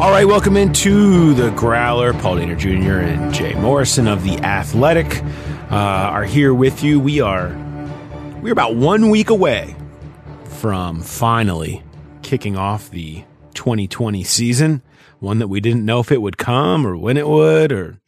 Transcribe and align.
All 0.00 0.10
right, 0.10 0.24
welcome 0.24 0.56
into 0.56 1.34
the 1.34 1.50
Growler. 1.50 2.14
Paul 2.14 2.36
Dehner 2.36 2.58
Jr. 2.58 3.00
and 3.00 3.34
Jay 3.34 3.52
Morrison 3.52 4.08
of 4.08 4.24
the 4.24 4.38
Athletic 4.38 5.22
uh, 5.70 5.74
are 5.74 6.24
here 6.24 6.54
with 6.54 6.82
you. 6.82 6.98
We 6.98 7.20
are 7.20 7.50
we're 8.40 8.54
about 8.54 8.76
one 8.76 9.10
week 9.10 9.28
away 9.28 9.76
from 10.44 11.02
finally 11.02 11.82
kicking 12.22 12.56
off 12.56 12.90
the 12.90 13.24
2020 13.52 14.24
season. 14.24 14.80
One 15.18 15.38
that 15.38 15.48
we 15.48 15.60
didn't 15.60 15.84
know 15.84 16.00
if 16.00 16.10
it 16.10 16.22
would 16.22 16.38
come 16.38 16.86
or 16.86 16.96
when 16.96 17.18
it 17.18 17.28
would 17.28 17.70
or 17.70 18.00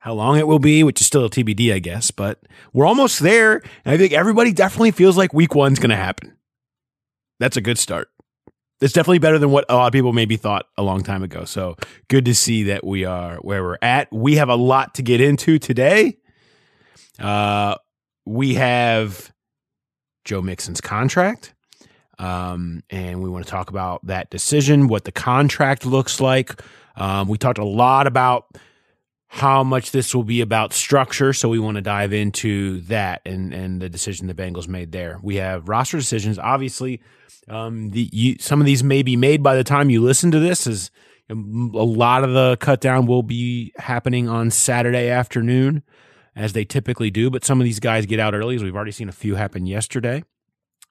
how 0.00 0.14
long 0.14 0.40
it 0.40 0.48
will 0.48 0.58
be, 0.58 0.82
which 0.82 1.00
is 1.00 1.06
still 1.06 1.24
a 1.24 1.30
TBD, 1.30 1.72
I 1.72 1.78
guess. 1.78 2.10
But 2.10 2.40
we're 2.72 2.84
almost 2.84 3.20
there, 3.20 3.62
and 3.84 3.94
I 3.94 3.96
think 3.96 4.12
everybody 4.12 4.52
definitely 4.52 4.90
feels 4.90 5.16
like 5.16 5.32
Week 5.32 5.54
One's 5.54 5.78
going 5.78 5.90
to 5.90 5.96
happen. 5.96 6.36
That's 7.38 7.56
a 7.56 7.60
good 7.60 7.78
start 7.78 8.10
it's 8.80 8.92
definitely 8.92 9.18
better 9.18 9.38
than 9.38 9.50
what 9.50 9.64
a 9.68 9.74
lot 9.74 9.86
of 9.86 9.92
people 9.92 10.12
maybe 10.12 10.36
thought 10.36 10.66
a 10.76 10.82
long 10.82 11.02
time 11.02 11.22
ago. 11.22 11.44
So 11.44 11.76
good 12.08 12.24
to 12.26 12.34
see 12.34 12.64
that 12.64 12.84
we 12.84 13.04
are 13.04 13.36
where 13.38 13.62
we're 13.62 13.78
at. 13.82 14.12
We 14.12 14.36
have 14.36 14.48
a 14.48 14.54
lot 14.54 14.94
to 14.94 15.02
get 15.02 15.20
into 15.20 15.58
today. 15.58 16.16
Uh, 17.18 17.76
we 18.24 18.54
have 18.54 19.32
Joe 20.24 20.42
Mixon's 20.42 20.80
contract. 20.80 21.54
Um, 22.18 22.82
and 22.90 23.22
we 23.22 23.30
want 23.30 23.44
to 23.44 23.50
talk 23.50 23.70
about 23.70 24.04
that 24.06 24.28
decision, 24.30 24.88
what 24.88 25.04
the 25.04 25.12
contract 25.12 25.86
looks 25.86 26.20
like. 26.20 26.60
Um, 26.96 27.28
we 27.28 27.38
talked 27.38 27.58
a 27.58 27.64
lot 27.64 28.08
about 28.08 28.46
how 29.28 29.62
much 29.62 29.92
this 29.92 30.14
will 30.14 30.24
be 30.24 30.40
about 30.40 30.72
structure. 30.72 31.32
So 31.32 31.48
we 31.48 31.58
want 31.58 31.76
to 31.76 31.80
dive 31.80 32.12
into 32.12 32.80
that 32.82 33.22
and, 33.24 33.52
and 33.54 33.80
the 33.80 33.88
decision 33.88 34.26
the 34.26 34.34
Bengals 34.34 34.66
made 34.66 34.90
there. 34.90 35.20
We 35.22 35.36
have 35.36 35.68
roster 35.68 35.96
decisions. 35.96 36.38
Obviously, 36.38 37.00
um, 37.48 37.90
the, 37.90 38.08
you, 38.12 38.36
some 38.38 38.60
of 38.60 38.66
these 38.66 38.84
may 38.84 39.02
be 39.02 39.16
made 39.16 39.42
by 39.42 39.56
the 39.56 39.64
time 39.64 39.90
you 39.90 40.02
listen 40.02 40.30
to 40.30 40.38
this. 40.38 40.66
Is 40.66 40.90
a 41.30 41.34
lot 41.34 42.24
of 42.24 42.32
the 42.32 42.56
cut 42.60 42.80
down 42.80 43.06
will 43.06 43.22
be 43.22 43.72
happening 43.76 44.28
on 44.28 44.50
Saturday 44.50 45.08
afternoon, 45.08 45.82
as 46.34 46.52
they 46.52 46.64
typically 46.64 47.10
do. 47.10 47.30
But 47.30 47.44
some 47.44 47.60
of 47.60 47.64
these 47.64 47.80
guys 47.80 48.06
get 48.06 48.20
out 48.20 48.34
early, 48.34 48.56
as 48.56 48.62
we've 48.62 48.76
already 48.76 48.92
seen 48.92 49.08
a 49.08 49.12
few 49.12 49.34
happen 49.34 49.66
yesterday. 49.66 50.24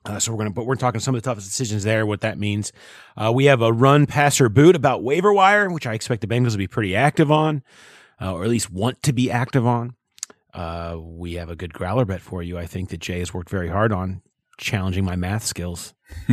Uh, 0.05 0.19
so 0.19 0.31
we're 0.31 0.37
gonna, 0.37 0.51
but 0.51 0.65
we're 0.65 0.75
talking 0.75 1.01
some 1.01 1.15
of 1.15 1.21
the 1.21 1.29
toughest 1.29 1.47
decisions 1.47 1.83
there. 1.83 2.05
What 2.05 2.21
that 2.21 2.39
means. 2.39 2.71
Uh, 3.15 3.31
we 3.33 3.45
have 3.45 3.61
a 3.61 3.73
run 3.73 4.05
passer 4.05 4.47
boot 4.49 4.75
about 4.75 5.03
waiver 5.03 5.33
wire, 5.33 5.69
which 5.69 5.85
I 5.85 5.93
expect 5.93 6.21
the 6.21 6.27
Bengals 6.27 6.53
to 6.53 6.57
be 6.57 6.67
pretty 6.67 6.95
active 6.95 7.31
on, 7.31 7.63
uh, 8.21 8.33
or 8.33 8.43
at 8.43 8.49
least 8.49 8.71
want 8.71 9.03
to 9.03 9.13
be 9.13 9.29
active 9.29 9.65
on. 9.65 9.95
Uh, 10.53 10.97
we 10.99 11.33
have 11.33 11.49
a 11.49 11.55
good 11.55 11.73
growler 11.73 12.05
bet 12.05 12.21
for 12.21 12.41
you. 12.41 12.57
I 12.57 12.65
think 12.65 12.89
that 12.89 12.99
Jay 12.99 13.19
has 13.19 13.33
worked 13.33 13.49
very 13.49 13.67
hard 13.67 13.91
on 13.91 14.21
challenging 14.57 15.05
my 15.05 15.15
math 15.15 15.43
skills. 15.43 15.93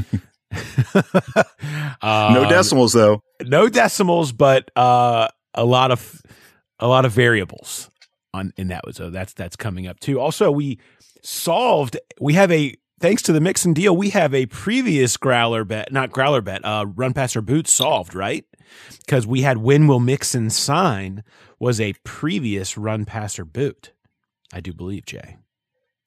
um, 2.02 2.34
no 2.34 2.46
decimals 2.48 2.92
though. 2.92 3.22
No 3.42 3.68
decimals, 3.68 4.32
but 4.32 4.70
uh, 4.76 5.28
a 5.54 5.64
lot 5.64 5.90
of 5.90 6.22
a 6.78 6.88
lot 6.88 7.04
of 7.04 7.12
variables 7.12 7.90
on 8.32 8.52
in 8.56 8.68
that. 8.68 8.82
So 8.92 9.10
that's 9.10 9.32
that's 9.32 9.56
coming 9.56 9.86
up 9.86 10.00
too. 10.00 10.20
Also, 10.20 10.50
we 10.50 10.78
solved. 11.22 11.96
We 12.20 12.34
have 12.34 12.50
a 12.50 12.74
thanks 13.00 13.22
to 13.22 13.32
the 13.32 13.40
Mixon 13.40 13.72
deal. 13.72 13.96
We 13.96 14.10
have 14.10 14.34
a 14.34 14.46
previous 14.46 15.16
growler 15.16 15.64
bet, 15.64 15.92
not 15.92 16.10
growler 16.10 16.40
bet, 16.40 16.64
uh, 16.64 16.86
run 16.94 17.12
passer 17.12 17.40
boot 17.40 17.68
solved 17.68 18.14
right 18.14 18.44
because 19.00 19.26
we 19.26 19.42
had 19.42 19.58
when 19.58 19.86
will 19.86 20.00
Mixon 20.00 20.50
sign 20.50 21.22
was 21.58 21.80
a 21.80 21.94
previous 22.04 22.76
run 22.76 23.04
passer 23.04 23.44
boot. 23.44 23.92
I 24.52 24.60
do 24.60 24.72
believe 24.72 25.06
Jay. 25.06 25.38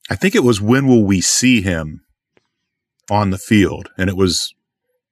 I 0.10 0.16
think 0.16 0.36
it 0.36 0.44
was 0.44 0.62
when 0.62 0.88
will 0.88 1.04
we 1.04 1.20
see 1.20 1.62
him 1.62 2.06
on 3.10 3.30
the 3.30 3.38
field, 3.38 3.90
and 3.98 4.10
it 4.10 4.18
was 4.18 4.54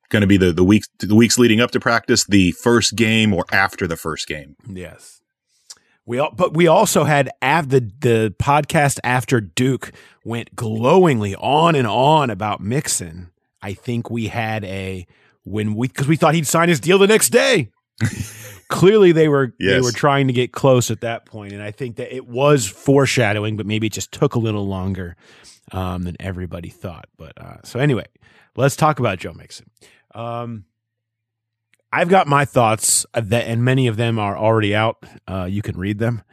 going 0.10 0.22
to 0.22 0.28
be 0.28 0.38
the 0.38 0.52
the 0.52 0.64
weeks 0.64 0.88
the 1.00 1.16
weeks 1.16 1.38
leading 1.38 1.62
up 1.62 1.72
to 1.72 1.80
practice, 1.80 2.26
the 2.26 2.52
first 2.52 2.96
game, 2.96 3.34
or 3.34 3.46
after 3.52 3.88
the 3.88 3.98
first 3.98 4.28
game. 4.28 4.56
Yes. 4.68 5.22
We 6.08 6.20
all, 6.20 6.32
but 6.32 6.54
we 6.54 6.68
also 6.68 7.04
had 7.04 7.30
av- 7.42 7.70
the 7.70 7.92
the 8.00 8.36
podcast 8.40 9.00
after 9.04 9.42
Duke 9.42 9.92
went 10.24 10.56
glowingly 10.56 11.36
on 11.36 11.74
and 11.76 11.88
on 11.88 12.30
about 12.30 12.62
Mixon. 12.62 13.32
I 13.62 13.74
think 13.74 14.12
we 14.12 14.28
had 14.28 14.64
a 14.66 15.08
when 15.44 15.74
we 15.74 15.88
because 15.88 16.08
we 16.08 16.16
thought 16.16 16.36
he'd 16.36 16.46
sign 16.46 16.70
his 16.70 16.80
deal 16.80 17.00
the 17.00 17.08
next 17.08 17.30
day. 17.30 17.72
Clearly, 18.76 19.12
they 19.12 19.30
were 19.30 19.54
yes. 19.58 19.74
they 19.74 19.82
were 19.82 19.92
trying 19.92 20.28
to 20.28 20.34
get 20.34 20.52
close 20.52 20.92
at 20.92 21.02
that 21.02 21.26
point, 21.26 21.54
and 21.54 21.62
I 21.62 21.72
think 21.72 21.96
that 21.96 22.14
it 22.14 22.28
was 22.28 22.68
foreshadowing, 22.68 23.56
but 23.56 23.66
maybe 23.66 23.88
it 23.88 23.94
just 23.94 24.12
took 24.12 24.36
a 24.36 24.40
little 24.40 24.68
longer 24.68 25.16
um, 25.72 26.04
than 26.04 26.18
everybody 26.20 26.70
thought. 26.70 27.08
But 27.18 27.40
uh, 27.42 27.58
so 27.64 27.80
anyway, 27.80 28.06
let's 28.56 28.76
talk 28.76 29.00
about 29.00 29.20
Joe 29.20 29.34
Mixon. 29.34 29.70
Um, 30.14 30.66
I've 31.92 32.10
got 32.10 32.28
my 32.28 32.44
thoughts 32.44 33.06
that, 33.14 33.48
and 33.48 33.64
many 33.64 33.88
of 33.88 33.96
them 33.96 34.20
are 34.20 34.38
already 34.38 34.76
out. 34.76 35.04
Uh, 35.26 35.48
you 35.50 35.62
can 35.62 35.78
read 35.78 36.00
them. 36.00 36.24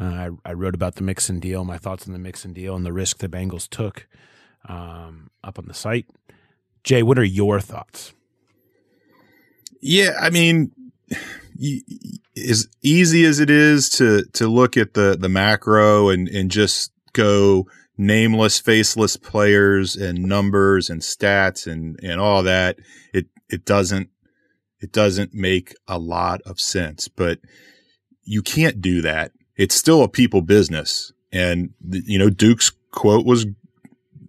Uh, 0.00 0.30
I, 0.44 0.50
I, 0.50 0.52
wrote 0.52 0.76
about 0.76 0.94
the 0.94 1.02
Mixon 1.02 1.40
deal, 1.40 1.64
my 1.64 1.76
thoughts 1.76 2.06
on 2.06 2.12
the 2.12 2.20
Mixon 2.20 2.52
deal, 2.52 2.76
and 2.76 2.86
the 2.86 2.92
risk 2.92 3.18
the 3.18 3.28
Bengals 3.28 3.68
took 3.68 4.06
um, 4.68 5.30
up 5.42 5.58
on 5.58 5.66
the 5.66 5.74
site. 5.74 6.06
Jay, 6.84 7.02
what 7.02 7.18
are 7.18 7.24
your 7.24 7.60
thoughts? 7.60 8.12
Yeah, 9.80 10.16
I 10.20 10.30
mean, 10.30 10.70
as 12.36 12.68
easy 12.82 13.24
as 13.24 13.40
it 13.40 13.50
is 13.50 13.88
to 13.90 14.24
to 14.34 14.46
look 14.46 14.76
at 14.76 14.94
the 14.94 15.16
the 15.18 15.28
macro 15.28 16.08
and 16.08 16.28
and 16.28 16.50
just 16.50 16.92
go 17.12 17.66
nameless, 17.98 18.60
faceless 18.60 19.16
players 19.16 19.96
and 19.96 20.22
numbers 20.22 20.88
and 20.88 21.02
stats 21.02 21.70
and, 21.70 21.98
and 22.02 22.20
all 22.20 22.44
that, 22.44 22.78
it, 23.12 23.26
it 23.50 23.64
doesn't, 23.64 24.08
it 24.80 24.92
doesn't 24.92 25.34
make 25.34 25.74
a 25.88 25.98
lot 25.98 26.40
of 26.42 26.60
sense, 26.60 27.08
but 27.08 27.40
you 28.22 28.40
can't 28.40 28.80
do 28.80 29.02
that. 29.02 29.32
It's 29.56 29.74
still 29.74 30.04
a 30.04 30.08
people 30.08 30.42
business. 30.42 31.12
And, 31.32 31.70
you 31.90 32.18
know, 32.18 32.30
Duke's 32.30 32.70
quote 32.92 33.26
was 33.26 33.46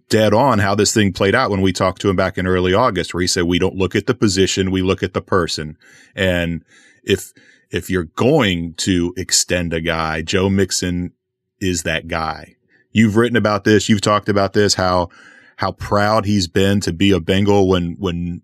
dead 0.09 0.33
on 0.33 0.57
how 0.57 0.73
this 0.73 0.91
thing 0.91 1.13
played 1.13 1.35
out 1.35 1.51
when 1.51 1.61
we 1.61 1.71
talked 1.71 2.01
to 2.01 2.09
him 2.09 2.15
back 2.15 2.39
in 2.39 2.47
early 2.47 2.73
August, 2.73 3.13
where 3.13 3.21
he 3.21 3.27
said, 3.27 3.43
we 3.43 3.59
don't 3.59 3.75
look 3.75 3.95
at 3.95 4.07
the 4.07 4.15
position, 4.15 4.71
we 4.71 4.81
look 4.81 5.03
at 5.03 5.13
the 5.13 5.21
person. 5.21 5.77
And 6.15 6.63
if, 7.03 7.31
if 7.71 7.89
you're 7.89 8.05
going 8.05 8.73
to 8.75 9.13
extend 9.17 9.73
a 9.73 9.81
guy, 9.81 10.21
Joe 10.21 10.49
Mixon 10.49 11.13
is 11.59 11.83
that 11.83 12.07
guy 12.07 12.55
you've 12.91 13.15
written 13.15 13.37
about 13.37 13.63
this. 13.63 13.89
You've 13.89 14.01
talked 14.01 14.29
about 14.29 14.53
this, 14.53 14.75
how, 14.75 15.09
how 15.57 15.71
proud 15.71 16.25
he's 16.25 16.47
been 16.47 16.79
to 16.81 16.93
be 16.93 17.11
a 17.11 17.19
Bengal 17.19 17.67
when, 17.67 17.95
when 17.99 18.41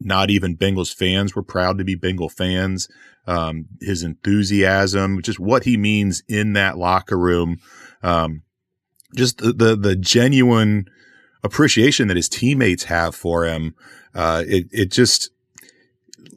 not 0.00 0.30
even 0.30 0.56
Bengals 0.56 0.94
fans 0.94 1.34
were 1.34 1.42
proud 1.42 1.78
to 1.78 1.84
be 1.84 1.94
Bengal 1.94 2.28
fans. 2.28 2.88
Um, 3.26 3.66
his 3.80 4.02
enthusiasm, 4.02 5.22
just 5.22 5.38
what 5.38 5.64
he 5.64 5.76
means 5.76 6.24
in 6.28 6.54
that 6.54 6.76
locker 6.76 7.16
room. 7.16 7.58
Um, 8.02 8.42
just 9.14 9.38
the, 9.38 9.52
the, 9.52 9.76
the, 9.76 9.94
genuine 9.94 10.86
appreciation 11.44 12.08
that 12.08 12.16
his 12.16 12.28
teammates 12.28 12.84
have 12.84 13.14
for 13.14 13.44
him. 13.44 13.76
Uh, 14.12 14.42
it, 14.44 14.66
it 14.72 14.90
just, 14.90 15.30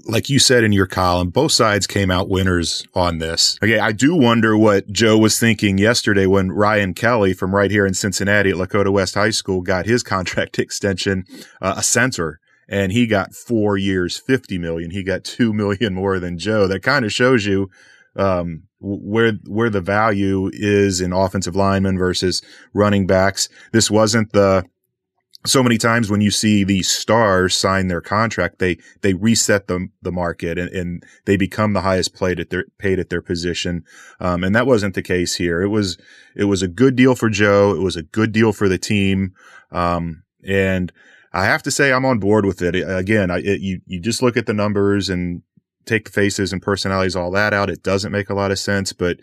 like 0.06 0.30
you 0.30 0.40
said 0.40 0.64
in 0.64 0.72
your 0.72 0.86
column, 0.86 1.30
both 1.30 1.52
sides 1.52 1.88
came 1.88 2.12
out 2.12 2.30
winners 2.30 2.86
on 2.94 3.18
this. 3.18 3.58
Okay. 3.64 3.80
I 3.80 3.92
do 3.92 4.16
wonder 4.16 4.58
what 4.58 4.92
Joe 4.92 5.18
was 5.18 5.40
thinking 5.40 5.78
yesterday 5.78 6.26
when 6.26 6.52
Ryan 6.52 6.94
Kelly 6.94 7.34
from 7.34 7.54
right 7.54 7.72
here 7.72 7.86
in 7.86 7.94
Cincinnati 7.94 8.52
at 8.52 8.56
Lakota 8.56 8.92
West 8.92 9.16
High 9.16 9.32
School 9.32 9.62
got 9.62 9.86
his 9.86 10.04
contract 10.04 10.60
extension, 10.60 11.26
uh, 11.62 11.76
a 11.78 11.84
center 11.84 12.40
and 12.68 12.92
he 12.92 13.08
got 13.08 13.34
four 13.34 13.78
years, 13.78 14.18
50 14.18 14.58
million. 14.58 14.92
He 14.92 15.04
got 15.04 15.24
2 15.24 15.54
million 15.54 15.94
more 15.94 16.20
than 16.20 16.38
Joe. 16.38 16.68
That 16.68 16.84
kind 16.84 17.06
of 17.06 17.14
shows 17.14 17.46
you, 17.46 17.70
um, 18.16 18.64
where, 18.80 19.34
where 19.48 19.70
the 19.70 19.82
value 19.82 20.50
is 20.54 21.02
in 21.02 21.14
offensive 21.14 21.56
linemen 21.56 21.98
versus 21.98 22.42
running 22.74 23.08
backs. 23.08 23.50
This 23.72 23.92
wasn't 23.92 24.32
the, 24.32 24.66
so 25.46 25.64
many 25.64 25.78
times 25.78 26.10
when 26.10 26.22
you 26.22 26.32
see 26.32 26.64
these 26.64 26.90
stars 26.90 27.56
sign 27.56 27.88
their 27.88 28.02
contract, 28.02 28.60
they, 28.60 28.78
they 29.02 29.14
reset 29.14 29.68
the, 29.68 29.88
the 30.02 30.12
market 30.12 30.58
and, 30.58 30.70
and 30.70 31.04
they 31.26 31.38
become 31.38 31.74
the 31.74 31.82
highest 31.82 32.18
paid 32.18 32.40
at 32.40 32.50
their, 32.50 32.66
paid 32.78 33.00
at 33.00 33.10
their 33.10 33.22
position. 33.22 33.84
Um, 34.20 34.44
and 34.44 34.56
that 34.56 34.68
wasn't 34.68 34.96
the 34.96 35.02
case 35.04 35.36
here. 35.36 35.62
It 35.62 35.70
was, 35.70 35.98
it 36.36 36.46
was 36.46 36.62
a 36.62 36.68
good 36.68 36.96
deal 36.96 37.16
for 37.16 37.30
Joe. 37.30 37.76
It 37.76 37.82
was 37.82 37.96
a 37.96 38.04
good 38.04 38.32
deal 38.32 38.52
for 38.52 38.68
the 38.68 38.78
team. 38.78 39.34
Um, 39.72 40.24
and 40.44 40.92
I 41.32 41.46
have 41.46 41.64
to 41.64 41.72
say 41.72 41.92
I'm 41.92 42.06
on 42.06 42.20
board 42.20 42.46
with 42.46 42.62
it. 42.62 42.76
Again, 42.76 43.30
I, 43.30 43.40
it, 43.40 43.62
you, 43.62 43.82
you 43.86 44.00
just 44.00 44.22
look 44.22 44.38
at 44.38 44.46
the 44.46 44.54
numbers 44.54 45.10
and 45.10 45.42
take 45.86 46.06
the 46.06 46.12
faces 46.12 46.52
and 46.52 46.62
personalities, 46.62 47.16
all 47.16 47.32
that 47.32 47.54
out. 47.54 47.70
It 47.70 47.84
doesn't 47.84 48.12
make 48.12 48.30
a 48.30 48.36
lot 48.36 48.52
of 48.52 48.60
sense, 48.60 48.94
but, 48.94 49.18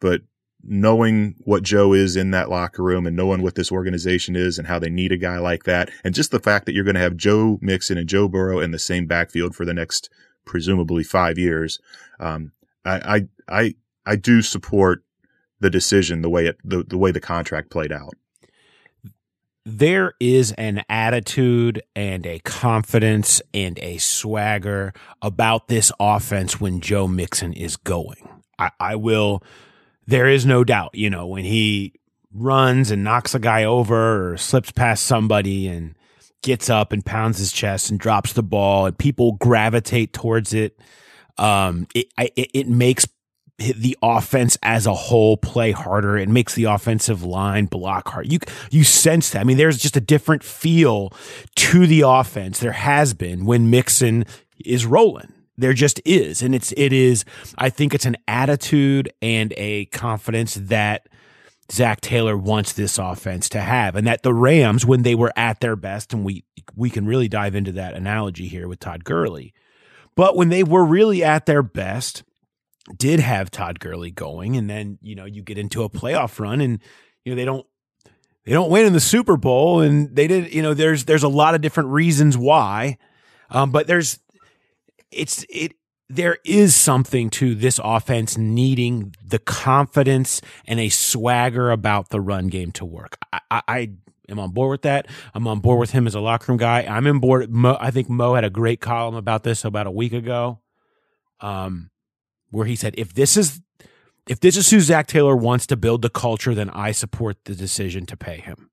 but 0.00 0.20
knowing 0.66 1.34
what 1.40 1.62
Joe 1.62 1.92
is 1.92 2.16
in 2.16 2.30
that 2.30 2.50
locker 2.50 2.82
room 2.82 3.06
and 3.06 3.16
knowing 3.16 3.42
what 3.42 3.54
this 3.54 3.70
organization 3.70 4.34
is 4.36 4.58
and 4.58 4.66
how 4.66 4.78
they 4.78 4.90
need 4.90 5.12
a 5.12 5.16
guy 5.16 5.38
like 5.38 5.64
that. 5.64 5.90
And 6.02 6.14
just 6.14 6.30
the 6.30 6.40
fact 6.40 6.66
that 6.66 6.74
you're 6.74 6.84
going 6.84 6.94
to 6.94 7.00
have 7.00 7.16
Joe 7.16 7.58
Mixon 7.60 7.98
and 7.98 8.08
Joe 8.08 8.28
Burrow 8.28 8.60
in 8.60 8.70
the 8.70 8.78
same 8.78 9.06
backfield 9.06 9.54
for 9.54 9.64
the 9.64 9.74
next 9.74 10.10
presumably 10.44 11.04
five 11.04 11.38
years. 11.38 11.78
Um, 12.18 12.52
I, 12.84 13.26
I, 13.48 13.60
I, 13.60 13.74
I 14.06 14.16
do 14.16 14.42
support 14.42 15.04
the 15.60 15.70
decision, 15.70 16.22
the 16.22 16.30
way 16.30 16.46
it, 16.46 16.58
the, 16.64 16.82
the 16.82 16.98
way 16.98 17.10
the 17.10 17.20
contract 17.20 17.70
played 17.70 17.92
out. 17.92 18.14
there 19.66 20.12
is 20.20 20.52
an 20.52 20.84
attitude 20.90 21.80
and 21.96 22.26
a 22.26 22.38
confidence 22.40 23.40
and 23.54 23.78
a 23.78 23.96
swagger 23.96 24.92
about 25.22 25.68
this 25.68 25.90
offense 25.98 26.60
when 26.60 26.80
Joe 26.80 27.08
Mixon 27.08 27.52
is 27.54 27.76
going. 27.76 28.28
I, 28.58 28.70
I 28.78 28.96
will, 28.96 29.42
there 30.06 30.28
is 30.28 30.44
no 30.44 30.64
doubt, 30.64 30.94
you 30.94 31.10
know, 31.10 31.26
when 31.26 31.44
he 31.44 31.94
runs 32.32 32.90
and 32.90 33.04
knocks 33.04 33.34
a 33.34 33.38
guy 33.38 33.64
over 33.64 34.32
or 34.32 34.36
slips 34.36 34.72
past 34.72 35.04
somebody 35.04 35.68
and 35.68 35.94
gets 36.42 36.68
up 36.68 36.92
and 36.92 37.04
pounds 37.04 37.38
his 37.38 37.52
chest 37.52 37.90
and 37.90 37.98
drops 37.98 38.32
the 38.32 38.42
ball 38.42 38.86
and 38.86 38.98
people 38.98 39.32
gravitate 39.32 40.12
towards 40.12 40.52
it. 40.52 40.78
Um, 41.38 41.86
it, 41.94 42.06
it, 42.18 42.50
it 42.52 42.68
makes 42.68 43.06
the 43.58 43.96
offense 44.02 44.58
as 44.62 44.86
a 44.86 44.94
whole 44.94 45.36
play 45.36 45.70
harder. 45.70 46.18
It 46.18 46.28
makes 46.28 46.54
the 46.54 46.64
offensive 46.64 47.22
line 47.22 47.66
block 47.66 48.08
hard. 48.08 48.30
You 48.30 48.40
you 48.70 48.84
sense 48.84 49.30
that. 49.30 49.40
I 49.40 49.44
mean, 49.44 49.56
there's 49.56 49.78
just 49.78 49.96
a 49.96 50.00
different 50.00 50.42
feel 50.42 51.12
to 51.56 51.86
the 51.86 52.02
offense. 52.02 52.58
There 52.58 52.72
has 52.72 53.14
been 53.14 53.44
when 53.44 53.70
Mixon 53.70 54.24
is 54.64 54.86
rolling. 54.86 55.32
There 55.56 55.72
just 55.72 56.00
is, 56.04 56.42
and 56.42 56.54
it's 56.54 56.72
it 56.76 56.92
is. 56.92 57.24
I 57.56 57.70
think 57.70 57.94
it's 57.94 58.06
an 58.06 58.16
attitude 58.26 59.12
and 59.22 59.52
a 59.56 59.86
confidence 59.86 60.54
that 60.54 61.08
Zac 61.70 62.00
Taylor 62.00 62.36
wants 62.36 62.72
this 62.72 62.98
offense 62.98 63.48
to 63.50 63.60
have, 63.60 63.94
and 63.94 64.06
that 64.06 64.22
the 64.22 64.34
Rams, 64.34 64.84
when 64.84 65.02
they 65.02 65.14
were 65.14 65.32
at 65.36 65.60
their 65.60 65.76
best, 65.76 66.12
and 66.12 66.24
we 66.24 66.44
we 66.74 66.90
can 66.90 67.06
really 67.06 67.28
dive 67.28 67.54
into 67.54 67.72
that 67.72 67.94
analogy 67.94 68.48
here 68.48 68.66
with 68.66 68.80
Todd 68.80 69.04
Gurley, 69.04 69.54
but 70.16 70.36
when 70.36 70.48
they 70.48 70.64
were 70.64 70.84
really 70.84 71.22
at 71.22 71.46
their 71.46 71.62
best 71.62 72.24
did 72.96 73.20
have 73.20 73.50
Todd 73.50 73.80
Gurley 73.80 74.10
going, 74.10 74.56
and 74.56 74.68
then 74.68 74.98
you 75.02 75.14
know 75.14 75.24
you 75.24 75.42
get 75.42 75.58
into 75.58 75.84
a 75.84 75.90
playoff 75.90 76.38
run, 76.38 76.60
and 76.60 76.80
you 77.24 77.32
know 77.32 77.36
they 77.36 77.44
don't 77.44 77.66
they 78.44 78.52
don't 78.52 78.70
win 78.70 78.86
in 78.86 78.92
the 78.92 79.00
Super 79.00 79.36
Bowl, 79.36 79.80
and 79.80 80.14
they 80.14 80.26
did. 80.26 80.52
You 80.52 80.62
know, 80.62 80.74
there's 80.74 81.04
there's 81.04 81.22
a 81.22 81.28
lot 81.28 81.54
of 81.54 81.60
different 81.60 81.90
reasons 81.90 82.36
why, 82.36 82.98
um, 83.50 83.70
but 83.70 83.86
there's 83.86 84.18
it's 85.10 85.44
it 85.48 85.74
there 86.08 86.38
is 86.44 86.76
something 86.76 87.30
to 87.30 87.54
this 87.54 87.80
offense 87.82 88.36
needing 88.36 89.14
the 89.24 89.38
confidence 89.38 90.40
and 90.66 90.78
a 90.78 90.88
swagger 90.90 91.70
about 91.70 92.10
the 92.10 92.20
run 92.20 92.48
game 92.48 92.70
to 92.72 92.84
work. 92.84 93.16
I, 93.32 93.40
I, 93.50 93.62
I 93.66 93.90
am 94.28 94.38
on 94.38 94.50
board 94.50 94.70
with 94.70 94.82
that. 94.82 95.06
I'm 95.34 95.48
on 95.48 95.60
board 95.60 95.80
with 95.80 95.92
him 95.92 96.06
as 96.06 96.14
a 96.14 96.20
locker 96.20 96.52
room 96.52 96.58
guy. 96.58 96.82
I'm 96.82 97.06
in 97.06 97.20
board. 97.20 97.50
Mo, 97.50 97.76
I 97.80 97.90
think 97.90 98.10
Mo 98.10 98.34
had 98.34 98.44
a 98.44 98.50
great 98.50 98.80
column 98.80 99.14
about 99.14 99.44
this 99.44 99.64
about 99.64 99.86
a 99.86 99.90
week 99.90 100.12
ago. 100.12 100.60
Um, 101.40 101.90
where 102.50 102.66
he 102.66 102.76
said, 102.76 102.94
if 102.96 103.12
this 103.12 103.36
is 103.36 103.60
if 104.26 104.40
this 104.40 104.56
is 104.56 104.70
who 104.70 104.80
Zac 104.80 105.06
Taylor 105.06 105.36
wants 105.36 105.66
to 105.66 105.76
build 105.76 106.02
the 106.02 106.10
culture, 106.10 106.54
then 106.54 106.70
I 106.70 106.92
support 106.92 107.36
the 107.44 107.54
decision 107.54 108.06
to 108.06 108.16
pay 108.16 108.38
him. 108.38 108.70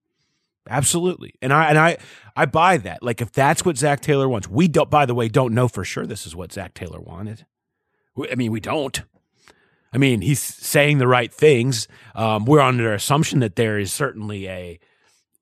Absolutely. 0.69 1.33
And 1.41 1.51
I 1.51 1.69
and 1.69 1.77
I 1.77 1.97
I 2.35 2.45
buy 2.45 2.77
that. 2.77 3.01
Like 3.03 3.21
if 3.21 3.31
that's 3.31 3.65
what 3.65 3.77
Zac 3.77 4.01
Taylor 4.01 4.29
wants. 4.29 4.47
We 4.47 4.67
don't 4.67 4.89
by 4.89 5.05
the 5.05 5.15
way 5.15 5.27
don't 5.27 5.53
know 5.53 5.67
for 5.67 5.83
sure 5.83 6.05
this 6.05 6.25
is 6.25 6.35
what 6.35 6.53
Zac 6.53 6.73
Taylor 6.73 6.99
wanted. 6.99 7.45
I 8.31 8.35
mean, 8.35 8.51
we 8.51 8.59
don't. 8.59 9.01
I 9.93 9.97
mean, 9.97 10.21
he's 10.21 10.39
saying 10.39 10.99
the 10.99 11.07
right 11.07 11.33
things. 11.33 11.87
Um, 12.15 12.45
we're 12.45 12.61
under 12.61 12.93
assumption 12.93 13.39
that 13.39 13.55
there 13.55 13.77
is 13.77 13.91
certainly 13.91 14.47
a 14.47 14.79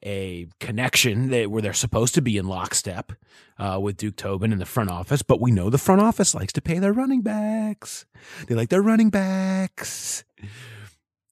a 0.04 0.48
connection 0.60 1.30
that, 1.30 1.52
where 1.52 1.62
they're 1.62 1.74
supposed 1.74 2.14
to 2.16 2.22
be 2.22 2.38
in 2.38 2.48
lockstep 2.48 3.12
uh, 3.58 3.78
with 3.82 3.98
Duke 3.98 4.16
Tobin 4.16 4.54
in 4.54 4.60
the 4.60 4.66
front 4.66 4.90
office, 4.90 5.22
but 5.22 5.42
we 5.42 5.52
know 5.52 5.70
the 5.70 5.78
front 5.78 6.02
office 6.02 6.34
likes 6.34 6.54
to 6.54 6.62
pay 6.62 6.80
their 6.80 6.94
running 6.94 7.22
backs. 7.22 8.06
They 8.48 8.56
like 8.56 8.70
their 8.70 8.82
running 8.82 9.10
backs. 9.10 10.24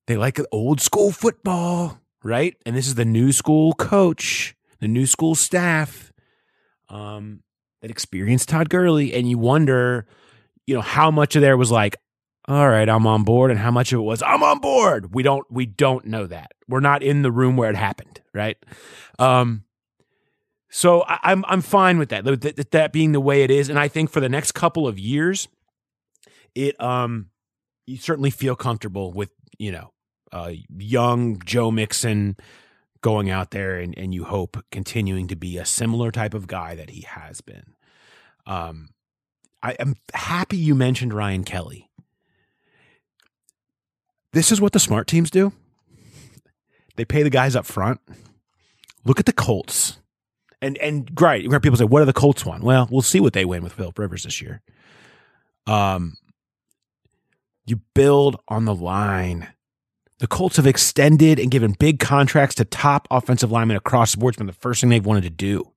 They 0.08 0.18
like 0.18 0.40
old 0.52 0.82
school 0.82 1.12
football, 1.12 2.02
right? 2.28 2.56
And 2.66 2.76
this 2.76 2.88
is 2.88 2.96
the 2.96 3.06
new 3.06 3.32
school 3.32 3.74
coach, 3.74 4.56
the 4.80 4.88
new 4.88 5.06
school 5.06 5.34
staff 5.34 6.12
um, 6.90 7.42
that 7.82 7.90
experienced 7.90 8.50
Todd 8.50 8.70
Gurley, 8.70 9.14
and 9.14 9.30
you 9.30 9.38
wonder, 9.38 10.06
you 10.66 10.76
know, 10.76 10.82
how 10.82 11.10
much 11.10 11.36
of 11.36 11.42
there 11.42 11.58
was 11.58 11.72
like, 11.72 11.96
all 12.48 12.70
right, 12.70 12.88
I'm 12.88 13.08
on 13.08 13.24
board, 13.24 13.52
and 13.52 13.60
how 13.60 13.72
much 13.72 13.92
of 13.94 14.00
it 14.00 14.04
was 14.04 14.22
I'm 14.22 14.44
on 14.44 14.60
board. 14.60 15.14
We 15.14 15.24
don't 15.24 15.46
we 15.52 15.66
don't 15.66 16.06
know 16.06 16.28
that. 16.28 16.52
We're 16.68 16.80
not 16.80 17.04
in 17.04 17.22
the 17.22 17.32
room 17.32 17.58
where 17.58 17.70
it 17.70 17.76
happened, 17.76 18.22
right? 18.34 18.58
Um, 19.20 19.64
so 20.70 21.02
I, 21.02 21.14
am 21.14 21.20
I'm, 21.24 21.46
I'm 21.48 21.62
fine 21.62 21.98
with 21.98 22.10
that, 22.10 22.24
that. 22.26 22.72
That 22.72 22.94
being 22.94 23.12
the 23.14 23.20
way 23.20 23.44
it 23.44 23.52
is, 23.52 23.70
and 23.70 23.80
I 23.80 23.88
think 23.88 24.10
for 24.12 24.20
the 24.20 24.30
next 24.30 24.54
couple 24.54 24.88
of 24.88 25.00
years, 25.00 25.48
it 26.56 26.80
um, 26.82 27.32
you 27.86 27.98
certainly 27.98 28.32
feel 28.32 28.56
comfortable 28.56 29.12
with 29.12 29.30
you 29.58 29.72
know, 29.72 29.92
uh, 30.38 30.54
young 30.78 31.42
Joe 31.46 31.72
Mixon 31.72 32.38
going 33.02 33.30
out 33.30 33.52
there, 33.52 33.78
and 33.78 33.98
and 33.98 34.14
you 34.14 34.26
hope 34.26 34.64
continuing 34.72 35.28
to 35.28 35.36
be 35.36 35.58
a 35.58 35.66
similar 35.66 36.12
type 36.12 36.34
of 36.34 36.48
guy 36.48 36.76
that 36.76 36.92
he 36.92 37.02
has 37.02 37.42
been. 37.42 37.74
Um, 38.46 38.90
I 39.62 39.72
am 39.74 39.96
happy 40.14 40.58
you 40.58 40.76
mentioned 40.76 41.14
Ryan 41.14 41.44
Kelly 41.44 41.88
this 44.38 44.52
is 44.52 44.62
what 44.62 44.72
the 44.72 44.80
smart 44.80 45.08
teams 45.08 45.32
do. 45.32 45.52
They 46.96 47.06
pay 47.06 47.24
the 47.24 47.32
guys 47.32 47.56
up 47.56 47.66
front. 47.66 48.00
Look 49.04 49.20
at 49.20 49.26
the 49.26 49.34
Colts. 49.34 50.00
And 50.62 50.78
and 50.78 51.14
great, 51.14 51.50
where 51.50 51.60
people 51.60 51.78
say, 51.78 51.86
what 51.86 52.00
do 52.00 52.06
the 52.06 52.14
Colts 52.14 52.46
want? 52.46 52.64
Well, 52.64 52.88
we'll 52.92 53.02
see 53.02 53.20
what 53.20 53.34
they 53.34 53.46
win 53.46 53.64
with 53.64 53.74
Philip 53.74 53.98
Rivers 53.98 54.24
this 54.24 54.42
year. 54.42 54.62
Um, 55.66 56.18
you 57.66 57.82
build 57.94 58.40
on 58.48 58.66
the 58.66 58.76
line. 58.76 59.48
The 60.20 60.28
Colts 60.28 60.58
have 60.58 60.66
extended 60.66 61.40
and 61.40 61.52
given 61.52 61.74
big 61.74 62.00
contracts 62.00 62.56
to 62.56 62.66
top 62.66 63.08
offensive 63.12 63.52
linemen 63.52 63.78
across 63.78 64.14
the 64.14 64.18
board. 64.18 64.34
It's 64.34 64.38
been 64.38 64.48
the 64.48 64.54
first 64.54 64.82
thing 64.82 64.90
they've 64.90 65.06
wanted 65.06 65.24
to 65.24 65.30
do. 65.30 65.72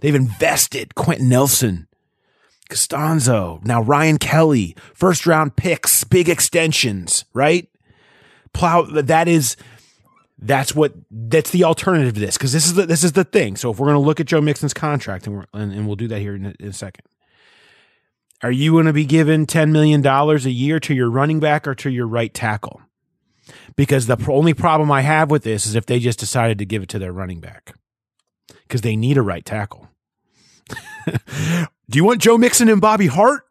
They've 0.00 0.14
invested 0.14 0.94
Quenton 0.94 1.28
Nelson, 1.28 1.86
Castonzo, 2.70 3.62
now 3.64 3.82
Ryan 3.82 4.18
Kelly, 4.18 4.76
first 4.94 5.26
round 5.26 5.56
picks, 5.56 6.04
big 6.04 6.28
extensions, 6.28 7.24
right? 7.34 7.68
Plow 8.52 8.82
that 8.82 9.28
is 9.28 9.56
that's 10.38 10.74
what 10.74 10.94
that's 11.10 11.50
the 11.50 11.64
alternative 11.64 12.14
to 12.14 12.20
this 12.20 12.38
because 12.38 12.52
this 12.52 12.64
is 12.64 12.74
the, 12.74 12.86
this 12.86 13.04
is 13.04 13.12
the 13.12 13.24
thing. 13.24 13.56
So 13.56 13.70
if 13.70 13.78
we're 13.78 13.88
going 13.88 14.00
to 14.00 14.06
look 14.06 14.20
at 14.20 14.26
Joe 14.26 14.40
Mixon's 14.40 14.72
contract 14.72 15.26
and, 15.26 15.46
and, 15.52 15.72
and 15.72 15.86
we'll 15.86 15.96
do 15.96 16.08
that 16.08 16.20
here 16.20 16.34
in 16.36 16.46
a, 16.46 16.54
in 16.60 16.68
a 16.68 16.72
second. 16.72 17.04
Are 18.42 18.52
you 18.52 18.72
going 18.72 18.86
to 18.86 18.92
be 18.92 19.04
given 19.04 19.46
$10 19.46 19.72
million 19.72 20.06
a 20.06 20.36
year 20.48 20.78
to 20.78 20.94
your 20.94 21.10
running 21.10 21.40
back 21.40 21.66
or 21.66 21.74
to 21.74 21.90
your 21.90 22.06
right 22.06 22.32
tackle? 22.32 22.80
Because 23.76 24.06
the 24.06 24.22
only 24.28 24.54
problem 24.54 24.90
I 24.90 25.02
have 25.02 25.30
with 25.30 25.42
this 25.42 25.66
is 25.66 25.74
if 25.74 25.86
they 25.86 25.98
just 25.98 26.18
decided 26.18 26.58
to 26.58 26.66
give 26.66 26.82
it 26.82 26.88
to 26.90 26.98
their 26.98 27.12
running 27.12 27.40
back 27.40 27.74
because 28.62 28.82
they 28.82 28.96
need 28.96 29.16
a 29.16 29.22
right 29.22 29.44
tackle. 29.44 29.88
do 31.06 31.96
you 31.98 32.04
want 32.04 32.20
Joe 32.20 32.36
Mixon 32.36 32.68
and 32.68 32.80
Bobby 32.80 33.06
Hart? 33.06 33.42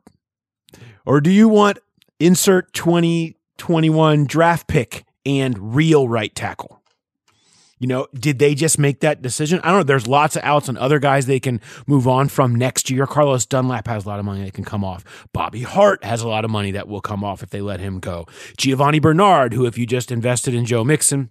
Or 1.06 1.22
do 1.22 1.32
you 1.32 1.48
want 1.48 1.80
insert 2.20 2.74
2021 2.74 4.26
draft 4.26 4.68
pick 4.68 5.06
and 5.26 5.76
real 5.76 6.08
right 6.08 6.34
tackle? 6.36 6.82
You 7.80 7.88
know, 7.88 8.08
did 8.14 8.40
they 8.40 8.56
just 8.56 8.80
make 8.80 9.02
that 9.02 9.22
decision? 9.22 9.60
I 9.64 9.70
don't 9.70 9.80
know. 9.80 9.84
There's 9.84 10.08
lots 10.08 10.36
of 10.36 10.44
outs 10.44 10.68
and 10.68 10.78
other 10.78 11.00
guys 11.00 11.26
they 11.26 11.40
can 11.40 11.62
move 11.86 12.08
on 12.08 12.28
from 12.28 12.56
next 12.56 12.90
year. 12.90 13.06
Carlos 13.06 13.46
Dunlap 13.46 13.88
has 13.88 14.06
a 14.06 14.10
lot 14.10 14.20
of 14.20 14.26
money 14.26 14.44
that 14.46 14.54
can 14.54 14.64
come 14.64 14.84
off. 14.84 15.04
Bobby 15.32 15.62
Hart 15.62 16.04
has 16.04 16.22
a 16.22 16.28
lot 16.28 16.44
of 16.44 16.52
money 16.52 16.72
that 16.72 16.88
will 16.88 17.02
come 17.02 17.24
off 17.24 17.44
if 17.44 17.50
they 17.52 17.62
let 17.62 17.80
him 17.80 18.00
go. 18.00 18.26
Giovani 18.58 19.00
Bernard, 19.00 19.54
who, 19.54 19.66
if 19.66 19.78
you 19.78 19.86
just 19.86 20.12
invested 20.12 20.54
in 20.54 20.66
Joe 20.66 20.84
Mixon, 20.84 21.30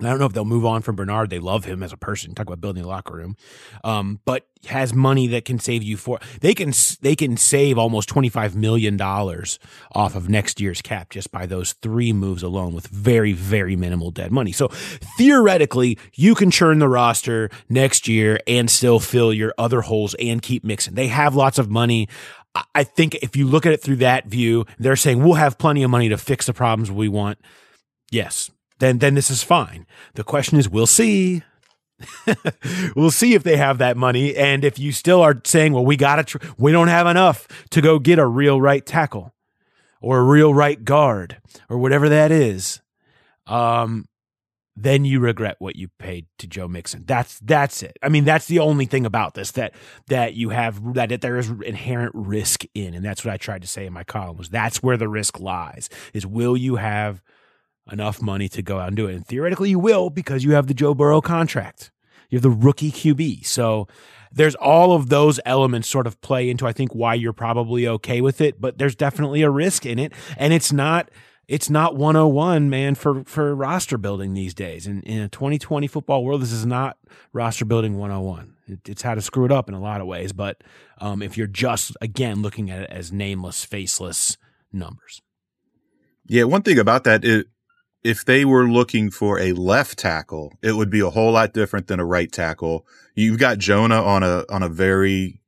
I 0.00 0.04
don't 0.04 0.18
know 0.18 0.26
if 0.26 0.32
they'll 0.32 0.44
move 0.44 0.66
on 0.66 0.82
from 0.82 0.96
Bernard. 0.96 1.30
They 1.30 1.38
love 1.38 1.64
him 1.64 1.82
as 1.82 1.92
a 1.92 1.96
person. 1.96 2.34
Talk 2.34 2.46
about 2.46 2.60
building 2.60 2.84
a 2.84 2.86
locker 2.86 3.14
room, 3.14 3.36
um, 3.82 4.20
but 4.24 4.46
has 4.66 4.92
money 4.92 5.26
that 5.28 5.44
can 5.44 5.58
save 5.58 5.82
you 5.82 5.96
for. 5.96 6.18
They 6.40 6.52
can 6.52 6.72
they 7.00 7.16
can 7.16 7.36
save 7.36 7.78
almost 7.78 8.08
twenty 8.08 8.28
five 8.28 8.54
million 8.54 8.96
dollars 8.96 9.58
off 9.92 10.14
of 10.14 10.28
next 10.28 10.60
year's 10.60 10.82
cap 10.82 11.10
just 11.10 11.32
by 11.32 11.46
those 11.46 11.72
three 11.72 12.12
moves 12.12 12.42
alone, 12.42 12.74
with 12.74 12.86
very 12.88 13.32
very 13.32 13.74
minimal 13.74 14.10
dead 14.10 14.32
money. 14.32 14.52
So 14.52 14.68
theoretically, 15.16 15.98
you 16.14 16.34
can 16.34 16.50
churn 16.50 16.78
the 16.78 16.88
roster 16.88 17.48
next 17.68 18.06
year 18.06 18.38
and 18.46 18.70
still 18.70 19.00
fill 19.00 19.32
your 19.32 19.54
other 19.56 19.80
holes 19.80 20.14
and 20.20 20.42
keep 20.42 20.62
Mixon. 20.62 20.94
They 20.94 21.08
have 21.08 21.34
lots 21.34 21.58
of 21.58 21.70
money. 21.70 22.08
I 22.74 22.84
think 22.84 23.16
if 23.16 23.36
you 23.36 23.46
look 23.46 23.66
at 23.66 23.72
it 23.72 23.82
through 23.82 23.96
that 23.96 24.26
view, 24.26 24.64
they're 24.78 24.96
saying 24.96 25.22
we'll 25.22 25.34
have 25.34 25.58
plenty 25.58 25.82
of 25.82 25.90
money 25.90 26.08
to 26.08 26.16
fix 26.16 26.46
the 26.46 26.54
problems 26.54 26.90
we 26.90 27.08
want. 27.08 27.38
Yes, 28.10 28.50
then 28.78 28.98
then 28.98 29.14
this 29.14 29.30
is 29.30 29.42
fine. 29.42 29.86
The 30.14 30.24
question 30.24 30.58
is, 30.58 30.68
we'll 30.68 30.86
see. 30.86 31.42
we'll 32.96 33.10
see 33.10 33.32
if 33.34 33.42
they 33.42 33.56
have 33.56 33.78
that 33.78 33.96
money, 33.96 34.36
and 34.36 34.64
if 34.64 34.78
you 34.78 34.92
still 34.92 35.22
are 35.22 35.40
saying, 35.44 35.72
"Well, 35.72 35.86
we 35.86 35.96
got 35.96 36.16
to, 36.16 36.24
tr- 36.24 36.46
we 36.58 36.70
don't 36.70 36.88
have 36.88 37.06
enough 37.06 37.48
to 37.70 37.80
go 37.80 37.98
get 37.98 38.18
a 38.18 38.26
real 38.26 38.60
right 38.60 38.84
tackle, 38.84 39.34
or 40.02 40.18
a 40.18 40.24
real 40.24 40.52
right 40.52 40.84
guard, 40.84 41.40
or 41.70 41.78
whatever 41.78 42.10
that 42.10 42.30
is," 42.30 42.82
um, 43.46 44.08
then 44.76 45.06
you 45.06 45.20
regret 45.20 45.56
what 45.58 45.74
you 45.74 45.88
paid 45.98 46.26
to 46.38 46.46
Joe 46.46 46.68
Mixon. 46.68 47.04
That's 47.06 47.38
that's 47.40 47.82
it. 47.82 47.96
I 48.02 48.10
mean, 48.10 48.24
that's 48.24 48.46
the 48.46 48.58
only 48.58 48.84
thing 48.84 49.06
about 49.06 49.32
this 49.32 49.52
that 49.52 49.72
that 50.08 50.34
you 50.34 50.50
have 50.50 50.94
that 50.94 51.22
there 51.22 51.38
is 51.38 51.50
inherent 51.64 52.12
risk 52.14 52.64
in, 52.74 52.92
and 52.92 53.02
that's 53.02 53.24
what 53.24 53.32
I 53.32 53.38
tried 53.38 53.62
to 53.62 53.68
say 53.68 53.86
in 53.86 53.94
my 53.94 54.04
column 54.04 54.36
was 54.36 54.50
that's 54.50 54.82
where 54.82 54.98
the 54.98 55.08
risk 55.08 55.40
lies. 55.40 55.88
Is 56.12 56.26
will 56.26 56.58
you 56.58 56.76
have 56.76 57.22
enough 57.90 58.20
money 58.20 58.48
to 58.48 58.62
go 58.62 58.78
out 58.78 58.88
and 58.88 58.96
do 58.96 59.06
it. 59.06 59.14
And 59.14 59.26
theoretically, 59.26 59.70
you 59.70 59.78
will 59.78 60.10
because 60.10 60.44
you 60.44 60.52
have 60.52 60.66
the 60.66 60.74
Joe 60.74 60.94
Burrow 60.94 61.20
contract. 61.20 61.90
You 62.30 62.36
have 62.36 62.42
the 62.42 62.50
rookie 62.50 62.90
QB. 62.90 63.46
So 63.46 63.86
there's 64.32 64.54
all 64.56 64.92
of 64.92 65.08
those 65.08 65.40
elements 65.44 65.88
sort 65.88 66.06
of 66.06 66.20
play 66.20 66.50
into 66.50 66.66
I 66.66 66.72
think 66.72 66.94
why 66.94 67.14
you're 67.14 67.32
probably 67.32 67.86
okay 67.88 68.20
with 68.20 68.40
it, 68.40 68.60
but 68.60 68.78
there's 68.78 68.94
definitely 68.94 69.42
a 69.42 69.50
risk 69.50 69.86
in 69.86 69.98
it 69.98 70.12
and 70.36 70.52
it's 70.52 70.72
not 70.72 71.10
it's 71.48 71.70
not 71.70 71.94
101 71.94 72.68
man 72.68 72.96
for 72.96 73.22
for 73.24 73.54
roster 73.54 73.96
building 73.96 74.34
these 74.34 74.52
days. 74.52 74.86
In 74.86 75.02
in 75.02 75.20
a 75.20 75.28
2020 75.28 75.86
football 75.86 76.24
world 76.24 76.42
this 76.42 76.52
is 76.52 76.66
not 76.66 76.98
roster 77.32 77.64
building 77.64 77.96
101. 77.96 78.54
It, 78.66 78.80
it's 78.88 79.02
how 79.02 79.14
to 79.14 79.22
screw 79.22 79.44
it 79.44 79.52
up 79.52 79.68
in 79.68 79.74
a 79.74 79.80
lot 79.80 80.00
of 80.00 80.06
ways, 80.06 80.32
but 80.32 80.62
um, 80.98 81.22
if 81.22 81.38
you're 81.38 81.46
just 81.46 81.96
again 82.00 82.42
looking 82.42 82.70
at 82.70 82.82
it 82.82 82.90
as 82.90 83.12
nameless, 83.12 83.64
faceless 83.64 84.36
numbers. 84.72 85.22
Yeah, 86.26 86.44
one 86.44 86.62
thing 86.62 86.78
about 86.78 87.04
that 87.04 87.24
it 87.24 87.46
if 88.06 88.24
they 88.24 88.44
were 88.44 88.68
looking 88.68 89.10
for 89.10 89.40
a 89.40 89.52
left 89.52 89.98
tackle, 89.98 90.52
it 90.62 90.76
would 90.76 90.90
be 90.90 91.00
a 91.00 91.10
whole 91.10 91.32
lot 91.32 91.52
different 91.52 91.88
than 91.88 91.98
a 91.98 92.04
right 92.04 92.30
tackle. 92.30 92.86
You've 93.16 93.40
got 93.40 93.58
Jonah 93.58 94.00
on 94.00 94.22
a 94.22 94.44
on 94.48 94.62
a 94.62 94.68
very 94.68 95.40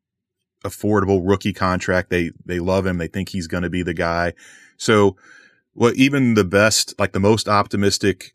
affordable 0.65 1.21
rookie 1.23 1.53
contract. 1.53 2.11
They 2.11 2.33
they 2.45 2.59
love 2.59 2.85
him. 2.85 2.99
They 2.99 3.07
think 3.07 3.29
he's 3.29 3.47
going 3.47 3.63
to 3.63 3.71
be 3.71 3.85
the 3.85 3.95
guy. 3.95 4.33
So, 4.77 5.17
well, 5.73 5.93
even 5.95 6.35
the 6.35 6.45
best, 6.45 6.99
like 6.99 7.13
the 7.13 7.21
most 7.21 7.49
optimistic 7.49 8.35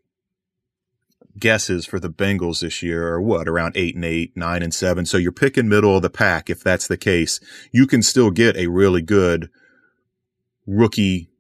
guesses 1.38 1.86
for 1.86 2.00
the 2.00 2.10
Bengals 2.10 2.62
this 2.62 2.82
year 2.82 3.10
are 3.10 3.22
what 3.22 3.50
around 3.50 3.76
eight 3.76 3.96
and 3.96 4.06
eight, 4.06 4.38
nine 4.38 4.64
and 4.64 4.74
seven. 4.74 5.06
So 5.06 5.18
you're 5.18 5.34
picking 5.34 5.68
middle 5.68 5.98
of 5.98 6.02
the 6.02 6.10
pack. 6.10 6.50
If 6.50 6.64
that's 6.64 6.88
the 6.88 6.98
case, 6.98 7.42
you 7.74 7.88
can 7.88 8.02
still 8.02 8.32
get 8.32 8.56
a 8.56 8.68
really 8.68 9.02
good 9.02 9.50
rookie 10.66 11.33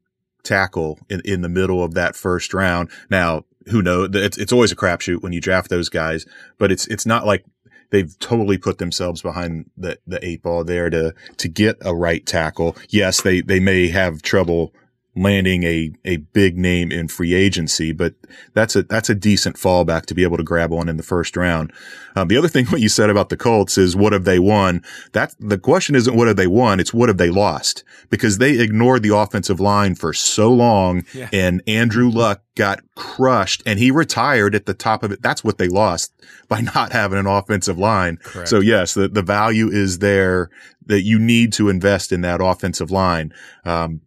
tackle 0.43 0.99
in, 1.09 1.21
in 1.25 1.41
the 1.41 1.49
middle 1.49 1.83
of 1.83 1.93
that 1.93 2.15
first 2.15 2.53
round. 2.53 2.89
Now, 3.09 3.45
who 3.69 3.81
knows? 3.81 4.09
It's, 4.13 4.37
it's 4.37 4.53
always 4.53 4.71
a 4.71 4.75
crapshoot 4.75 5.21
when 5.21 5.33
you 5.33 5.41
draft 5.41 5.69
those 5.69 5.89
guys, 5.89 6.25
but 6.57 6.71
it's, 6.71 6.85
it's 6.87 7.05
not 7.05 7.25
like 7.25 7.45
they've 7.89 8.17
totally 8.19 8.57
put 8.57 8.77
themselves 8.77 9.21
behind 9.21 9.69
the, 9.77 9.99
the 10.05 10.23
eight 10.25 10.41
ball 10.43 10.63
there 10.63 10.89
to, 10.89 11.13
to 11.37 11.47
get 11.47 11.77
a 11.81 11.95
right 11.95 12.25
tackle. 12.25 12.75
Yes, 12.89 13.21
they, 13.21 13.41
they 13.41 13.59
may 13.59 13.87
have 13.89 14.21
trouble 14.21 14.73
landing 15.15 15.63
a, 15.63 15.91
a 16.05 16.17
big 16.17 16.57
name 16.57 16.91
in 16.91 17.07
free 17.07 17.33
agency, 17.33 17.91
but 17.91 18.15
that's 18.53 18.75
a, 18.75 18.83
that's 18.83 19.09
a 19.09 19.15
decent 19.15 19.57
fallback 19.57 20.05
to 20.07 20.15
be 20.15 20.23
able 20.23 20.37
to 20.37 20.43
grab 20.43 20.71
one 20.71 20.89
in 20.89 20.97
the 20.97 21.03
first 21.03 21.37
round. 21.37 21.71
Um, 22.15 22.27
the 22.27 22.37
other 22.37 22.47
thing, 22.47 22.65
what 22.69 22.81
you 22.81 22.89
said 22.89 23.09
about 23.09 23.29
the 23.29 23.37
Colts 23.37 23.77
is 23.77 23.95
what 23.95 24.13
have 24.13 24.25
they 24.25 24.39
won? 24.39 24.83
That 25.11 25.35
the 25.39 25.59
question 25.59 25.95
isn't 25.95 26.15
what 26.15 26.27
have 26.27 26.37
they 26.37 26.47
won? 26.47 26.79
It's 26.79 26.93
what 26.93 27.09
have 27.09 27.17
they 27.17 27.29
lost 27.29 27.83
because 28.09 28.39
they 28.39 28.59
ignored 28.59 29.03
the 29.03 29.15
offensive 29.15 29.59
line 29.59 29.95
for 29.95 30.13
so 30.13 30.51
long 30.51 31.03
yeah. 31.13 31.29
and 31.31 31.61
Andrew 31.67 32.09
Luck 32.09 32.41
got 32.55 32.81
crushed 32.95 33.63
and 33.65 33.79
he 33.79 33.91
retired 33.91 34.55
at 34.55 34.65
the 34.65 34.73
top 34.73 35.03
of 35.03 35.11
it. 35.11 35.21
That's 35.21 35.43
what 35.43 35.57
they 35.57 35.67
lost 35.67 36.11
by 36.47 36.61
not 36.61 36.91
having 36.91 37.19
an 37.19 37.27
offensive 37.27 37.77
line. 37.77 38.17
Correct. 38.17 38.49
So 38.49 38.59
yes, 38.59 38.95
the, 38.95 39.07
the 39.07 39.23
value 39.23 39.69
is 39.69 39.99
there 39.99 40.49
that 40.87 41.01
you 41.01 41.19
need 41.19 41.53
to 41.53 41.69
invest 41.69 42.11
in 42.11 42.21
that 42.21 42.41
offensive 42.41 42.91
line. 42.91 43.33
Um, 43.63 44.01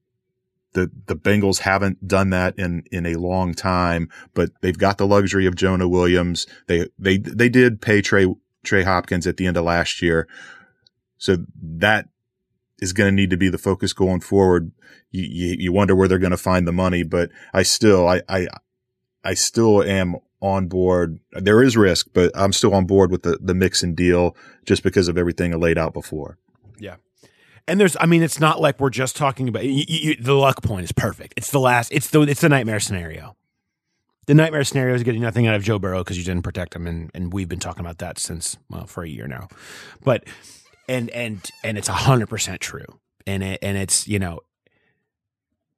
the 0.76 0.90
the 1.06 1.16
Bengals 1.16 1.60
haven't 1.60 2.06
done 2.06 2.30
that 2.30 2.56
in 2.58 2.84
in 2.92 3.06
a 3.06 3.14
long 3.14 3.54
time, 3.54 4.10
but 4.34 4.50
they've 4.60 4.76
got 4.76 4.98
the 4.98 5.06
luxury 5.06 5.46
of 5.46 5.56
Jonah 5.56 5.88
Williams. 5.88 6.46
They 6.68 6.86
they 6.98 7.16
they 7.16 7.48
did 7.48 7.80
pay 7.80 8.02
Trey 8.02 8.32
Trey 8.62 8.82
Hopkins 8.82 9.26
at 9.26 9.38
the 9.38 9.46
end 9.46 9.56
of 9.56 9.64
last 9.64 10.02
year, 10.02 10.28
so 11.16 11.38
that 11.60 12.10
is 12.78 12.92
going 12.92 13.08
to 13.08 13.14
need 13.14 13.30
to 13.30 13.38
be 13.38 13.48
the 13.48 13.56
focus 13.56 13.94
going 13.94 14.20
forward. 14.20 14.70
You, 15.10 15.24
you, 15.24 15.56
you 15.58 15.72
wonder 15.72 15.96
where 15.96 16.08
they're 16.08 16.18
going 16.18 16.30
to 16.32 16.36
find 16.36 16.68
the 16.68 16.72
money, 16.72 17.02
but 17.02 17.30
I 17.54 17.62
still 17.62 18.06
I 18.06 18.20
I 18.28 18.46
I 19.24 19.32
still 19.32 19.82
am 19.82 20.16
on 20.42 20.68
board. 20.68 21.20
There 21.32 21.62
is 21.62 21.74
risk, 21.74 22.08
but 22.12 22.30
I'm 22.34 22.52
still 22.52 22.74
on 22.74 22.84
board 22.84 23.10
with 23.10 23.22
the 23.22 23.38
the 23.40 23.54
Mixon 23.54 23.94
deal 23.94 24.36
just 24.66 24.82
because 24.82 25.08
of 25.08 25.16
everything 25.16 25.54
I 25.54 25.56
laid 25.56 25.78
out 25.78 25.94
before. 25.94 26.36
Yeah. 26.78 26.96
And 27.68 27.80
there's, 27.80 27.96
I 28.00 28.06
mean, 28.06 28.22
it's 28.22 28.38
not 28.38 28.60
like 28.60 28.78
we're 28.78 28.90
just 28.90 29.16
talking 29.16 29.48
about 29.48 29.64
you, 29.64 29.84
you, 29.88 30.16
the 30.16 30.34
luck 30.34 30.62
point 30.62 30.84
is 30.84 30.92
perfect. 30.92 31.34
It's 31.36 31.50
the 31.50 31.58
last, 31.58 31.90
it's 31.92 32.10
the, 32.10 32.22
it's 32.22 32.40
the 32.40 32.48
nightmare 32.48 32.78
scenario. 32.80 33.36
The 34.26 34.34
nightmare 34.34 34.64
scenario 34.64 34.94
is 34.94 35.04
getting 35.04 35.22
nothing 35.22 35.46
out 35.46 35.54
of 35.54 35.62
Joe 35.62 35.78
Burrow 35.78 36.02
because 36.02 36.18
you 36.18 36.24
didn't 36.24 36.42
protect 36.42 36.74
him, 36.74 36.88
and 36.88 37.12
and 37.14 37.32
we've 37.32 37.48
been 37.48 37.60
talking 37.60 37.80
about 37.80 37.98
that 37.98 38.18
since 38.18 38.56
well 38.68 38.86
for 38.86 39.04
a 39.04 39.08
year 39.08 39.28
now, 39.28 39.46
but 40.02 40.24
and 40.88 41.10
and 41.10 41.48
and 41.62 41.78
it's 41.78 41.86
hundred 41.86 42.26
percent 42.26 42.60
true, 42.60 42.86
and 43.24 43.44
it, 43.44 43.60
and 43.62 43.78
it's 43.78 44.08
you 44.08 44.18
know 44.18 44.40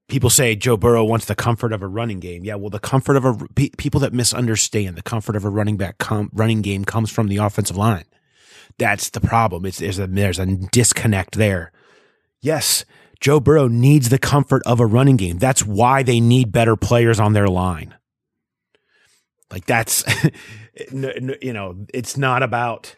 people 0.09 0.31
say 0.31 0.57
Joe 0.57 0.79
Burrow 0.79 1.05
wants 1.05 1.27
the 1.27 1.35
comfort 1.35 1.75
of 1.75 1.83
a 1.83 1.87
running 1.87 2.21
game. 2.21 2.43
Yeah, 2.43 2.55
well, 2.55 2.71
the 2.71 2.79
comfort 2.79 3.17
of 3.17 3.25
a 3.27 3.37
people 3.77 4.01
that 4.01 4.15
misunderstand 4.15 4.97
the 4.97 5.03
comfort 5.03 5.37
of 5.37 5.45
a 5.45 5.51
running 5.51 5.77
back 5.77 5.99
com, 5.99 6.31
running 6.33 6.63
game 6.63 6.87
comes 6.87 7.11
from 7.11 7.29
the 7.29 7.37
offensive 7.37 7.77
line. 7.77 8.07
That's 8.79 9.11
the 9.11 9.21
problem. 9.21 9.67
It's 9.67 9.79
there's 9.79 9.99
a 9.99 10.07
there's 10.07 10.39
a 10.39 10.47
disconnect 10.47 11.37
there 11.37 11.71
Yes, 12.41 12.85
Joe 13.21 13.41
Burrow 13.41 13.69
needs 13.69 14.09
the 14.09 14.19
comfort 14.19 14.63
of 14.65 14.81
a 14.81 14.87
running 14.87 15.17
game. 15.17 15.39
That's 15.39 15.65
why 15.65 16.03
they 16.03 16.21
need 16.21 16.53
better 16.53 16.77
players 16.77 17.19
on 17.19 17.33
their 17.33 17.49
line. 17.49 17.95
Like 19.51 19.67
that's, 19.67 20.05
you 20.93 21.53
know, 21.53 21.87
it's 21.93 22.17
not 22.17 22.43
about, 22.43 22.95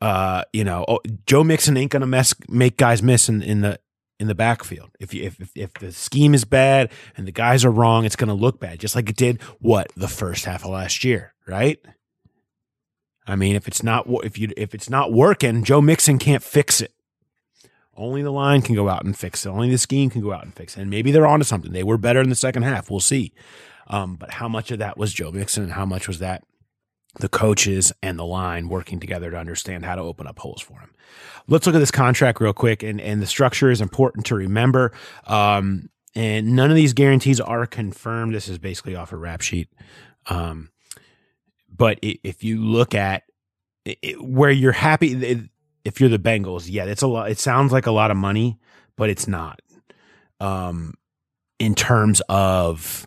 uh, 0.00 0.44
you 0.52 0.64
know, 0.64 0.84
oh, 0.88 1.00
Joe 1.26 1.44
Mixon 1.44 1.76
ain't 1.76 1.90
gonna 1.90 2.06
mess 2.06 2.34
make 2.48 2.76
guys 2.76 3.02
miss 3.02 3.28
in, 3.28 3.42
in 3.42 3.60
the 3.60 3.78
in 4.18 4.28
the 4.28 4.34
backfield. 4.34 4.90
If 5.00 5.12
you 5.12 5.24
if 5.24 5.50
if 5.54 5.74
the 5.74 5.92
scheme 5.92 6.34
is 6.34 6.44
bad 6.44 6.92
and 7.16 7.26
the 7.26 7.32
guys 7.32 7.64
are 7.64 7.70
wrong, 7.70 8.04
it's 8.04 8.16
gonna 8.16 8.34
look 8.34 8.60
bad, 8.60 8.78
just 8.78 8.94
like 8.94 9.10
it 9.10 9.16
did 9.16 9.42
what 9.58 9.90
the 9.96 10.08
first 10.08 10.44
half 10.44 10.64
of 10.64 10.70
last 10.70 11.04
year, 11.04 11.34
right? 11.46 11.78
I 13.26 13.36
mean, 13.36 13.56
if 13.56 13.68
it's 13.68 13.82
not 13.82 14.06
if 14.24 14.38
you 14.38 14.52
if 14.56 14.74
it's 14.74 14.88
not 14.88 15.12
working, 15.12 15.64
Joe 15.64 15.80
Mixon 15.80 16.18
can't 16.18 16.42
fix 16.42 16.80
it. 16.80 16.94
Only 17.96 18.22
the 18.22 18.30
line 18.30 18.62
can 18.62 18.74
go 18.74 18.88
out 18.88 19.04
and 19.04 19.16
fix 19.16 19.44
it. 19.44 19.50
Only 19.50 19.70
the 19.70 19.78
scheme 19.78 20.10
can 20.10 20.20
go 20.20 20.32
out 20.32 20.44
and 20.44 20.54
fix 20.54 20.76
it. 20.76 20.82
And 20.82 20.90
maybe 20.90 21.10
they're 21.10 21.26
onto 21.26 21.44
something. 21.44 21.72
They 21.72 21.82
were 21.82 21.98
better 21.98 22.20
in 22.20 22.28
the 22.28 22.34
second 22.34 22.62
half. 22.62 22.90
We'll 22.90 23.00
see. 23.00 23.32
Um, 23.88 24.16
but 24.16 24.32
how 24.32 24.48
much 24.48 24.70
of 24.70 24.78
that 24.78 24.96
was 24.96 25.12
Joe 25.12 25.32
Mixon 25.32 25.64
and 25.64 25.72
how 25.72 25.84
much 25.84 26.06
was 26.06 26.20
that 26.20 26.44
the 27.18 27.28
coaches 27.28 27.92
and 28.02 28.18
the 28.18 28.24
line 28.24 28.68
working 28.68 29.00
together 29.00 29.32
to 29.32 29.36
understand 29.36 29.84
how 29.84 29.96
to 29.96 30.02
open 30.02 30.26
up 30.26 30.38
holes 30.38 30.62
for 30.62 30.80
him? 30.80 30.94
Let's 31.48 31.66
look 31.66 31.74
at 31.74 31.80
this 31.80 31.90
contract 31.90 32.40
real 32.40 32.52
quick. 32.52 32.82
And, 32.82 33.00
and 33.00 33.20
the 33.20 33.26
structure 33.26 33.70
is 33.70 33.80
important 33.80 34.26
to 34.26 34.36
remember. 34.36 34.92
Um, 35.26 35.90
and 36.14 36.54
none 36.54 36.70
of 36.70 36.76
these 36.76 36.92
guarantees 36.92 37.40
are 37.40 37.66
confirmed. 37.66 38.34
This 38.34 38.48
is 38.48 38.58
basically 38.58 38.94
off 38.94 39.12
a 39.12 39.16
rap 39.16 39.40
sheet. 39.40 39.68
Um, 40.26 40.70
but 41.74 41.98
if 42.02 42.44
you 42.44 42.62
look 42.62 42.94
at 42.94 43.24
it, 43.84 44.22
where 44.22 44.50
you're 44.50 44.72
happy, 44.72 45.50
if 45.84 46.00
you're 46.00 46.10
the 46.10 46.18
Bengals, 46.18 46.66
yeah, 46.68 46.84
it's 46.84 47.02
a 47.02 47.06
lot. 47.06 47.30
It 47.30 47.38
sounds 47.38 47.72
like 47.72 47.86
a 47.86 47.92
lot 47.92 48.10
of 48.10 48.16
money, 48.16 48.58
but 48.96 49.08
it's 49.10 49.26
not. 49.26 49.60
Um, 50.40 50.94
in 51.58 51.74
terms 51.74 52.22
of 52.28 53.06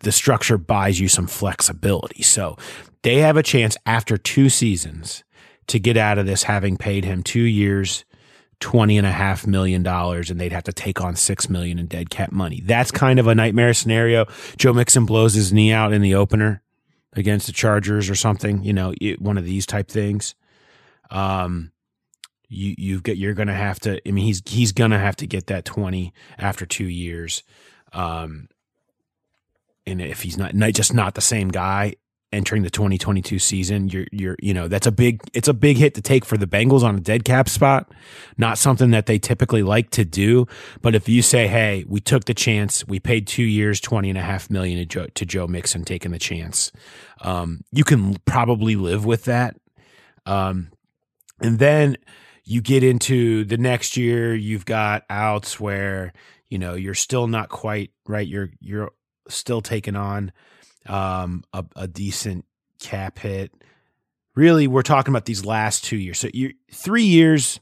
the 0.00 0.12
structure 0.12 0.56
buys 0.56 0.98
you 0.98 1.08
some 1.08 1.26
flexibility. 1.26 2.22
So 2.22 2.56
they 3.02 3.18
have 3.18 3.36
a 3.36 3.42
chance 3.42 3.76
after 3.84 4.16
two 4.16 4.48
seasons 4.48 5.22
to 5.66 5.78
get 5.78 5.96
out 5.96 6.18
of 6.18 6.26
this, 6.26 6.44
having 6.44 6.76
paid 6.76 7.04
him 7.04 7.22
two 7.22 7.42
years, 7.42 8.04
twenty 8.60 8.96
and 8.96 9.06
a 9.06 9.12
half 9.12 9.46
million 9.46 9.82
dollars, 9.82 10.30
and 10.30 10.40
they'd 10.40 10.52
have 10.52 10.64
to 10.64 10.72
take 10.72 11.00
on 11.00 11.16
six 11.16 11.50
million 11.50 11.78
in 11.78 11.86
dead 11.86 12.08
cap 12.08 12.32
money. 12.32 12.62
That's 12.64 12.90
kind 12.90 13.18
of 13.18 13.26
a 13.26 13.34
nightmare 13.34 13.74
scenario. 13.74 14.26
Joe 14.56 14.72
Mixon 14.72 15.04
blows 15.04 15.34
his 15.34 15.52
knee 15.52 15.72
out 15.72 15.92
in 15.92 16.00
the 16.02 16.14
opener 16.14 16.62
against 17.12 17.46
the 17.46 17.52
Chargers 17.52 18.08
or 18.08 18.14
something, 18.14 18.62
you 18.62 18.72
know, 18.72 18.94
one 19.18 19.38
of 19.38 19.44
these 19.44 19.66
type 19.66 19.88
things. 19.88 20.34
Um, 21.10 21.72
you 22.48 22.74
you've 22.78 23.02
got 23.02 23.16
you're 23.16 23.34
gonna 23.34 23.54
have 23.54 23.80
to. 23.80 24.00
I 24.06 24.10
mean, 24.10 24.24
he's 24.24 24.42
he's 24.46 24.72
gonna 24.72 24.98
have 24.98 25.16
to 25.16 25.26
get 25.26 25.46
that 25.48 25.64
twenty 25.64 26.12
after 26.38 26.66
two 26.66 26.86
years. 26.86 27.42
Um, 27.92 28.48
and 29.86 30.00
if 30.00 30.22
he's 30.22 30.36
not, 30.36 30.54
not 30.54 30.72
just 30.72 30.92
not 30.92 31.14
the 31.14 31.20
same 31.20 31.48
guy 31.48 31.94
entering 32.32 32.62
the 32.62 32.70
2022 32.70 33.38
season, 33.38 33.88
you're 33.88 34.06
you're 34.10 34.36
you 34.40 34.52
know 34.52 34.68
that's 34.68 34.86
a 34.86 34.92
big 34.92 35.22
it's 35.32 35.48
a 35.48 35.54
big 35.54 35.76
hit 35.76 35.94
to 35.94 36.02
take 36.02 36.24
for 36.24 36.36
the 36.36 36.46
Bengals 36.46 36.82
on 36.82 36.96
a 36.96 37.00
dead 37.00 37.24
cap 37.24 37.48
spot. 37.48 37.90
Not 38.36 38.58
something 38.58 38.90
that 38.90 39.06
they 39.06 39.18
typically 39.18 39.62
like 39.62 39.90
to 39.90 40.04
do. 40.04 40.46
But 40.82 40.94
if 40.94 41.08
you 41.08 41.22
say, 41.22 41.46
hey, 41.46 41.84
we 41.88 42.00
took 42.00 42.24
the 42.24 42.34
chance, 42.34 42.86
we 42.86 42.98
paid 43.00 43.26
two 43.26 43.44
years, 43.44 43.80
twenty 43.80 44.10
and 44.10 44.18
a 44.18 44.22
half 44.22 44.50
million 44.50 44.78
to 44.78 44.86
Joe, 44.86 45.06
to 45.14 45.24
Joe 45.24 45.46
Mixon, 45.46 45.84
taking 45.84 46.12
the 46.12 46.18
chance, 46.18 46.72
um, 47.22 47.62
you 47.72 47.84
can 47.84 48.16
probably 48.24 48.76
live 48.76 49.04
with 49.04 49.24
that. 49.24 49.56
Um, 50.26 50.72
and 51.40 51.58
then 51.58 51.96
you 52.46 52.62
get 52.62 52.84
into 52.84 53.44
the 53.44 53.58
next 53.58 53.96
year, 53.96 54.34
you've 54.34 54.64
got 54.64 55.02
outs 55.10 55.58
where 55.58 56.12
you 56.48 56.58
know 56.58 56.74
you're 56.74 56.94
still 56.94 57.26
not 57.26 57.48
quite 57.48 57.90
right. 58.06 58.26
You're 58.26 58.50
you're 58.60 58.92
still 59.28 59.60
taking 59.60 59.96
on 59.96 60.32
um, 60.86 61.42
a, 61.52 61.64
a 61.74 61.88
decent 61.88 62.44
cap 62.80 63.18
hit. 63.18 63.52
Really, 64.36 64.68
we're 64.68 64.82
talking 64.82 65.12
about 65.12 65.24
these 65.24 65.44
last 65.44 65.84
two 65.84 65.96
years. 65.96 66.20
So 66.20 66.28
you 66.32 66.52
three 66.72 67.02
years, 67.02 67.58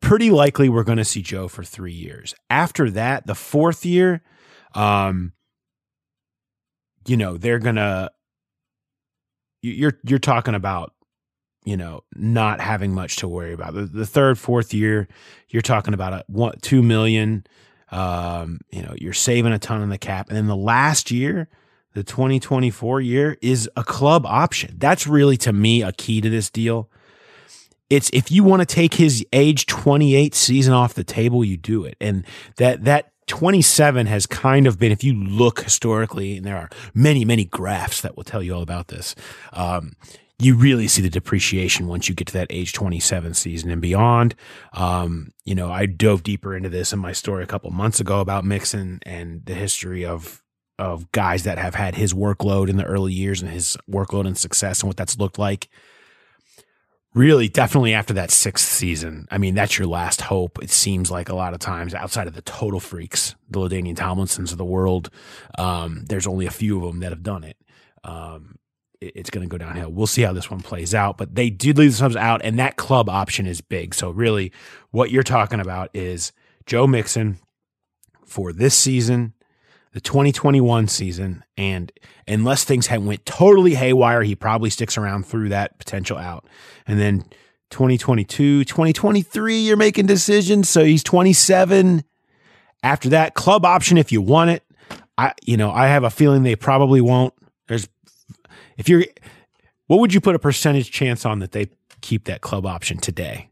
pretty 0.00 0.30
likely 0.30 0.68
we're 0.68 0.84
going 0.84 0.98
to 0.98 1.04
see 1.04 1.22
Joe 1.22 1.48
for 1.48 1.64
three 1.64 1.92
years. 1.92 2.34
After 2.48 2.90
that, 2.90 3.26
the 3.26 3.34
fourth 3.34 3.84
year, 3.84 4.22
um, 4.74 5.32
you 7.08 7.16
know, 7.16 7.38
they're 7.38 7.58
gonna 7.58 8.10
you're 9.62 9.98
you're 10.04 10.20
talking 10.20 10.54
about 10.54 10.92
you 11.68 11.76
know 11.76 12.02
not 12.14 12.60
having 12.60 12.94
much 12.94 13.16
to 13.16 13.28
worry 13.28 13.52
about. 13.52 13.74
The, 13.74 13.82
the 13.82 14.06
third, 14.06 14.38
fourth 14.38 14.72
year, 14.72 15.06
you're 15.50 15.60
talking 15.60 15.92
about 15.92 16.14
a 16.14 16.24
one, 16.26 16.54
two 16.62 16.82
million. 16.82 17.44
Um, 17.90 18.60
you 18.70 18.82
know, 18.82 18.94
you're 18.96 19.12
saving 19.12 19.52
a 19.52 19.58
ton 19.58 19.82
on 19.82 19.90
the 19.90 19.98
cap, 19.98 20.28
and 20.28 20.36
then 20.36 20.46
the 20.46 20.56
last 20.56 21.10
year, 21.10 21.48
the 21.92 22.02
2024 22.02 23.02
year, 23.02 23.36
is 23.42 23.68
a 23.76 23.84
club 23.84 24.24
option. 24.24 24.76
That's 24.78 25.06
really 25.06 25.36
to 25.38 25.52
me 25.52 25.82
a 25.82 25.92
key 25.92 26.22
to 26.22 26.30
this 26.30 26.48
deal. 26.48 26.88
It's 27.90 28.08
if 28.14 28.30
you 28.30 28.44
want 28.44 28.60
to 28.60 28.66
take 28.66 28.94
his 28.94 29.24
age 29.34 29.66
28 29.66 30.34
season 30.34 30.72
off 30.72 30.94
the 30.94 31.04
table, 31.04 31.44
you 31.44 31.58
do 31.58 31.84
it, 31.84 31.98
and 32.00 32.24
that 32.56 32.84
that 32.84 33.12
27 33.26 34.06
has 34.06 34.24
kind 34.24 34.66
of 34.66 34.78
been, 34.78 34.90
if 34.90 35.04
you 35.04 35.12
look 35.12 35.60
historically, 35.60 36.38
and 36.38 36.46
there 36.46 36.56
are 36.56 36.70
many, 36.94 37.26
many 37.26 37.44
graphs 37.44 38.00
that 38.00 38.16
will 38.16 38.24
tell 38.24 38.42
you 38.42 38.54
all 38.54 38.62
about 38.62 38.88
this, 38.88 39.14
um, 39.52 39.92
you 40.38 40.54
really 40.54 40.86
see 40.86 41.02
the 41.02 41.10
depreciation 41.10 41.88
once 41.88 42.08
you 42.08 42.14
get 42.14 42.28
to 42.28 42.32
that 42.34 42.46
age 42.50 42.72
27 42.72 43.34
season 43.34 43.70
and 43.70 43.82
beyond. 43.82 44.34
Um, 44.72 45.32
you 45.44 45.54
know, 45.54 45.70
I 45.70 45.86
dove 45.86 46.22
deeper 46.22 46.56
into 46.56 46.68
this 46.68 46.92
in 46.92 46.98
my 47.00 47.12
story 47.12 47.42
a 47.42 47.48
couple 47.48 47.70
months 47.70 47.98
ago 47.98 48.20
about 48.20 48.44
Mixon 48.44 49.00
and 49.04 49.44
the 49.44 49.54
history 49.54 50.04
of 50.04 50.42
of 50.78 51.10
guys 51.10 51.42
that 51.42 51.58
have 51.58 51.74
had 51.74 51.96
his 51.96 52.14
workload 52.14 52.68
in 52.68 52.76
the 52.76 52.84
early 52.84 53.12
years 53.12 53.42
and 53.42 53.50
his 53.50 53.76
workload 53.90 54.28
and 54.28 54.38
success 54.38 54.80
and 54.80 54.88
what 54.88 54.96
that's 54.96 55.18
looked 55.18 55.36
like 55.36 55.68
really 57.14 57.48
definitely 57.48 57.94
after 57.94 58.14
that 58.14 58.30
sixth 58.30 58.68
season. 58.68 59.26
I 59.30 59.38
mean, 59.38 59.54
that's 59.54 59.78
your 59.78 59.88
last 59.88 60.20
hope. 60.22 60.62
It 60.62 60.70
seems 60.70 61.10
like 61.10 61.28
a 61.28 61.34
lot 61.34 61.54
of 61.54 61.60
times 61.60 61.94
outside 61.94 62.28
of 62.28 62.34
the 62.34 62.42
total 62.42 62.80
freaks, 62.80 63.34
the 63.50 63.58
LaDainian 63.58 63.96
Tomlinsons 63.96 64.52
of 64.52 64.58
the 64.58 64.64
world, 64.64 65.10
um, 65.58 66.04
there's 66.08 66.26
only 66.26 66.46
a 66.46 66.50
few 66.50 66.78
of 66.78 66.84
them 66.84 67.00
that 67.00 67.10
have 67.10 67.22
done 67.22 67.44
it. 67.44 67.56
Um, 68.04 68.56
it's 69.00 69.30
going 69.30 69.48
to 69.48 69.50
go 69.50 69.58
downhill. 69.58 69.90
We'll 69.90 70.06
see 70.06 70.22
how 70.22 70.32
this 70.32 70.50
one 70.50 70.60
plays 70.60 70.94
out, 70.94 71.18
but 71.18 71.34
they 71.34 71.50
did 71.50 71.78
leave 71.78 71.92
the 71.92 71.98
themselves 71.98 72.16
out, 72.16 72.40
and 72.44 72.58
that 72.58 72.76
club 72.76 73.08
option 73.08 73.46
is 73.46 73.60
big. 73.60 73.94
So 73.94 74.10
really, 74.10 74.52
what 74.90 75.10
you're 75.10 75.22
talking 75.22 75.60
about 75.60 75.90
is 75.94 76.32
Joe 76.66 76.86
Mixon 76.86 77.38
for 78.24 78.52
this 78.52 78.74
season 78.74 79.34
the 79.92 80.00
2021 80.00 80.86
season, 80.86 81.42
and 81.56 81.90
unless 82.26 82.64
things 82.64 82.88
went 82.88 83.24
totally 83.24 83.74
haywire, 83.74 84.22
he 84.22 84.34
probably 84.34 84.70
sticks 84.70 84.98
around 84.98 85.26
through 85.26 85.48
that 85.48 85.78
potential 85.78 86.18
out. 86.18 86.46
And 86.86 87.00
then 87.00 87.24
2022, 87.70 88.64
2023, 88.64 89.58
you're 89.60 89.76
making 89.76 90.06
decisions. 90.06 90.68
So 90.68 90.84
he's 90.84 91.02
27. 91.02 92.04
After 92.82 93.08
that, 93.08 93.34
club 93.34 93.64
option 93.64 93.98
if 93.98 94.12
you 94.12 94.22
want 94.22 94.50
it. 94.50 94.62
I, 95.16 95.32
you 95.44 95.56
know, 95.56 95.72
I 95.72 95.88
have 95.88 96.04
a 96.04 96.10
feeling 96.10 96.42
they 96.42 96.54
probably 96.54 97.00
won't. 97.00 97.34
There's, 97.66 97.88
if 98.78 98.88
you're, 98.88 99.04
what 99.86 100.00
would 100.00 100.14
you 100.14 100.20
put 100.20 100.34
a 100.34 100.38
percentage 100.38 100.90
chance 100.90 101.26
on 101.26 101.40
that 101.40 101.52
they 101.52 101.68
keep 102.00 102.24
that 102.24 102.40
club 102.40 102.64
option 102.64 102.98
today? 102.98 103.50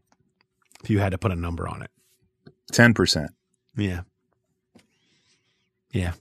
If 0.83 0.89
you 0.89 0.99
had 0.99 1.11
to 1.11 1.17
put 1.17 1.31
a 1.31 1.35
number 1.35 1.67
on 1.67 1.83
it, 1.83 1.91
10%. 2.71 3.27
Yeah. 3.75 4.01
Yeah. 5.91 6.13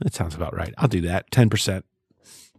That 0.00 0.14
sounds 0.14 0.34
about 0.34 0.54
right. 0.54 0.74
I'll 0.78 0.88
do 0.88 1.02
that. 1.02 1.30
10%. 1.30 1.82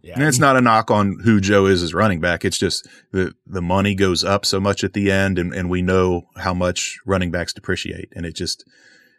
Yeah. 0.02 0.14
And 0.14 0.24
it's 0.24 0.38
not 0.38 0.56
a 0.56 0.60
knock 0.60 0.90
on 0.90 1.18
who 1.20 1.40
Joe 1.40 1.66
is 1.66 1.82
as 1.82 1.92
running 1.92 2.20
back. 2.20 2.44
It's 2.44 2.58
just 2.58 2.86
the, 3.12 3.34
the 3.46 3.62
money 3.62 3.94
goes 3.94 4.24
up 4.24 4.44
so 4.46 4.60
much 4.60 4.84
at 4.84 4.92
the 4.92 5.10
end 5.10 5.38
and, 5.38 5.52
and 5.52 5.68
we 5.68 5.82
know 5.82 6.22
how 6.36 6.54
much 6.54 6.98
running 7.04 7.30
backs 7.30 7.52
depreciate. 7.52 8.12
And 8.14 8.24
it 8.24 8.34
just, 8.34 8.64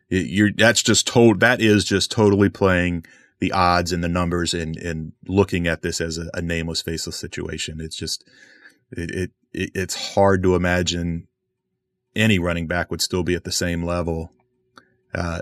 it, 0.09 0.27
you're, 0.27 0.51
that's 0.55 0.81
just 0.81 1.05
told, 1.05 1.41
that 1.41 1.61
is 1.61 1.83
just 1.83 2.11
totally 2.11 2.49
playing 2.49 3.05
the 3.39 3.51
odds 3.51 3.91
and 3.91 4.03
the 4.03 4.10
numbers 4.10 4.53
and, 4.53 4.75
and 4.77 5.13
looking 5.27 5.67
at 5.67 5.81
this 5.81 6.01
as 6.01 6.17
a, 6.17 6.29
a 6.34 6.41
nameless, 6.41 6.81
faceless 6.81 7.15
situation. 7.15 7.79
It's 7.79 7.96
just, 7.96 8.24
it, 8.91 9.12
it, 9.12 9.31
it, 9.53 9.72
it's 9.74 10.13
hard 10.13 10.44
to 10.44 10.55
imagine 10.55 11.27
any 12.16 12.40
running 12.40 12.68
back 12.68 12.92
would 12.92 13.01
still 13.01 13.24
be 13.24 13.35
at 13.35 13.46
the 13.46 13.51
same 13.51 13.83
level, 13.83 14.31
uh, 15.13 15.40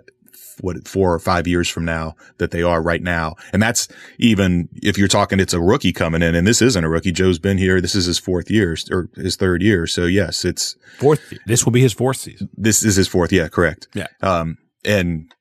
what 0.62 0.88
four 0.88 1.14
or 1.14 1.20
five 1.20 1.48
years 1.48 1.70
from 1.70 1.86
now 1.86 2.16
that 2.38 2.52
they 2.52 2.64
are 2.64 2.82
right 2.82 3.02
now. 3.02 3.36
And 3.54 3.62
that's 3.62 3.88
even 4.18 4.70
if 4.74 4.98
you're 4.98 5.08
talking, 5.08 5.40
it's 5.40 5.54
a 5.54 5.62
rookie 5.62 5.94
coming 5.94 6.22
in 6.22 6.36
and 6.36 6.48
this 6.48 6.62
isn't 6.62 6.84
a 6.84 6.90
rookie. 6.90 7.12
Joe's 7.12 7.40
been 7.40 7.58
here. 7.58 7.80
This 7.80 7.96
is 7.96 8.06
his 8.06 8.20
fourth 8.20 8.50
year 8.50 8.76
or 8.92 9.10
his 9.16 9.36
third 9.36 9.62
year. 9.62 9.88
So 9.88 10.06
yes, 10.06 10.46
it's 10.46 10.76
fourth. 11.00 11.34
This 11.46 11.66
will 11.66 11.72
be 11.72 11.82
his 11.82 11.94
fourth 11.94 12.18
season. 12.18 12.50
This 12.56 12.84
is 12.84 12.96
his 12.96 13.08
fourth. 13.08 13.32
Yeah, 13.32 13.48
correct. 13.48 13.88
Yeah. 13.94 14.08
Um, 14.22 14.58
and 14.84 15.32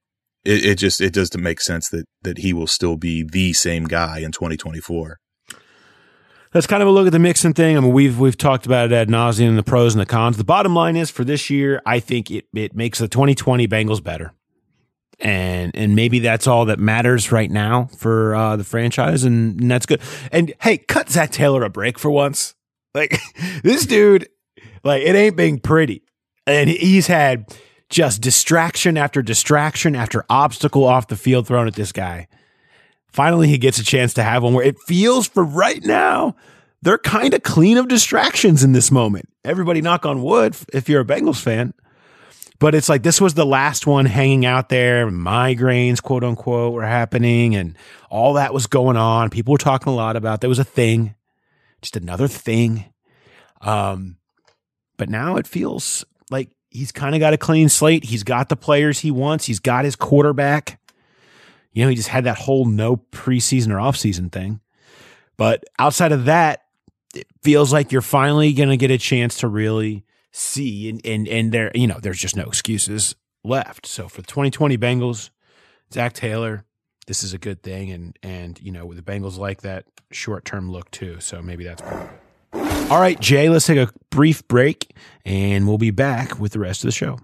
it, 0.46 0.64
it 0.64 0.74
just, 0.76 1.00
it 1.00 1.12
doesn't 1.12 1.42
make 1.42 1.61
sense 1.61 1.88
that, 1.90 2.04
that 2.22 2.38
he 2.38 2.52
will 2.52 2.66
still 2.66 2.96
be 2.96 3.22
the 3.22 3.52
same 3.52 3.85
guy 3.85 4.20
in 4.20 4.32
2024 4.32 5.18
that's 6.52 6.66
kind 6.66 6.82
of 6.82 6.88
a 6.88 6.92
look 6.92 7.06
at 7.06 7.12
the 7.12 7.18
Mixon 7.18 7.52
thing. 7.52 7.76
I 7.76 7.80
mean, 7.80 7.92
we've 7.92 8.18
we've 8.18 8.38
talked 8.38 8.64
about 8.64 8.90
it 8.90 8.94
ad 8.94 9.09
nauseum, 9.09 9.56
the 9.56 9.62
pros 9.62 9.94
and 9.94 10.00
the 10.00 10.06
cons. 10.06 10.38
The 10.38 10.44
bottom 10.44 10.74
line 10.74 10.96
is 10.96 11.11
for 11.11 11.22
this 11.22 11.50
year, 11.50 11.82
I 11.85 12.00
think 12.00 12.30
it 12.30 12.46
it 12.54 12.74
makes 12.74 12.98
the 12.98 13.09
2020 13.09 13.68
Bengals 13.68 14.02
better 14.02 14.32
and 15.20 15.74
and 15.74 15.96
maybe 15.96 16.18
that's 16.18 16.46
all 16.46 16.66
that 16.66 16.78
matters 16.78 17.32
right 17.32 17.50
now 17.50 17.88
for 17.96 18.35
uh, 18.35 18.56
the 18.56 18.64
franchise, 18.64 19.24
and, 19.24 19.61
and, 19.61 19.70
that's 19.70 19.87
good. 19.87 20.00
And 20.30 20.52
hey, 20.61 20.78
cut 20.78 21.09
Zac 21.09 21.30
Taylor 21.30 21.62
a 21.62 21.70
break 21.70 21.98
for 21.98 22.11
once. 22.11 22.54
Like 22.94 23.18
this 23.62 23.87
dude, 23.87 24.28
like 24.85 25.02
it 25.02 25.14
ain't 25.14 25.37
being 25.37 25.59
pretty, 25.59 26.02
and 26.46 26.68
he's 26.68 27.06
had 27.06 27.46
just 27.88 28.20
distraction 28.20 28.96
after 28.96 29.22
distraction 29.22 29.94
after 29.94 30.25
obstacle 30.29 30.85
off 30.85 31.09
the 31.09 31.16
field 31.16 31.46
thrown 31.46 31.66
at 31.66 31.75
this 31.75 31.92
guy. 31.92 32.29
Finally, 33.09 33.49
he 33.49 33.59
gets 33.59 33.79
a 33.79 33.85
chance 33.85 34.14
to 34.14 34.22
have 34.22 34.42
one 34.42 34.55
where 34.55 34.66
it 34.66 34.79
feels 34.81 35.29
for 35.29 35.44
right 35.44 35.85
now 35.85 36.35
they're 36.83 36.99
kind 36.99 37.35
of 37.35 37.42
clean 37.42 37.79
of 37.79 37.88
distractions 37.88 38.62
in 38.62 38.70
this 38.70 38.92
moment. 38.92 39.29
Everybody 39.44 39.81
knock 39.81 40.07
on 40.07 40.22
wood 40.22 40.57
if 40.72 40.88
you're 40.88 41.01
a 41.01 41.05
Bengals 41.05 41.40
fan. 41.40 41.75
But 42.61 42.77
it's 42.77 42.88
like 42.88 43.03
this 43.03 43.20
was 43.20 43.35
the 43.35 43.44
last 43.44 43.87
one 43.87 44.07
hanging 44.07 44.46
out 44.46 44.68
there. 44.68 45.09
Migraines, 45.09 46.01
quote 46.01 46.25
unquote, 46.25 46.72
were 46.72 46.87
happening, 46.87 47.55
and 47.55 47.77
all 48.09 48.35
that 48.35 48.55
was 48.55 48.66
going 48.66 48.96
on. 48.96 49.31
People 49.31 49.53
were 49.53 49.59
talking 49.59 49.92
a 49.92 49.96
lot 49.96 50.14
about. 50.16 50.40
There 50.40 50.49
was 50.49 50.59
a 50.59 50.64
thing, 50.64 51.16
just 51.83 51.96
another 51.96 52.29
thing. 52.29 52.87
Um, 53.61 54.16
but 54.96 55.11
now 55.11 55.37
it 55.37 55.46
feels 55.46 56.05
he's 56.76 56.92
kind 56.92 57.14
of 57.14 57.20
got 57.20 57.32
a 57.32 57.38
clean 57.38 57.68
slate. 57.68 58.04
He's 58.04 58.22
got 58.22 58.48
the 58.48 58.56
players 58.56 59.00
he 59.00 59.10
wants. 59.10 59.46
He's 59.46 59.60
got 59.60 59.84
his 59.84 59.96
quarterback. 59.96 60.78
You 61.72 61.84
know, 61.84 61.88
he 61.88 61.96
just 61.96 62.08
had 62.08 62.24
that 62.24 62.38
whole 62.38 62.64
no 62.64 62.96
preseason 62.96 63.68
or 63.68 63.76
offseason 63.76 64.30
thing. 64.30 64.60
But 65.36 65.64
outside 65.78 66.12
of 66.12 66.26
that, 66.26 66.62
it 67.14 67.26
feels 67.42 67.72
like 67.72 67.92
you're 67.92 68.02
finally 68.02 68.52
going 68.52 68.68
to 68.68 68.76
get 68.76 68.90
a 68.90 68.98
chance 68.98 69.38
to 69.38 69.48
really 69.48 70.04
see 70.32 70.90
and 70.90 71.00
and 71.06 71.26
and 71.28 71.50
there 71.50 71.70
you 71.74 71.86
know 71.86 71.98
there's 71.98 72.18
just 72.18 72.36
no 72.36 72.44
excuses 72.44 73.14
left. 73.42 73.86
So 73.86 74.08
for 74.08 74.20
the 74.20 74.26
2020 74.26 74.76
Bengals, 74.76 75.30
Zac 75.92 76.12
Taylor, 76.12 76.64
this 77.06 77.22
is 77.22 77.32
a 77.32 77.38
good 77.38 77.62
thing, 77.62 77.90
and 77.90 78.18
and 78.22 78.60
you 78.60 78.72
know 78.72 78.92
the 78.92 79.02
Bengals 79.02 79.38
like 79.38 79.62
that 79.62 79.86
short 80.10 80.44
term 80.44 80.70
look 80.70 80.90
too. 80.90 81.20
So 81.20 81.42
maybe 81.42 81.64
that's. 81.64 81.82
All 82.52 83.00
right, 83.00 83.18
Jay, 83.20 83.48
let's 83.48 83.66
take 83.66 83.78
a 83.78 83.90
brief 84.11 84.46
break, 84.48 84.94
and 85.24 85.66
we'll 85.66 85.78
be 85.78 85.90
back 85.90 86.38
with 86.38 86.52
the 86.52 86.61
rest 86.61 86.85
of 86.85 86.88
the 86.88 86.92
show. 86.92 87.18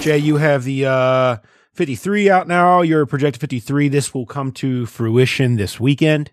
Jay, 0.00 0.18
you 0.18 0.36
have 0.36 0.64
the 0.64 0.84
uh, 0.84 1.36
53 1.72 2.30
out 2.30 2.46
now. 2.46 2.82
You're 2.82 3.06
projected 3.06 3.40
53. 3.40 3.88
This 3.88 4.12
will 4.12 4.26
come 4.26 4.52
to 4.52 4.86
fruition 4.86 5.56
this 5.56 5.80
weekend. 5.80 6.30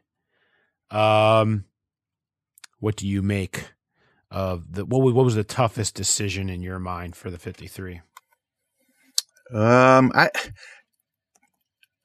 Um, 0.89 1.65
what 2.79 2.97
do 2.97 3.07
you 3.07 3.21
make 3.21 3.71
of 4.29 4.73
the 4.73 4.85
what? 4.85 5.01
What 5.01 5.25
was 5.25 5.35
the 5.35 5.43
toughest 5.43 5.95
decision 5.95 6.49
in 6.49 6.61
your 6.61 6.79
mind 6.79 7.15
for 7.15 7.29
the 7.31 7.37
53? 7.37 8.01
Um, 9.53 10.11
I 10.13 10.29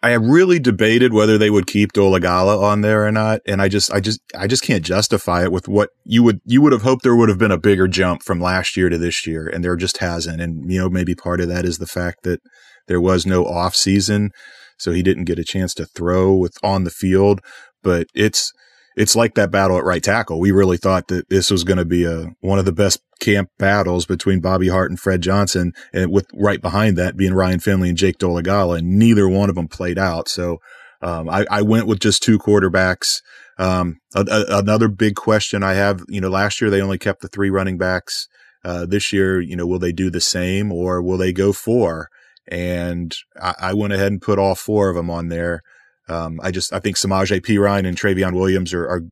I 0.07 0.15
really 0.15 0.61
debated 0.61 1.13
whether 1.13 1.37
they 1.37 1.51
would 1.51 1.67
keep 1.67 1.93
Dolegala 1.93 2.63
on 2.63 2.83
there 2.83 3.05
or 3.05 3.11
not, 3.11 3.41
and 3.45 3.61
I 3.61 3.69
just 3.69 3.93
I 3.93 3.99
just 3.99 4.21
I 4.39 4.47
just 4.47 4.63
can't 4.63 4.85
justify 4.85 5.43
it 5.43 5.51
with 5.51 5.67
what 5.67 5.91
you 6.05 6.23
would 6.23 6.41
you 6.45 6.63
would 6.63 6.73
have 6.73 6.83
hoped 6.83 7.03
there 7.03 7.17
would 7.17 7.29
have 7.29 7.39
been 7.39 7.51
a 7.51 7.59
bigger 7.59 7.89
jump 7.89 8.23
from 8.23 8.41
last 8.41 8.77
year 8.77 8.89
to 8.89 8.99
this 8.99 9.27
year, 9.27 9.49
and 9.49 9.65
there 9.65 9.75
just 9.75 9.99
hasn't. 9.99 10.41
And 10.41 10.71
you 10.71 10.79
know 10.79 10.89
maybe 10.89 11.17
part 11.17 11.41
of 11.41 11.49
that 11.49 11.65
is 11.65 11.79
the 11.79 11.89
fact 11.89 12.23
that 12.23 12.41
there 12.87 13.01
was 13.01 13.27
no 13.27 13.45
off 13.47 13.75
season, 13.75 14.31
so 14.79 14.93
he 14.93 15.03
didn't 15.03 15.25
get 15.25 15.41
a 15.41 15.45
chance 15.45 15.75
to 15.75 15.87
throw 15.87 16.35
with 16.35 16.57
on 16.63 16.85
the 16.85 16.91
field. 16.91 17.41
But 17.83 18.07
it's 18.15 18.53
it's 18.97 19.15
like 19.15 19.35
that 19.35 19.51
battle 19.51 19.79
at 19.79 19.85
right 19.85 20.03
tackle. 20.03 20.41
We 20.41 20.51
really 20.51 20.77
thought 20.77 21.09
that 21.09 21.29
this 21.29 21.51
was 21.51 21.65
going 21.65 21.79
to 21.79 21.85
be 21.85 22.05
a 22.05 22.35
one 22.41 22.59
of 22.59 22.65
the 22.65 22.73
best 22.73 23.01
camp 23.21 23.51
battles 23.59 24.07
between 24.07 24.41
Bobby 24.41 24.69
Hart 24.69 24.91
and 24.91 24.99
Fred 24.99 25.21
Johnson, 25.21 25.73
and 25.93 26.11
with 26.11 26.27
right 26.35 26.61
behind 26.61 26.97
that 26.97 27.17
being 27.17 27.35
Ryan 27.35 27.61
Finley 27.61 27.91
and 27.91 27.99
Jake 27.99 28.19
Dolegala, 28.19 28.79
and 28.79 28.99
neither 28.99 29.29
one 29.29 29.49
of 29.49 29.55
them 29.55 29.69
played 29.69 29.99
out. 29.99 30.29
So 30.29 30.59
um, 31.03 31.29
I, 31.29 31.47
I, 31.51 31.63
went 31.63 31.87
with 31.87 32.01
just 32.01 32.23
two 32.23 32.39
quarterbacks. 32.39 33.21
Um, 33.59 33.99
a, 34.15 34.25
a, 34.29 34.59
another 34.59 34.89
big 34.89 35.15
question 35.15 35.63
I 35.63 35.75
have, 35.75 36.03
you 36.09 36.21
know, 36.23 36.31
last 36.31 36.61
year 36.61 36.71
they 36.71 36.81
only 36.81 36.99
kept 36.99 37.21
the 37.21 37.29
three 37.29 37.51
running 37.51 37.77
backs. 37.77 38.29
Uh, 38.65 38.87
this 38.87 39.13
year, 39.13 39.41
you 39.41 39.57
know, 39.57 39.67
will 39.67 39.79
they 39.79 39.93
do 39.93 40.11
the 40.11 40.21
same 40.21 40.73
or 40.73 41.03
will 41.03 41.19
they 41.19 41.33
go 41.33 41.53
four? 41.53 42.09
and 42.49 43.15
I, 43.41 43.55
I, 43.61 43.75
went 43.75 43.93
ahead 43.93 44.13
and 44.13 44.23
put 44.23 44.39
all 44.39 44.55
four 44.55 44.89
of 44.89 44.97
them 44.97 45.11
on 45.11 45.29
there. 45.29 45.63
Um, 46.09 46.39
I 46.43 46.51
just 46.51 46.73
I 46.73 46.79
think 46.79 46.97
Samaje 46.97 47.41
Perine 47.41 47.87
and 47.87 47.97
Trayveon 47.97 48.35
Williams 48.35 48.73
are, 48.73 48.87
are 48.87 49.03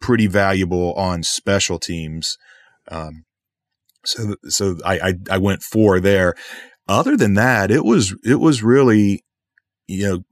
pretty 0.00 0.26
valuable 0.26 0.92
on 0.94 1.22
special 1.22 1.78
teams. 1.78 2.36
Um, 2.88 3.24
so 4.04 4.36
so 4.44 4.76
I, 4.84 4.98
I 4.98 5.14
I 5.32 5.38
went 5.38 5.62
four 5.62 6.00
there. 6.00 6.34
Other 6.88 7.16
than 7.16 7.34
that, 7.34 7.70
it 7.70 7.84
was 7.84 8.16
it 8.24 8.40
was 8.40 8.62
really 8.62 9.22
you 9.86 10.08
know 10.08 10.22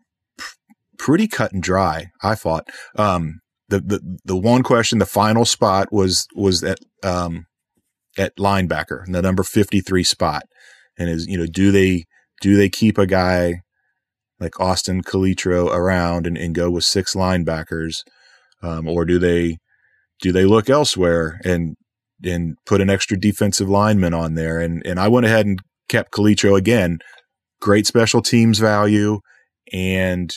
pretty 0.99 1.29
cut 1.29 1.53
and 1.53 1.63
dry. 1.63 2.07
I 2.23 2.35
thought. 2.35 2.69
Um, 2.97 3.41
the, 3.69 3.81
the, 3.81 4.19
the 4.25 4.37
one 4.37 4.63
question, 4.63 4.99
the 4.99 5.07
final 5.07 5.45
spot 5.45 5.93
was, 5.93 6.27
was 6.35 6.65
at, 6.65 6.79
um, 7.03 7.47
at 8.17 8.37
linebacker, 8.37 9.05
the 9.07 9.23
number 9.23 9.43
53 9.43 10.03
spot. 10.05 10.45
And 10.99 11.09
is, 11.09 11.27
you 11.27 11.39
know, 11.39 11.47
do 11.47 11.71
they, 11.71 12.05
do 12.41 12.57
they 12.57 12.69
keep 12.69 12.99
a 12.99 13.07
guy 13.07 13.61
like 14.41 14.61
Austin 14.61 15.03
Calitro 15.03 15.67
around 15.67 16.27
and, 16.27 16.37
and 16.37 16.55
go 16.55 16.71
with 16.71 16.85
six 16.85 17.15
linebackers? 17.15 18.03
Um, 18.63 18.89
or 18.89 19.05
do 19.05 19.19
they, 19.19 19.59
do 20.21 20.33
they 20.33 20.45
look 20.45 20.69
elsewhere 20.69 21.41
and, 21.45 21.77
and 22.25 22.57
put 22.67 22.81
an 22.81 22.91
extra 22.91 23.19
defensive 23.19 23.69
lineman 23.69 24.15
on 24.15 24.35
there? 24.35 24.61
And, 24.61 24.85
and 24.85 24.99
I 24.99 25.09
went 25.09 25.27
ahead 25.27 25.47
and 25.47 25.61
kept 25.89 26.13
Calitro 26.13 26.57
again. 26.57 26.99
Great 27.61 27.87
special 27.87 28.23
teams 28.23 28.59
value. 28.59 29.21
And, 29.73 30.33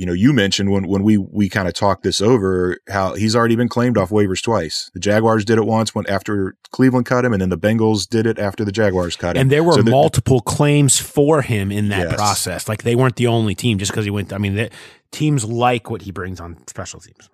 you 0.00 0.06
know, 0.06 0.14
you 0.14 0.32
mentioned 0.32 0.70
when, 0.70 0.88
when 0.88 1.02
we, 1.02 1.18
we 1.18 1.50
kind 1.50 1.68
of 1.68 1.74
talked 1.74 2.02
this 2.02 2.22
over 2.22 2.78
how 2.88 3.14
he's 3.14 3.36
already 3.36 3.54
been 3.54 3.68
claimed 3.68 3.98
off 3.98 4.08
waivers 4.08 4.42
twice. 4.42 4.90
The 4.94 5.00
Jaguars 5.00 5.44
did 5.44 5.58
it 5.58 5.66
once 5.66 5.94
when 5.94 6.06
after 6.06 6.56
Cleveland 6.70 7.04
cut 7.04 7.22
him 7.22 7.34
and 7.34 7.42
then 7.42 7.50
the 7.50 7.58
Bengals 7.58 8.08
did 8.08 8.26
it 8.26 8.38
after 8.38 8.64
the 8.64 8.72
Jaguars 8.72 9.14
cut 9.14 9.36
him. 9.36 9.42
And 9.42 9.50
there 9.50 9.62
were 9.62 9.74
so 9.74 9.82
the, 9.82 9.90
multiple 9.90 10.40
claims 10.40 10.98
for 10.98 11.42
him 11.42 11.70
in 11.70 11.90
that 11.90 12.08
yes. 12.08 12.14
process. 12.14 12.66
Like 12.66 12.82
they 12.82 12.94
weren't 12.94 13.16
the 13.16 13.26
only 13.26 13.54
team 13.54 13.76
just 13.76 13.92
because 13.92 14.06
he 14.06 14.10
went, 14.10 14.32
I 14.32 14.38
mean, 14.38 14.54
the, 14.54 14.70
teams 15.10 15.44
like 15.44 15.90
what 15.90 16.02
he 16.02 16.10
brings 16.10 16.40
on 16.40 16.56
special 16.66 17.00
teams. 17.00 17.28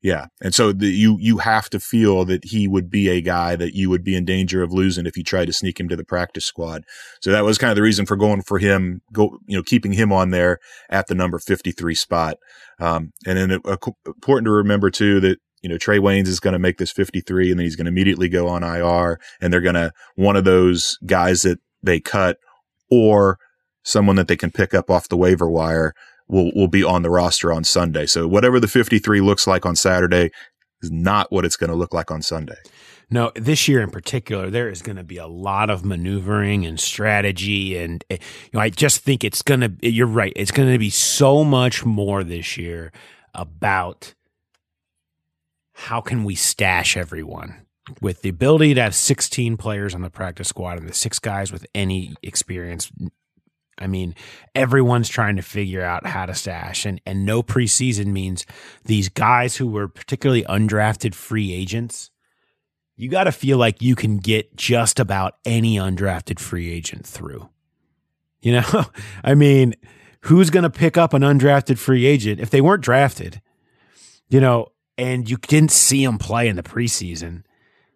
Yeah. 0.00 0.26
And 0.40 0.54
so 0.54 0.72
the, 0.72 0.86
you, 0.86 1.16
you 1.18 1.38
have 1.38 1.68
to 1.70 1.80
feel 1.80 2.24
that 2.26 2.44
he 2.44 2.68
would 2.68 2.88
be 2.88 3.08
a 3.08 3.20
guy 3.20 3.56
that 3.56 3.74
you 3.74 3.90
would 3.90 4.04
be 4.04 4.14
in 4.14 4.24
danger 4.24 4.62
of 4.62 4.72
losing 4.72 5.06
if 5.06 5.16
you 5.16 5.24
tried 5.24 5.46
to 5.46 5.52
sneak 5.52 5.80
him 5.80 5.88
to 5.88 5.96
the 5.96 6.04
practice 6.04 6.46
squad. 6.46 6.84
So 7.20 7.32
that 7.32 7.44
was 7.44 7.58
kind 7.58 7.70
of 7.70 7.76
the 7.76 7.82
reason 7.82 8.06
for 8.06 8.16
going 8.16 8.42
for 8.42 8.58
him, 8.58 9.00
go, 9.12 9.38
you 9.46 9.56
know, 9.56 9.62
keeping 9.62 9.92
him 9.92 10.12
on 10.12 10.30
there 10.30 10.58
at 10.88 11.08
the 11.08 11.16
number 11.16 11.40
53 11.40 11.94
spot. 11.96 12.36
Um, 12.78 13.10
and 13.26 13.36
then 13.36 13.50
it, 13.50 13.62
uh, 13.64 13.76
important 14.06 14.46
to 14.46 14.52
remember 14.52 14.88
too 14.90 15.18
that, 15.20 15.38
you 15.62 15.68
know, 15.68 15.76
Trae 15.76 15.98
Waynes 15.98 16.28
is 16.28 16.38
going 16.38 16.52
to 16.52 16.60
make 16.60 16.78
this 16.78 16.92
53 16.92 17.50
and 17.50 17.58
then 17.58 17.64
he's 17.64 17.74
going 17.74 17.86
to 17.86 17.90
immediately 17.90 18.28
go 18.28 18.46
on 18.46 18.62
IR 18.62 19.18
and 19.40 19.52
they're 19.52 19.60
going 19.60 19.74
to, 19.74 19.90
one 20.14 20.36
of 20.36 20.44
those 20.44 20.96
guys 21.06 21.42
that 21.42 21.58
they 21.82 21.98
cut 21.98 22.36
or 22.88 23.38
someone 23.82 24.16
that 24.16 24.28
they 24.28 24.36
can 24.36 24.52
pick 24.52 24.74
up 24.74 24.90
off 24.90 25.08
the 25.08 25.16
waiver 25.16 25.50
wire 25.50 25.92
will 26.28 26.50
will 26.54 26.68
be 26.68 26.84
on 26.84 27.02
the 27.02 27.10
roster 27.10 27.52
on 27.52 27.64
Sunday. 27.64 28.06
So 28.06 28.26
whatever 28.28 28.60
the 28.60 28.68
53 28.68 29.20
looks 29.20 29.46
like 29.46 29.66
on 29.66 29.76
Saturday 29.76 30.30
is 30.82 30.90
not 30.90 31.32
what 31.32 31.44
it's 31.44 31.56
going 31.56 31.70
to 31.70 31.76
look 31.76 31.92
like 31.92 32.10
on 32.10 32.22
Sunday. 32.22 32.56
No, 33.10 33.32
this 33.34 33.68
year 33.68 33.80
in 33.80 33.90
particular, 33.90 34.50
there 34.50 34.68
is 34.68 34.82
going 34.82 34.96
to 34.96 35.04
be 35.04 35.16
a 35.16 35.26
lot 35.26 35.70
of 35.70 35.82
maneuvering 35.82 36.66
and 36.66 36.78
strategy, 36.78 37.78
and 37.78 38.04
eh, 38.10 38.18
you 38.44 38.50
know, 38.52 38.60
I 38.60 38.68
just 38.68 39.00
think 39.00 39.24
it's 39.24 39.40
going 39.40 39.60
to. 39.60 39.72
You're 39.80 40.06
right. 40.06 40.32
It's 40.36 40.50
going 40.50 40.70
to 40.70 40.78
be 40.78 40.90
so 40.90 41.42
much 41.42 41.86
more 41.86 42.22
this 42.22 42.58
year 42.58 42.92
about 43.34 44.14
how 45.72 46.00
can 46.00 46.24
we 46.24 46.34
stash 46.34 46.96
everyone 46.96 47.66
with 48.02 48.20
the 48.22 48.28
ability 48.28 48.74
to 48.74 48.82
have 48.82 48.94
16 48.94 49.56
players 49.56 49.94
on 49.94 50.02
the 50.02 50.10
practice 50.10 50.48
squad 50.48 50.78
and 50.78 50.88
the 50.88 50.92
six 50.92 51.18
guys 51.18 51.52
with 51.52 51.64
any 51.74 52.14
experience 52.22 52.90
I 53.78 53.86
mean, 53.86 54.14
everyone's 54.54 55.08
trying 55.08 55.36
to 55.36 55.42
figure 55.42 55.82
out 55.82 56.06
how 56.06 56.26
to 56.26 56.34
stash, 56.34 56.84
and 56.84 57.00
and 57.06 57.24
no 57.24 57.42
preseason 57.42 58.06
means 58.06 58.46
these 58.84 59.08
guys 59.08 59.56
who 59.56 59.68
were 59.68 59.88
particularly 59.88 60.44
undrafted 60.44 61.14
free 61.14 61.52
agents. 61.52 62.10
You 62.96 63.08
got 63.08 63.24
to 63.24 63.32
feel 63.32 63.58
like 63.58 63.80
you 63.80 63.94
can 63.94 64.16
get 64.16 64.56
just 64.56 64.98
about 64.98 65.36
any 65.44 65.76
undrafted 65.76 66.40
free 66.40 66.70
agent 66.70 67.06
through. 67.06 67.48
You 68.40 68.52
know, 68.52 68.84
I 69.24 69.34
mean, 69.34 69.74
who's 70.20 70.48
going 70.48 70.62
to 70.62 70.70
pick 70.70 70.96
up 70.96 71.12
an 71.12 71.22
undrafted 71.22 71.76
free 71.76 72.06
agent 72.06 72.38
if 72.38 72.50
they 72.50 72.60
weren't 72.60 72.84
drafted? 72.84 73.42
You 74.28 74.40
know, 74.40 74.68
and 74.96 75.28
you 75.28 75.38
didn't 75.38 75.72
see 75.72 76.06
them 76.06 76.18
play 76.18 76.46
in 76.46 76.54
the 76.54 76.62
preseason. 76.62 77.42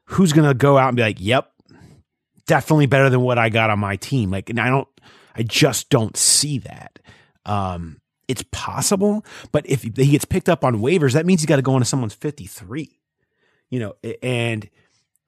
Who's 0.06 0.32
going 0.32 0.48
to 0.48 0.54
go 0.54 0.78
out 0.78 0.88
and 0.88 0.96
be 0.96 1.02
like, 1.02 1.18
"Yep, 1.20 1.48
definitely 2.48 2.86
better 2.86 3.08
than 3.08 3.20
what 3.20 3.38
I 3.38 3.50
got 3.50 3.70
on 3.70 3.78
my 3.78 3.94
team"? 3.94 4.32
Like, 4.32 4.50
and 4.50 4.58
I 4.58 4.68
don't 4.68 4.88
I 5.34 5.42
just 5.42 5.90
don't 5.90 6.16
see 6.16 6.58
that. 6.58 6.98
Um, 7.44 8.00
it's 8.28 8.44
possible, 8.50 9.24
but 9.50 9.68
if 9.68 9.82
he 9.82 9.90
gets 9.90 10.24
picked 10.24 10.48
up 10.48 10.64
on 10.64 10.76
waivers, 10.76 11.12
that 11.12 11.26
means 11.26 11.40
he's 11.40 11.46
got 11.46 11.56
to 11.56 11.62
go 11.62 11.74
into 11.74 11.84
someone's 11.84 12.14
53. 12.14 12.98
You 13.68 13.80
know, 13.80 13.94
and 14.22 14.68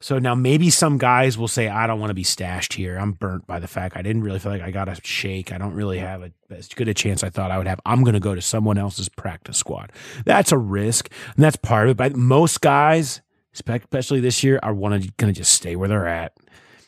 so 0.01 0.19
now 0.19 0.35
maybe 0.35 0.69
some 0.69 0.99
guys 0.99 1.39
will 1.39 1.49
say, 1.49 1.69
I 1.69 1.87
don't 1.87 1.99
want 1.99 2.11
to 2.11 2.15
be 2.15 2.25
stashed 2.25 2.75
here. 2.75 2.97
I'm 2.99 3.13
burnt 3.13 3.47
by 3.47 3.59
the 3.59 3.67
fact 3.67 3.97
I 3.97 4.03
didn't 4.03 4.23
really 4.23 4.39
feel 4.39 4.53
like 4.53 4.61
I 4.61 4.71
got 4.71 4.89
a 4.89 4.99
shake. 5.03 5.51
I 5.51 5.59
don't 5.59 5.73
really 5.73 5.99
have 5.99 6.23
a, 6.23 6.31
as 6.51 6.69
good 6.69 6.89
a 6.89 6.95
chance 6.95 7.25
I 7.25 7.31
thought 7.31 7.51
I 7.51 7.59
would 7.59 7.67
have. 7.67 7.81
I'm 7.87 8.03
going 8.05 8.15
to 8.15 8.21
go 8.21 8.35
to 8.35 8.43
someone 8.43 8.77
else's 8.77 9.09
practice 9.09 9.57
squad. 9.57 9.93
That's 10.27 10.53
a 10.53 10.59
risk, 10.59 11.11
and 11.35 11.43
that's 11.43 11.57
part 11.57 11.89
of 11.89 11.93
it. 11.93 11.97
But 11.97 12.17
most 12.17 12.61
guys, 12.61 13.23
especially 13.55 14.21
this 14.21 14.45
year, 14.45 14.61
are 14.63 14.75
going 14.75 15.01
to 15.01 15.33
just 15.33 15.53
stay 15.53 15.75
where 15.75 15.89
they're 15.89 16.07
at 16.07 16.35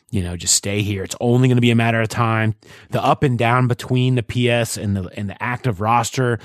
you 0.09 0.23
know, 0.23 0.37
just 0.37 0.55
stay 0.55 0.81
here. 0.81 1.03
It's 1.03 1.15
only 1.19 1.47
going 1.47 1.57
to 1.57 1.61
be 1.61 1.71
a 1.71 1.75
matter 1.75 2.01
of 2.01 2.09
time. 2.09 2.55
The 2.91 3.03
up 3.03 3.23
and 3.23 3.37
down 3.37 3.67
between 3.67 4.15
the 4.15 4.23
PS 4.23 4.77
and 4.77 4.95
the 4.95 5.09
and 5.17 5.29
the 5.29 5.41
active 5.41 5.81
roster 5.81 6.39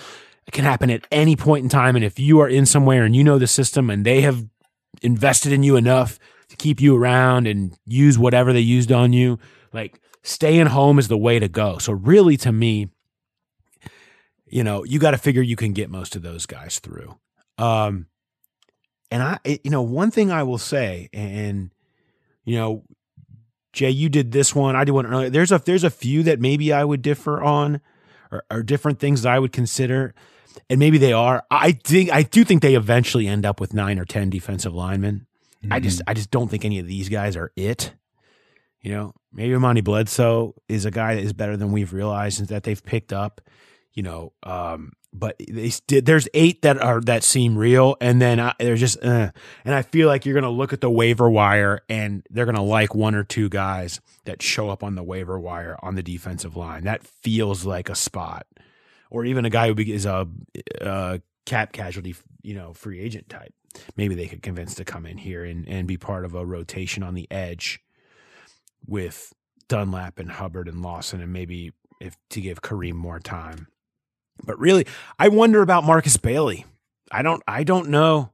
can 0.50 0.64
happen 0.64 0.90
at 0.90 1.06
any 1.12 1.36
point 1.36 1.62
in 1.62 1.68
time. 1.68 1.94
And 1.94 2.04
if 2.04 2.18
you 2.18 2.40
are 2.40 2.48
in 2.48 2.66
somewhere 2.66 3.04
and 3.04 3.14
you 3.14 3.22
know 3.22 3.38
the 3.38 3.46
system 3.46 3.88
and 3.88 4.04
they 4.04 4.22
have 4.22 4.44
invested 5.00 5.52
in 5.52 5.62
you 5.62 5.76
enough 5.76 6.18
to 6.48 6.56
keep 6.56 6.80
you 6.80 6.96
around 6.96 7.46
and 7.46 7.76
use 7.86 8.18
whatever 8.18 8.52
they 8.52 8.60
used 8.60 8.90
on 8.90 9.12
you, 9.12 9.38
like 9.72 10.00
staying 10.22 10.66
home 10.66 10.98
is 10.98 11.08
the 11.08 11.16
way 11.16 11.38
to 11.38 11.48
go. 11.48 11.78
So 11.78 11.92
really, 11.92 12.36
to 12.38 12.52
me, 12.52 12.88
you 14.46 14.64
know, 14.64 14.84
you 14.84 14.98
got 14.98 15.12
to 15.12 15.18
figure 15.18 15.40
you 15.40 15.56
can 15.56 15.72
get 15.72 15.88
most 15.88 16.16
of 16.16 16.22
those 16.22 16.46
guys 16.46 16.80
through. 16.80 17.16
Um, 17.58 18.06
and 19.10 19.22
I, 19.22 19.38
you 19.44 19.70
know, 19.70 19.82
one 19.82 20.10
thing 20.10 20.30
I 20.30 20.42
will 20.42 20.58
say, 20.58 21.08
and 21.12 21.70
you 22.44 22.56
know, 22.56 22.82
Jay, 23.72 23.90
you 23.90 24.08
did 24.08 24.32
this 24.32 24.54
one. 24.54 24.76
I 24.76 24.84
did 24.84 24.92
one 24.92 25.06
earlier. 25.06 25.30
There's 25.30 25.52
a 25.52 25.58
there's 25.58 25.84
a 25.84 25.90
few 25.90 26.22
that 26.24 26.40
maybe 26.40 26.72
I 26.72 26.84
would 26.84 27.02
differ 27.02 27.42
on, 27.42 27.80
or, 28.30 28.44
or 28.50 28.62
different 28.62 28.98
things 28.98 29.22
that 29.22 29.32
I 29.32 29.38
would 29.38 29.52
consider, 29.52 30.14
and 30.68 30.78
maybe 30.78 30.98
they 30.98 31.12
are. 31.12 31.44
I 31.50 31.72
think 31.72 32.12
I 32.12 32.22
do 32.22 32.44
think 32.44 32.62
they 32.62 32.74
eventually 32.74 33.26
end 33.26 33.46
up 33.46 33.60
with 33.60 33.72
nine 33.72 33.98
or 33.98 34.04
ten 34.04 34.30
defensive 34.30 34.74
linemen. 34.74 35.26
Mm-hmm. 35.62 35.72
I 35.72 35.80
just 35.80 36.00
mm-hmm. 36.00 36.10
I 36.10 36.14
just 36.14 36.30
don't 36.30 36.48
think 36.48 36.64
any 36.64 36.78
of 36.78 36.86
these 36.86 37.08
guys 37.08 37.36
are 37.36 37.52
it. 37.56 37.94
You 38.80 38.92
know, 38.92 39.14
maybe 39.32 39.54
Amani 39.54 39.80
Bledsoe 39.80 40.54
is 40.68 40.84
a 40.84 40.90
guy 40.90 41.14
that 41.14 41.22
is 41.22 41.32
better 41.32 41.56
than 41.56 41.72
we've 41.72 41.92
realized 41.92 42.40
and 42.40 42.48
that 42.48 42.64
they've 42.64 42.82
picked 42.82 43.12
up. 43.12 43.40
You 43.94 44.02
know, 44.02 44.32
um, 44.42 44.92
but 45.12 45.36
they 45.38 45.70
did. 45.86 46.06
There's 46.06 46.28
eight 46.32 46.62
that 46.62 46.80
are 46.80 47.00
that 47.02 47.22
seem 47.22 47.56
real, 47.56 47.96
and 48.00 48.20
then 48.20 48.40
I, 48.40 48.54
they're 48.58 48.76
just. 48.76 49.02
Uh, 49.02 49.30
and 49.64 49.74
I 49.74 49.82
feel 49.82 50.08
like 50.08 50.24
you're 50.24 50.34
gonna 50.34 50.50
look 50.50 50.72
at 50.72 50.80
the 50.80 50.90
waiver 50.90 51.28
wire, 51.28 51.82
and 51.88 52.26
they're 52.30 52.46
gonna 52.46 52.62
like 52.62 52.94
one 52.94 53.14
or 53.14 53.22
two 53.22 53.48
guys 53.48 54.00
that 54.24 54.40
show 54.40 54.70
up 54.70 54.82
on 54.82 54.94
the 54.94 55.02
waiver 55.02 55.38
wire 55.38 55.76
on 55.82 55.94
the 55.96 56.02
defensive 56.02 56.56
line. 56.56 56.84
That 56.84 57.04
feels 57.04 57.66
like 57.66 57.90
a 57.90 57.94
spot, 57.94 58.46
or 59.10 59.24
even 59.24 59.44
a 59.44 59.50
guy 59.50 59.68
who 59.68 59.78
is 59.78 60.06
a, 60.06 60.26
a 60.80 61.20
cap 61.44 61.72
casualty, 61.72 62.14
you 62.42 62.54
know, 62.54 62.72
free 62.72 63.00
agent 63.00 63.28
type. 63.28 63.52
Maybe 63.96 64.14
they 64.14 64.28
could 64.28 64.42
convince 64.42 64.74
to 64.76 64.84
come 64.84 65.04
in 65.04 65.18
here 65.18 65.44
and 65.44 65.68
and 65.68 65.86
be 65.86 65.98
part 65.98 66.24
of 66.24 66.34
a 66.34 66.46
rotation 66.46 67.02
on 67.02 67.14
the 67.14 67.30
edge 67.30 67.80
with 68.86 69.32
Dunlap 69.68 70.18
and 70.18 70.30
Hubbard 70.30 70.68
and 70.68 70.80
Lawson, 70.80 71.20
and 71.20 71.32
maybe 71.32 71.72
if 72.00 72.16
to 72.30 72.40
give 72.40 72.62
Kareem 72.62 72.94
more 72.94 73.20
time. 73.20 73.68
But 74.44 74.58
really, 74.58 74.86
I 75.18 75.28
wonder 75.28 75.62
about 75.62 75.84
Markus 75.84 76.16
Bailey. 76.16 76.64
I 77.10 77.22
don't 77.22 77.42
I 77.46 77.64
don't 77.64 77.90
know. 77.90 78.32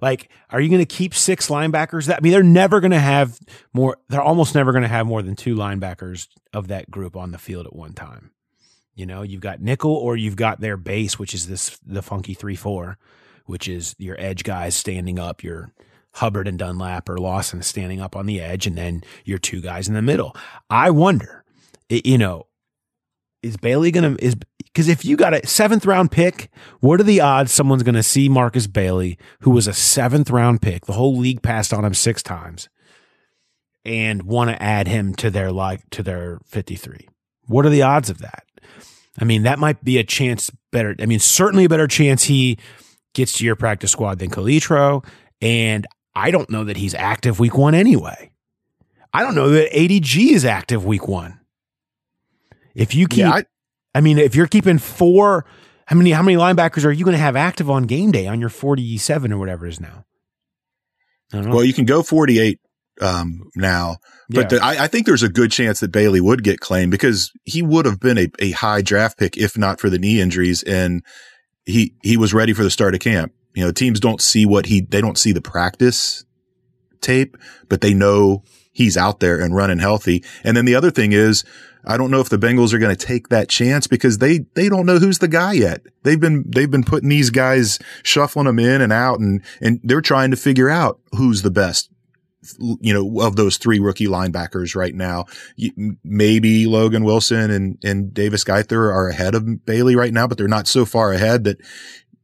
Like, 0.00 0.30
are 0.48 0.60
you 0.60 0.70
going 0.70 0.80
to 0.80 0.86
keep 0.86 1.14
six 1.14 1.48
linebackers? 1.48 2.06
That 2.06 2.18
I 2.18 2.20
mean, 2.20 2.32
they're 2.32 2.42
never 2.42 2.80
going 2.80 2.92
to 2.92 2.98
have 2.98 3.38
more. 3.74 3.98
They're 4.08 4.22
almost 4.22 4.54
never 4.54 4.72
going 4.72 4.82
to 4.82 4.88
have 4.88 5.06
more 5.06 5.22
than 5.22 5.36
two 5.36 5.54
linebackers 5.54 6.28
of 6.52 6.68
that 6.68 6.90
group 6.90 7.16
on 7.16 7.32
the 7.32 7.38
field 7.38 7.66
at 7.66 7.76
one 7.76 7.92
time. 7.92 8.30
You 8.94 9.06
know, 9.06 9.22
you've 9.22 9.40
got 9.40 9.60
nickel 9.60 9.92
or 9.92 10.16
you've 10.16 10.36
got 10.36 10.60
their 10.60 10.76
base, 10.76 11.18
which 11.18 11.34
is 11.34 11.48
this 11.48 11.78
the 11.86 12.02
funky 12.02 12.34
three 12.34 12.56
four, 12.56 12.98
which 13.46 13.68
is 13.68 13.94
your 13.98 14.16
edge 14.18 14.42
guys 14.42 14.74
standing 14.74 15.18
up, 15.18 15.42
your 15.42 15.72
Hubbard 16.12 16.48
and 16.48 16.58
Dunlap 16.58 17.08
or 17.08 17.18
Lawson 17.18 17.62
standing 17.62 18.00
up 18.00 18.16
on 18.16 18.26
the 18.26 18.40
edge, 18.40 18.66
and 18.66 18.76
then 18.76 19.02
your 19.24 19.38
two 19.38 19.60
guys 19.60 19.86
in 19.86 19.94
the 19.94 20.02
middle. 20.02 20.34
I 20.68 20.90
wonder, 20.90 21.44
you 21.88 22.18
know, 22.18 22.46
is 23.42 23.56
Bailey 23.56 23.90
gonna 23.90 24.16
is 24.18 24.36
because 24.72 24.88
if 24.88 25.04
you 25.04 25.16
got 25.16 25.34
a 25.34 25.46
seventh 25.46 25.86
round 25.86 26.10
pick, 26.10 26.50
what 26.80 27.00
are 27.00 27.04
the 27.04 27.20
odds 27.20 27.52
someone's 27.52 27.82
gonna 27.82 28.02
see 28.02 28.28
Markus 28.28 28.66
Bailey, 28.66 29.18
who 29.40 29.50
was 29.50 29.66
a 29.66 29.72
seventh 29.72 30.30
round 30.30 30.62
pick, 30.62 30.86
the 30.86 30.92
whole 30.92 31.16
league 31.16 31.42
passed 31.42 31.72
on 31.72 31.84
him 31.84 31.94
six 31.94 32.22
times, 32.22 32.68
and 33.84 34.22
want 34.22 34.50
to 34.50 34.62
add 34.62 34.88
him 34.88 35.14
to 35.16 35.30
their 35.30 35.50
like 35.52 35.88
to 35.90 36.02
their 36.02 36.38
fifty 36.44 36.76
three? 36.76 37.08
What 37.46 37.66
are 37.66 37.70
the 37.70 37.82
odds 37.82 38.10
of 38.10 38.18
that? 38.18 38.44
I 39.18 39.24
mean, 39.24 39.42
that 39.42 39.58
might 39.58 39.82
be 39.84 39.98
a 39.98 40.04
chance 40.04 40.50
better. 40.70 40.94
I 41.00 41.06
mean, 41.06 41.18
certainly 41.18 41.64
a 41.64 41.68
better 41.68 41.88
chance 41.88 42.24
he 42.24 42.58
gets 43.14 43.34
to 43.34 43.44
your 43.44 43.56
practice 43.56 43.90
squad 43.90 44.18
than 44.18 44.30
Calitro. 44.30 45.04
And 45.40 45.86
I 46.14 46.30
don't 46.30 46.50
know 46.50 46.64
that 46.64 46.76
he's 46.76 46.94
active 46.94 47.38
week 47.40 47.56
one 47.56 47.74
anyway. 47.74 48.30
I 49.12 49.22
don't 49.22 49.34
know 49.34 49.50
that 49.50 49.72
ADG 49.72 50.30
is 50.30 50.44
active 50.44 50.84
week 50.84 51.08
one. 51.08 51.40
If 52.74 52.94
you 52.94 53.08
keep, 53.08 53.20
yeah, 53.20 53.30
I, 53.32 53.44
I 53.94 54.00
mean, 54.00 54.18
if 54.18 54.34
you're 54.34 54.46
keeping 54.46 54.78
four, 54.78 55.44
how 55.86 55.96
many 55.96 56.12
how 56.12 56.22
many 56.22 56.36
linebackers 56.36 56.84
are 56.84 56.92
you 56.92 57.04
going 57.04 57.16
to 57.16 57.22
have 57.22 57.36
active 57.36 57.68
on 57.68 57.84
game 57.84 58.12
day 58.12 58.26
on 58.26 58.40
your 58.40 58.48
47 58.48 59.32
or 59.32 59.38
whatever 59.38 59.66
it 59.66 59.70
is 59.70 59.80
now? 59.80 60.04
Well, 61.32 61.64
you 61.64 61.72
can 61.72 61.84
go 61.84 62.02
48 62.02 62.58
um, 63.00 63.42
now, 63.54 63.98
but 64.28 64.52
yeah. 64.52 64.58
the, 64.58 64.64
I, 64.64 64.84
I, 64.84 64.86
think 64.88 65.06
there's 65.06 65.22
a 65.22 65.28
good 65.28 65.52
chance 65.52 65.80
that 65.80 65.92
Bailey 65.92 66.20
would 66.20 66.42
get 66.42 66.60
claimed 66.60 66.90
because 66.90 67.30
he 67.44 67.62
would 67.62 67.86
have 67.86 68.00
been 68.00 68.18
a, 68.18 68.28
a 68.40 68.50
high 68.50 68.82
draft 68.82 69.16
pick 69.16 69.36
if 69.36 69.56
not 69.56 69.80
for 69.80 69.88
the 69.88 69.98
knee 69.98 70.20
injuries, 70.20 70.62
and 70.64 71.02
he 71.64 71.94
he 72.02 72.16
was 72.16 72.34
ready 72.34 72.52
for 72.52 72.62
the 72.64 72.70
start 72.70 72.94
of 72.94 73.00
camp. 73.00 73.32
You 73.54 73.64
know, 73.64 73.72
teams 73.72 74.00
don't 74.00 74.20
see 74.20 74.44
what 74.44 74.66
he 74.66 74.80
they 74.80 75.00
don't 75.00 75.18
see 75.18 75.32
the 75.32 75.40
practice 75.40 76.24
tape, 77.00 77.36
but 77.68 77.80
they 77.80 77.94
know 77.94 78.42
he's 78.72 78.96
out 78.96 79.20
there 79.20 79.40
and 79.40 79.54
running 79.54 79.78
healthy. 79.78 80.24
And 80.44 80.56
then 80.56 80.64
the 80.64 80.74
other 80.74 80.90
thing 80.90 81.12
is 81.12 81.44
I 81.84 81.96
don't 81.96 82.10
know 82.10 82.20
if 82.20 82.28
the 82.28 82.38
Bengals 82.38 82.72
are 82.72 82.78
going 82.78 82.94
to 82.94 83.06
take 83.06 83.28
that 83.28 83.48
chance 83.48 83.86
because 83.86 84.18
they, 84.18 84.40
they 84.54 84.68
don't 84.68 84.86
know 84.86 84.98
who's 84.98 85.18
the 85.18 85.28
guy 85.28 85.52
yet. 85.52 85.82
They've 86.02 86.20
been, 86.20 86.44
they've 86.46 86.70
been 86.70 86.84
putting 86.84 87.08
these 87.08 87.30
guys, 87.30 87.78
shuffling 88.02 88.46
them 88.46 88.58
in 88.58 88.80
and 88.80 88.92
out 88.92 89.20
and, 89.20 89.42
and 89.60 89.80
they're 89.82 90.00
trying 90.00 90.30
to 90.30 90.36
figure 90.36 90.68
out 90.68 91.00
who's 91.12 91.42
the 91.42 91.50
best, 91.50 91.90
you 92.58 92.92
know, 92.94 93.20
of 93.20 93.36
those 93.36 93.56
three 93.56 93.80
rookie 93.80 94.06
linebackers 94.06 94.74
right 94.74 94.94
now. 94.94 95.26
Maybe 96.04 96.66
Logan 96.66 97.04
Wilson 97.04 97.50
and, 97.50 97.78
and 97.84 98.14
Davis 98.14 98.44
Gaither 98.44 98.90
are 98.92 99.08
ahead 99.08 99.34
of 99.34 99.64
Bailey 99.66 99.96
right 99.96 100.12
now, 100.12 100.26
but 100.26 100.38
they're 100.38 100.48
not 100.48 100.68
so 100.68 100.84
far 100.84 101.12
ahead 101.12 101.44
that 101.44 101.58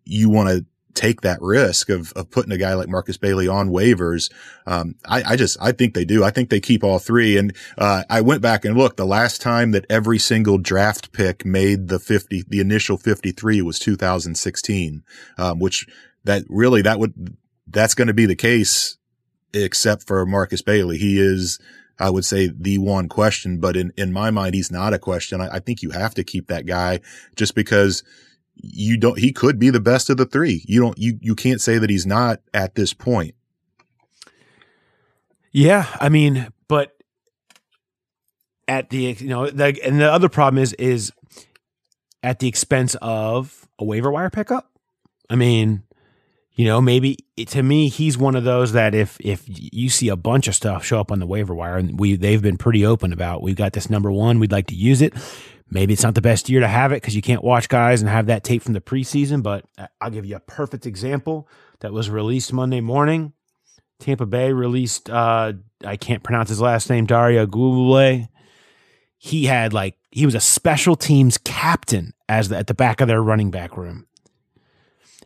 you 0.05 0.31
want 0.31 0.49
to 0.49 0.65
take 0.97 1.21
that 1.21 1.41
risk 1.41 1.89
of, 1.89 2.13
of 2.15 2.31
putting 2.31 2.53
a 2.53 2.59
guy 2.59 2.75
like 2.75 2.89
Markus 2.89 3.17
Bailey 3.17 3.47
on 3.47 3.69
waivers. 3.69 4.33
Um, 4.67 4.97
I, 5.07 5.23
I, 5.23 5.37
just, 5.37 5.57
I 5.61 5.73
think 5.73 5.95
they 5.95 6.05
do. 6.05 6.25
I 6.25 6.31
think 6.31 6.49
they 6.49 6.59
keep 6.59 6.83
all 6.83 6.99
three. 6.99 7.37
And, 7.37 7.55
uh, 7.79 8.03
I 8.11 8.23
went 8.23 8.43
back 8.43 8.65
and 8.65 8.77
looked 8.77 8.97
the 8.97 9.07
last 9.07 9.41
time 9.41 9.71
that 9.73 9.87
every 9.89 10.19
single 10.19 10.59
draft 10.59 11.13
pick 11.13 11.45
made 11.45 11.89
the 11.89 11.99
50, 11.99 12.45
the 12.49 12.61
initial 12.61 12.97
53 12.97 13.63
was 13.63 13.79
2016, 13.79 15.05
um, 15.39 15.59
which 15.61 15.87
that 16.25 16.43
really, 16.49 16.83
that 16.83 16.99
would, 16.99 17.37
that's 17.69 17.95
going 17.95 18.09
to 18.09 18.15
be 18.15 18.27
the 18.27 18.35
case 18.35 18.97
except 19.53 20.07
for 20.07 20.25
Markus 20.27 20.63
Bailey. 20.63 20.99
He 20.99 21.21
is, 21.21 21.59
I 21.99 22.11
would 22.11 22.25
say 22.25 22.51
the 22.55 22.79
one 22.79 23.09
question, 23.09 23.59
but 23.59 23.77
in, 23.77 23.93
in 23.97 24.13
my 24.13 24.31
mind, 24.31 24.55
he's 24.55 24.71
not 24.71 24.93
a 24.93 24.99
question. 24.99 25.41
I, 25.41 25.57
I 25.57 25.59
think 25.61 25.83
you 25.83 25.91
have 25.91 26.15
to 26.15 26.25
keep 26.25 26.49
that 26.49 26.67
guy 26.67 27.01
just 27.37 27.55
because 27.55 28.03
you 28.57 28.97
don't, 28.97 29.19
he 29.19 29.33
could 29.33 29.59
be 29.59 29.71
the 29.71 29.81
best 29.81 30.11
of 30.11 30.17
the 30.17 30.27
three. 30.27 30.65
You 30.67 30.81
don't, 30.81 30.99
you, 30.99 31.19
you 31.21 31.35
can't 31.35 31.61
say 31.61 31.79
that 31.79 31.91
he's 31.91 32.07
not 32.07 32.41
at 32.53 32.75
this 32.75 32.93
point. 32.93 33.35
Yeah. 35.53 35.87
I 36.01 36.09
mean, 36.09 36.49
but 36.69 36.97
at 38.67 38.91
the, 38.91 39.17
you 39.19 39.29
know, 39.29 39.49
the, 39.49 39.79
and 39.85 40.01
the 40.01 40.11
other 40.11 40.29
problem 40.29 40.63
is, 40.63 40.73
is 40.75 41.13
at 42.23 42.41
the 42.41 42.49
expense 42.49 42.97
of 43.01 43.69
a 43.79 43.85
waiver 43.85 44.11
wire 44.11 44.31
pickup. 44.31 44.71
I 45.31 45.37
mean, 45.37 45.83
you 46.57 46.65
know, 46.65 46.81
maybe 46.81 47.19
to 47.49 47.63
me, 47.63 47.89
he's 47.89 48.17
one 48.17 48.35
of 48.35 48.45
those 48.45 48.73
that 48.73 48.95
if 48.95 49.19
if 49.21 49.43
you 49.47 49.91
see 49.91 50.09
a 50.09 50.17
bunch 50.17 50.49
of 50.49 50.55
stuff 50.55 50.85
show 50.85 50.99
up 50.99 51.13
on 51.13 51.19
the 51.19 51.27
waiver 51.27 51.55
wire, 51.55 51.77
and 51.77 52.01
we 52.01 52.17
they've 52.17 52.41
been 52.41 52.57
pretty 52.57 52.87
open 52.87 53.13
about, 53.13 53.43
we've 53.43 53.57
got 53.57 53.75
this 53.75 53.91
number 53.91 54.11
one, 54.11 54.39
we'd 54.39 54.53
like 54.53 54.69
to 54.69 54.75
use 54.75 55.03
it. 55.03 55.13
Maybe 55.69 55.93
it's 55.93 56.03
not 56.03 56.15
the 56.15 56.23
best 56.23 56.49
year 56.49 56.61
to 56.61 56.69
have 56.69 56.93
it 56.93 57.03
because 57.03 57.17
you 57.17 57.23
can't 57.23 57.43
watch 57.43 57.69
guys 57.69 58.01
and 58.01 58.09
have 58.09 58.27
that 58.27 58.45
tape 58.45 58.63
from 58.63 58.73
the 58.73 58.81
preseason, 58.81 59.43
but 59.43 59.65
I'll 60.01 60.11
give 60.11 60.25
you 60.25 60.37
a 60.37 60.41
perfect 60.41 60.87
example 60.87 61.49
that 61.81 61.93
was 61.93 62.09
released 62.09 62.53
Monday 62.53 62.81
morning. 62.81 63.33
Tampa 63.99 64.27
Bay 64.27 64.53
released, 64.53 65.11
uh, 65.11 65.55
I 65.85 65.97
can't 65.97 66.23
pronounce 66.23 66.51
his 66.51 66.61
last 66.61 66.89
name, 66.89 67.07
Dare 67.07 67.47
Ogunbowale. 67.47 68.29
He 69.19 69.47
had 69.47 69.73
like, 69.73 69.97
he 70.11 70.25
was 70.25 70.35
a 70.35 70.41
special 70.41 70.95
teams 70.95 71.39
captain 71.39 72.13
as 72.29 72.49
the, 72.49 72.59
at 72.59 72.69
the 72.69 72.75
back 72.75 73.01
of 73.01 73.09
their 73.09 73.23
running 73.23 73.51
back 73.51 73.77
room 73.77 74.07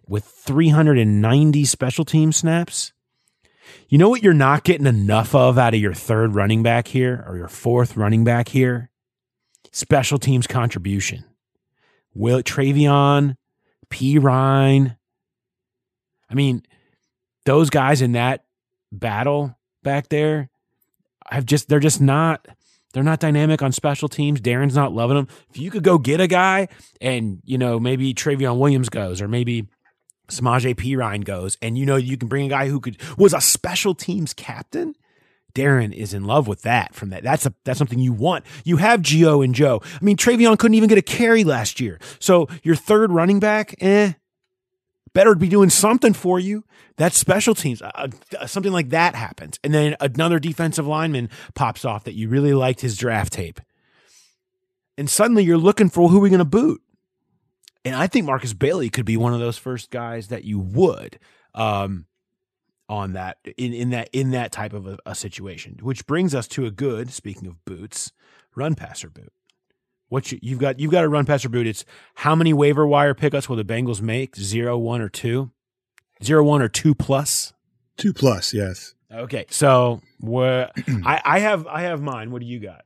with 0.07 0.25
390 0.25 1.65
special 1.65 2.05
team 2.05 2.33
snaps. 2.33 2.93
You 3.89 3.99
know 3.99 4.09
what 4.09 4.23
you're 4.23 4.35
not 4.35 4.65
getting 4.65 4.87
enough 4.87 5.35
of 5.35 5.59
out 5.59 5.75
of 5.75 5.81
your 5.81 5.95
third 5.95 6.35
running 6.35 6.63
back 6.63 6.89
here 6.89 7.25
or 7.27 7.37
your 7.37 7.49
fourth 7.49 7.97
running 7.97 8.25
back 8.25 8.49
here? 8.49 8.90
Special 9.73 10.19
teams 10.19 10.47
contribution. 10.47 11.25
Will 12.15 12.43
Trayveon, 12.43 13.37
Perine. 13.89 14.97
I 16.29 16.35
mean, 16.35 16.63
those 17.45 17.71
guys 17.71 18.03
in 18.03 18.13
that 18.13 18.45
battle 18.93 19.57
back 19.83 20.09
there 20.09 20.51
have 21.31 21.47
just 21.47 21.69
they're 21.69 21.79
just 21.79 22.01
not 22.01 22.47
they're 22.93 23.03
not 23.03 23.21
dynamic 23.21 23.63
on 23.63 23.73
special 23.73 24.09
teams. 24.09 24.41
Darrin's 24.41 24.75
not 24.75 24.93
loving 24.93 25.17
them. 25.17 25.29
If 25.51 25.59
you 25.59 25.71
could 25.71 25.85
go 25.85 25.99
get 25.99 26.21
a 26.21 26.27
guy 26.27 26.69
and, 27.01 27.41
you 27.45 27.57
know, 27.57 27.79
maybe 27.79 28.15
Trayveon 28.15 28.59
Williams 28.59 28.89
goes 28.89 29.23
or 29.23 29.29
maybe 29.29 29.69
Samaje 30.29 30.75
Perine 30.75 31.25
goes 31.25 31.57
and 31.61 31.77
you 31.77 31.87
know 31.87 31.97
you 31.97 32.17
can 32.17 32.29
bring 32.29 32.47
a 32.47 32.49
guy 32.49 32.69
who 32.69 32.81
could 32.81 32.97
was 33.19 33.35
a 33.35 33.41
special 33.41 33.95
teams 33.95 34.33
captain 34.33 34.95
Darrin 35.55 35.93
is 35.93 36.15
in 36.15 36.25
love 36.25 36.47
with 36.47 36.63
that 36.63 36.95
from 36.95 37.11
that. 37.11 37.23
That's 37.23 37.47
a 37.47 37.55
that's 37.65 37.79
something 37.79 37.99
you 37.99 38.13
want. 38.13 38.45
You 38.65 38.77
have 38.79 39.01
Gio 39.01 39.45
and 39.45 39.55
Joe. 39.55 39.81
I 39.85 40.05
mean, 40.05 40.17
Trayveon 40.17 40.59
couldn't 40.59 40.75
even 40.75 40.89
get 40.89 40.99
a 40.99 41.03
carry 41.03 41.45
last 41.45 41.81
year. 41.81 41.99
So 42.19 42.49
your 42.63 42.77
third 42.77 43.13
running 43.13 43.41
back, 43.41 43.75
eh, 43.81 44.13
better 45.13 45.35
be 45.35 45.49
doing 45.49 45.71
something 45.71 46.13
for 46.13 46.39
you. 46.39 46.65
That's 46.97 47.19
special 47.19 47.55
teams. 47.55 47.81
Uh, 47.83 48.09
uh, 48.39 48.47
something 48.47 48.73
like 48.73 48.91
that 48.91 49.15
happens. 49.15 49.59
And 49.65 49.73
then 49.73 49.97
another 50.01 50.39
defensive 50.39 50.87
lineman 50.87 51.31
pops 51.55 51.85
off 51.85 52.05
that 52.05 52.15
you 52.15 52.29
really 52.29 52.53
liked 52.53 52.81
his 52.81 52.97
draft 52.97 53.33
tape. 53.33 53.61
And 54.99 55.09
suddenly 55.09 55.45
you're 55.45 55.57
looking 55.57 55.89
for 55.89 56.09
who 56.09 56.19
are 56.19 56.21
we 56.21 56.29
going 56.29 56.41
to 56.41 56.45
boot? 56.45 56.83
And 57.85 57.95
I 57.95 58.07
think 58.07 58.27
Markus 58.27 58.53
Bailey 58.53 58.91
could 58.91 59.07
be 59.07 59.17
one 59.17 59.33
of 59.33 59.41
those 59.41 59.57
first 59.57 59.91
guys 59.91 60.29
that 60.29 60.45
you 60.45 60.59
would. 60.59 61.19
Um, 61.55 62.07
on 62.91 63.13
that 63.13 63.39
in, 63.57 63.73
in 63.73 63.91
that 63.91 64.11
in 64.13 64.33
that 64.33 64.51
type 64.51 64.73
of 64.73 64.87
a, 64.87 64.99
a, 65.07 65.15
situation. 65.15 65.79
Which 65.81 66.07
brings 66.07 66.35
us 66.35 66.49
to 66.49 66.67
a 66.67 66.71
good, 66.71 67.13
speaking 67.13 67.47
of 67.47 67.65
boots, 67.65 68.13
run 68.57 68.75
passer 68.75 69.09
boot. 69.09 69.33
What 70.09 70.33
you, 70.33 70.41
you've 70.43 70.59
got 70.59 70.81
you've 70.81 70.91
got 70.91 71.05
a 71.05 71.09
run 71.09 71.25
passer 71.25 71.49
boot. 71.49 71.69
It's 71.69 71.85
how 72.17 72.35
many 72.35 72.53
waiver 72.53 72.85
wire 72.85 73.15
pickups 73.15 73.49
will 73.49 73.57
the 73.57 73.65
Bengals 73.65 74.03
make? 74.03 74.35
Zero, 74.35 74.77
one, 74.77 75.01
or 75.01 75.09
two? 75.09 75.53
Zero, 76.23 76.43
one, 76.43 76.61
or 76.61 76.69
two 76.69 76.95
plus? 76.95 77.53
Two 77.97 78.13
plus, 78.13 78.53
yes. 78.53 78.95
Okay, 79.13 79.47
so 79.51 80.03
where 80.19 80.71
I, 81.05 81.23
I 81.25 81.39
have 81.39 81.67
I 81.69 81.83
have 81.83 82.03
mine. 82.03 82.33
What 82.33 82.41
do 82.41 82.47
you 82.47 82.59
got? 82.59 82.85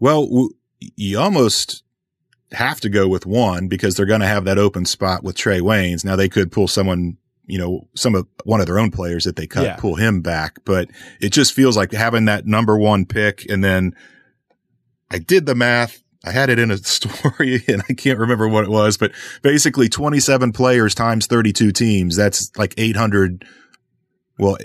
Well, 0.00 0.48
you 0.96 1.18
almost 1.20 1.84
have 2.52 2.80
to 2.80 2.88
go 2.88 3.08
with 3.08 3.26
one 3.26 3.68
because 3.68 3.94
they're 3.94 4.06
going 4.06 4.20
to 4.20 4.26
have 4.26 4.44
that 4.44 4.58
open 4.58 4.84
spot 4.84 5.22
with 5.22 5.36
Trae 5.36 5.60
Waynes. 5.60 6.04
Now 6.04 6.16
they 6.16 6.28
could 6.28 6.50
pull 6.50 6.68
someone, 6.68 7.16
you 7.46 7.58
know, 7.58 7.88
some 7.94 8.14
of 8.14 8.26
one 8.44 8.60
of 8.60 8.66
their 8.66 8.78
own 8.78 8.90
players 8.90 9.24
that 9.24 9.36
they 9.36 9.46
cut, 9.46 9.64
yeah. 9.64 9.76
pull 9.76 9.94
him 9.94 10.20
back, 10.20 10.58
but 10.64 10.88
it 11.20 11.30
just 11.30 11.52
feels 11.52 11.76
like 11.76 11.92
having 11.92 12.24
that 12.24 12.46
number 12.46 12.76
one 12.76 13.06
pick. 13.06 13.48
And 13.48 13.62
then 13.62 13.94
I 15.10 15.18
did 15.18 15.46
the 15.46 15.54
math. 15.54 16.02
I 16.24 16.32
had 16.32 16.50
it 16.50 16.58
in 16.58 16.70
a 16.70 16.76
story 16.78 17.62
and 17.68 17.82
I 17.88 17.94
can't 17.94 18.18
remember 18.18 18.48
what 18.48 18.64
it 18.64 18.70
was, 18.70 18.96
but 18.96 19.12
basically 19.42 19.88
27 19.88 20.52
players 20.52 20.94
times 20.94 21.26
32 21.26 21.72
teams. 21.72 22.16
That's 22.16 22.50
like 22.56 22.74
800. 22.76 23.44
Well, 24.38 24.56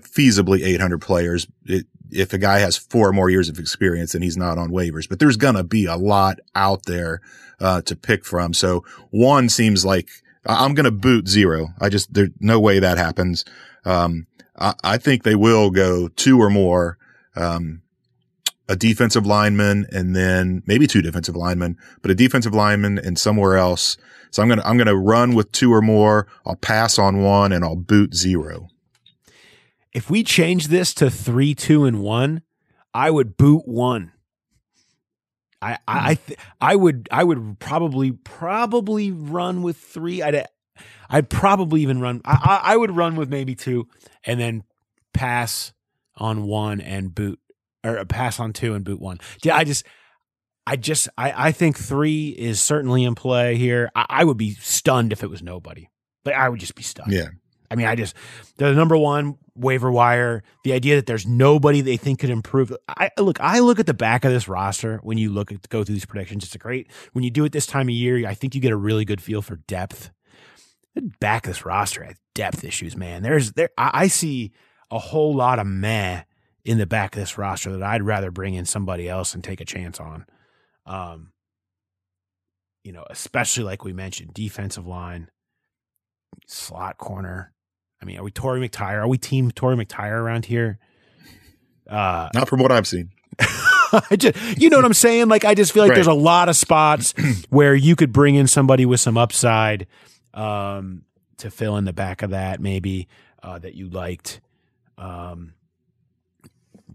feasibly 0.00 0.64
800 0.64 1.00
players. 1.00 1.46
It, 1.64 1.86
if 2.12 2.32
a 2.32 2.38
guy 2.38 2.58
has 2.58 2.76
four 2.76 3.12
more 3.12 3.30
years 3.30 3.48
of 3.48 3.58
experience 3.58 4.14
and 4.14 4.22
he's 4.22 4.36
not 4.36 4.58
on 4.58 4.70
waivers, 4.70 5.08
but 5.08 5.18
there's 5.18 5.36
going 5.36 5.54
to 5.54 5.64
be 5.64 5.86
a 5.86 5.96
lot 5.96 6.38
out 6.54 6.84
there, 6.84 7.20
uh, 7.60 7.80
to 7.82 7.96
pick 7.96 8.24
from. 8.24 8.52
So 8.54 8.84
one 9.10 9.48
seems 9.48 9.84
like 9.84 10.08
I'm 10.44 10.74
going 10.74 10.84
to 10.84 10.90
boot 10.90 11.28
zero. 11.28 11.68
I 11.80 11.88
just, 11.88 12.12
there's 12.12 12.30
no 12.40 12.60
way 12.60 12.78
that 12.80 12.98
happens. 12.98 13.44
Um, 13.84 14.26
I, 14.58 14.74
I, 14.82 14.98
think 14.98 15.22
they 15.22 15.34
will 15.34 15.70
go 15.70 16.08
two 16.08 16.40
or 16.40 16.50
more, 16.50 16.98
um, 17.36 17.82
a 18.68 18.76
defensive 18.76 19.26
lineman 19.26 19.86
and 19.92 20.14
then 20.14 20.62
maybe 20.66 20.86
two 20.86 21.02
defensive 21.02 21.36
linemen, 21.36 21.76
but 22.00 22.10
a 22.10 22.14
defensive 22.14 22.54
lineman 22.54 22.98
and 22.98 23.18
somewhere 23.18 23.56
else. 23.56 23.96
So 24.30 24.42
I'm 24.42 24.48
going 24.48 24.60
to, 24.60 24.66
I'm 24.66 24.76
going 24.76 24.86
to 24.86 24.96
run 24.96 25.34
with 25.34 25.52
two 25.52 25.72
or 25.72 25.82
more. 25.82 26.26
I'll 26.46 26.56
pass 26.56 26.98
on 26.98 27.22
one 27.22 27.52
and 27.52 27.64
I'll 27.64 27.76
boot 27.76 28.14
zero. 28.14 28.68
If 29.92 30.10
we 30.10 30.22
change 30.22 30.68
this 30.68 30.94
to 30.94 31.10
three, 31.10 31.54
two, 31.54 31.84
and 31.84 32.00
one, 32.00 32.42
I 32.94 33.10
would 33.10 33.36
boot 33.36 33.62
one. 33.66 34.12
I 35.60 35.78
I 35.86 36.14
th- 36.14 36.38
I 36.60 36.74
would 36.76 37.08
I 37.12 37.24
would 37.24 37.58
probably 37.60 38.12
probably 38.12 39.12
run 39.12 39.62
with 39.62 39.76
three. 39.76 40.22
I'd 40.22 40.46
I'd 41.08 41.28
probably 41.28 41.82
even 41.82 42.00
run. 42.00 42.20
I 42.24 42.60
I 42.64 42.76
would 42.76 42.90
run 42.90 43.16
with 43.16 43.28
maybe 43.28 43.54
two, 43.54 43.86
and 44.24 44.40
then 44.40 44.64
pass 45.14 45.72
on 46.16 46.44
one 46.44 46.80
and 46.80 47.14
boot 47.14 47.38
or 47.84 48.04
pass 48.04 48.40
on 48.40 48.52
two 48.52 48.74
and 48.74 48.84
boot 48.84 49.00
one. 49.00 49.18
Yeah, 49.42 49.56
I 49.56 49.64
just, 49.64 49.84
I 50.66 50.76
just, 50.76 51.08
I, 51.18 51.48
I 51.48 51.52
think 51.52 51.76
three 51.76 52.28
is 52.28 52.60
certainly 52.60 53.04
in 53.04 53.14
play 53.14 53.56
here. 53.56 53.90
I, 53.94 54.06
I 54.08 54.24
would 54.24 54.36
be 54.36 54.54
stunned 54.54 55.12
if 55.12 55.22
it 55.22 55.30
was 55.30 55.42
nobody. 55.42 55.88
Like 56.24 56.34
I 56.34 56.48
would 56.48 56.60
just 56.60 56.74
be 56.74 56.82
stunned. 56.82 57.12
Yeah. 57.12 57.28
I 57.70 57.74
mean, 57.74 57.86
I 57.86 57.96
just 57.96 58.14
the 58.56 58.72
number 58.72 58.96
one 58.96 59.38
waiver 59.54 59.90
wire. 59.90 60.42
The 60.64 60.72
idea 60.72 60.96
that 60.96 61.06
there's 61.06 61.26
nobody 61.26 61.80
they 61.80 61.96
think 61.96 62.20
could 62.20 62.30
improve. 62.30 62.74
I 62.88 63.10
look. 63.18 63.40
I 63.40 63.60
look 63.60 63.78
at 63.78 63.86
the 63.86 63.94
back 63.94 64.24
of 64.24 64.32
this 64.32 64.48
roster 64.48 64.98
when 65.02 65.18
you 65.18 65.30
look 65.30 65.52
at 65.52 65.68
go 65.68 65.84
through 65.84 65.94
these 65.94 66.06
predictions. 66.06 66.44
It's 66.44 66.54
a 66.54 66.58
great 66.58 66.90
when 67.12 67.24
you 67.24 67.30
do 67.30 67.44
it 67.44 67.52
this 67.52 67.66
time 67.66 67.88
of 67.88 67.94
year. 67.94 68.26
I 68.26 68.34
think 68.34 68.54
you 68.54 68.60
get 68.60 68.72
a 68.72 68.76
really 68.76 69.04
good 69.04 69.20
feel 69.20 69.42
for 69.42 69.56
depth. 69.56 70.10
The 70.94 71.10
back 71.20 71.46
of 71.46 71.50
this 71.50 71.64
roster 71.64 72.04
has 72.04 72.16
depth 72.34 72.64
issues, 72.64 72.96
man. 72.96 73.22
There's 73.22 73.52
there. 73.52 73.70
I, 73.78 73.90
I 73.94 74.06
see 74.08 74.52
a 74.90 74.98
whole 74.98 75.34
lot 75.34 75.58
of 75.58 75.66
meh 75.66 76.22
in 76.64 76.78
the 76.78 76.86
back 76.86 77.16
of 77.16 77.20
this 77.20 77.38
roster 77.38 77.72
that 77.72 77.82
I'd 77.82 78.02
rather 78.02 78.30
bring 78.30 78.54
in 78.54 78.66
somebody 78.66 79.08
else 79.08 79.34
and 79.34 79.42
take 79.42 79.60
a 79.60 79.64
chance 79.64 79.98
on. 79.98 80.26
Um, 80.86 81.32
you 82.84 82.92
know, 82.92 83.04
especially 83.10 83.64
like 83.64 83.84
we 83.84 83.92
mentioned, 83.92 84.34
defensive 84.34 84.86
line, 84.86 85.28
slot 86.46 86.98
corner. 86.98 87.52
I 88.02 88.04
mean, 88.04 88.18
are 88.18 88.24
we 88.24 88.32
Torry 88.32 88.68
McTyer? 88.68 88.98
Are 88.98 89.08
we 89.08 89.16
team 89.16 89.52
Torry 89.52 89.76
McTyer 89.76 90.20
around 90.20 90.44
here? 90.44 90.78
Uh, 91.88 92.28
Not 92.34 92.48
from 92.48 92.60
what 92.60 92.72
I've 92.72 92.86
seen. 92.86 93.10
I 93.38 94.16
just, 94.16 94.60
you 94.60 94.70
know 94.70 94.76
what 94.76 94.84
I'm 94.84 94.92
saying? 94.92 95.28
Like, 95.28 95.44
I 95.44 95.54
just 95.54 95.72
feel 95.72 95.84
like 95.84 95.90
right. 95.90 95.94
there's 95.94 96.08
a 96.08 96.12
lot 96.12 96.48
of 96.48 96.56
spots 96.56 97.14
where 97.50 97.74
you 97.74 97.94
could 97.94 98.12
bring 98.12 98.34
in 98.34 98.48
somebody 98.48 98.86
with 98.86 98.98
some 98.98 99.16
upside 99.16 99.86
um, 100.34 101.02
to 101.38 101.50
fill 101.50 101.76
in 101.76 101.84
the 101.84 101.92
back 101.92 102.22
of 102.22 102.30
that, 102.30 102.60
maybe 102.60 103.06
uh, 103.42 103.60
that 103.60 103.74
you 103.74 103.88
liked. 103.88 104.40
Um, 104.98 105.54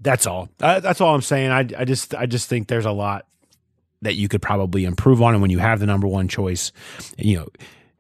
that's 0.02 0.28
all. 0.28 0.50
Uh, 0.60 0.82
that's 0.82 1.00
all 1.00 1.16
I'm 1.16 1.22
saying. 1.22 1.52
I, 1.52 1.60
I 1.60 1.86
just, 1.86 2.14
I 2.14 2.26
just 2.26 2.50
think 2.50 2.68
there's 2.68 2.86
a 2.86 2.92
lot 2.92 3.26
that 4.02 4.16
you 4.16 4.28
could 4.28 4.42
probably 4.42 4.84
improve 4.84 5.22
on, 5.22 5.34
and 5.34 5.42
when 5.42 5.52
you 5.52 5.60
have 5.60 5.80
the 5.80 5.86
number 5.86 6.08
one 6.08 6.28
choice, 6.28 6.72
you 7.18 7.38
know 7.38 7.48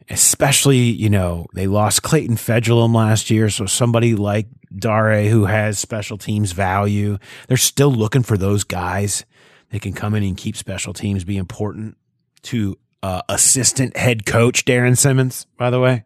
especially, 0.09 0.77
you 0.77 1.09
know, 1.09 1.47
they 1.53 1.67
lost 1.67 2.03
Clayton 2.03 2.37
Fejedelem 2.37 2.95
last 2.95 3.29
year. 3.29 3.49
So 3.49 3.65
somebody 3.65 4.15
like 4.15 4.47
Dare 4.75 5.29
who 5.29 5.45
has 5.45 5.79
special 5.79 6.17
teams 6.17 6.51
value, 6.51 7.17
they're 7.47 7.57
still 7.57 7.91
looking 7.91 8.23
for 8.23 8.37
those 8.37 8.63
guys 8.63 9.25
that 9.69 9.81
can 9.81 9.93
come 9.93 10.15
in 10.15 10.23
and 10.23 10.37
keep 10.37 10.55
special 10.55 10.93
teams 10.93 11.23
be 11.23 11.37
important 11.37 11.97
to 12.43 12.77
uh, 13.03 13.21
assistant 13.29 13.97
head 13.97 14.25
coach 14.25 14.65
Darrin 14.65 14.95
Simmons, 14.95 15.45
by 15.57 15.69
the 15.69 15.79
way. 15.79 16.05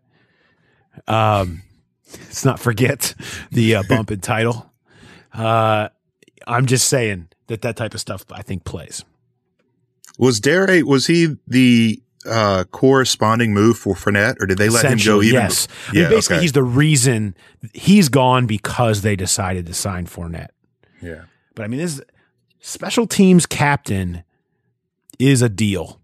Um, 1.07 1.61
let's 2.11 2.43
not 2.43 2.59
forget 2.59 3.13
the 3.51 3.75
uh, 3.75 3.83
bump 3.87 4.11
in 4.11 4.19
title. 4.19 4.71
Uh, 5.33 5.89
I'm 6.47 6.65
just 6.65 6.89
saying 6.89 7.29
that 7.47 7.61
that 7.61 7.77
type 7.77 7.93
of 7.93 8.01
stuff 8.01 8.25
I 8.31 8.41
think 8.41 8.63
plays. 8.63 9.05
Was 10.17 10.39
Dare 10.39 10.85
was 10.85 11.07
he 11.07 11.37
the 11.47 12.01
uh, 12.25 12.63
corresponding 12.65 13.53
move 13.53 13.77
for 13.77 13.95
Fournette, 13.95 14.41
or 14.41 14.45
did 14.45 14.57
they 14.57 14.69
let 14.69 14.85
him 14.85 14.99
go? 15.03 15.21
Even 15.21 15.41
yes, 15.41 15.67
I 15.89 15.93
mean, 15.93 16.09
basically 16.09 16.35
okay. 16.37 16.41
he's 16.43 16.51
the 16.53 16.63
reason 16.63 17.35
he's 17.73 18.09
gone 18.09 18.45
because 18.45 19.01
they 19.01 19.15
decided 19.15 19.65
to 19.67 19.73
sign 19.73 20.05
Fournette. 20.05 20.49
Yeah, 21.01 21.23
but 21.55 21.63
I 21.63 21.67
mean, 21.67 21.79
this 21.79 22.01
special 22.59 23.07
teams 23.07 23.45
captain 23.45 24.23
is 25.19 25.41
a 25.41 25.49
deal. 25.49 25.99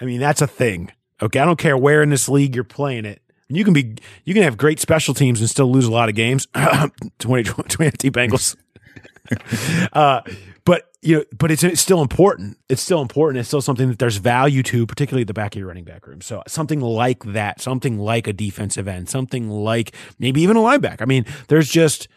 I 0.00 0.04
mean, 0.04 0.20
that's 0.20 0.42
a 0.42 0.46
thing. 0.46 0.92
Okay, 1.20 1.38
I 1.38 1.44
don't 1.44 1.58
care 1.58 1.76
where 1.76 2.02
in 2.02 2.10
this 2.10 2.28
league 2.28 2.54
you're 2.54 2.64
playing 2.64 3.04
it. 3.04 3.22
You 3.48 3.64
can 3.64 3.72
be, 3.72 3.96
you 4.24 4.34
can 4.34 4.42
have 4.42 4.56
great 4.56 4.80
special 4.80 5.14
teams 5.14 5.40
and 5.40 5.48
still 5.48 5.70
lose 5.70 5.86
a 5.86 5.92
lot 5.92 6.08
of 6.08 6.14
games. 6.14 6.46
2020 7.18 8.10
Bengals. 8.10 8.56
uh, 9.92 10.20
but 10.64 10.90
you 11.06 11.18
know, 11.18 11.24
but 11.38 11.50
it's, 11.52 11.62
it's 11.62 11.80
still 11.80 12.02
important. 12.02 12.58
It's 12.68 12.82
still 12.82 13.00
important. 13.00 13.38
It's 13.38 13.48
still 13.48 13.60
something 13.60 13.88
that 13.88 13.98
there's 14.00 14.16
value 14.16 14.62
to, 14.64 14.86
particularly 14.86 15.22
at 15.22 15.28
the 15.28 15.34
back 15.34 15.54
of 15.54 15.60
your 15.60 15.68
running 15.68 15.84
back 15.84 16.06
room. 16.06 16.20
So 16.20 16.42
something 16.48 16.80
like 16.80 17.22
that, 17.24 17.60
something 17.60 17.98
like 17.98 18.26
a 18.26 18.32
defensive 18.32 18.88
end, 18.88 19.08
something 19.08 19.48
like 19.48 19.94
maybe 20.18 20.42
even 20.42 20.56
a 20.56 20.60
linebacker. 20.60 21.02
I 21.02 21.04
mean, 21.04 21.24
there's 21.46 21.68
just 21.68 22.08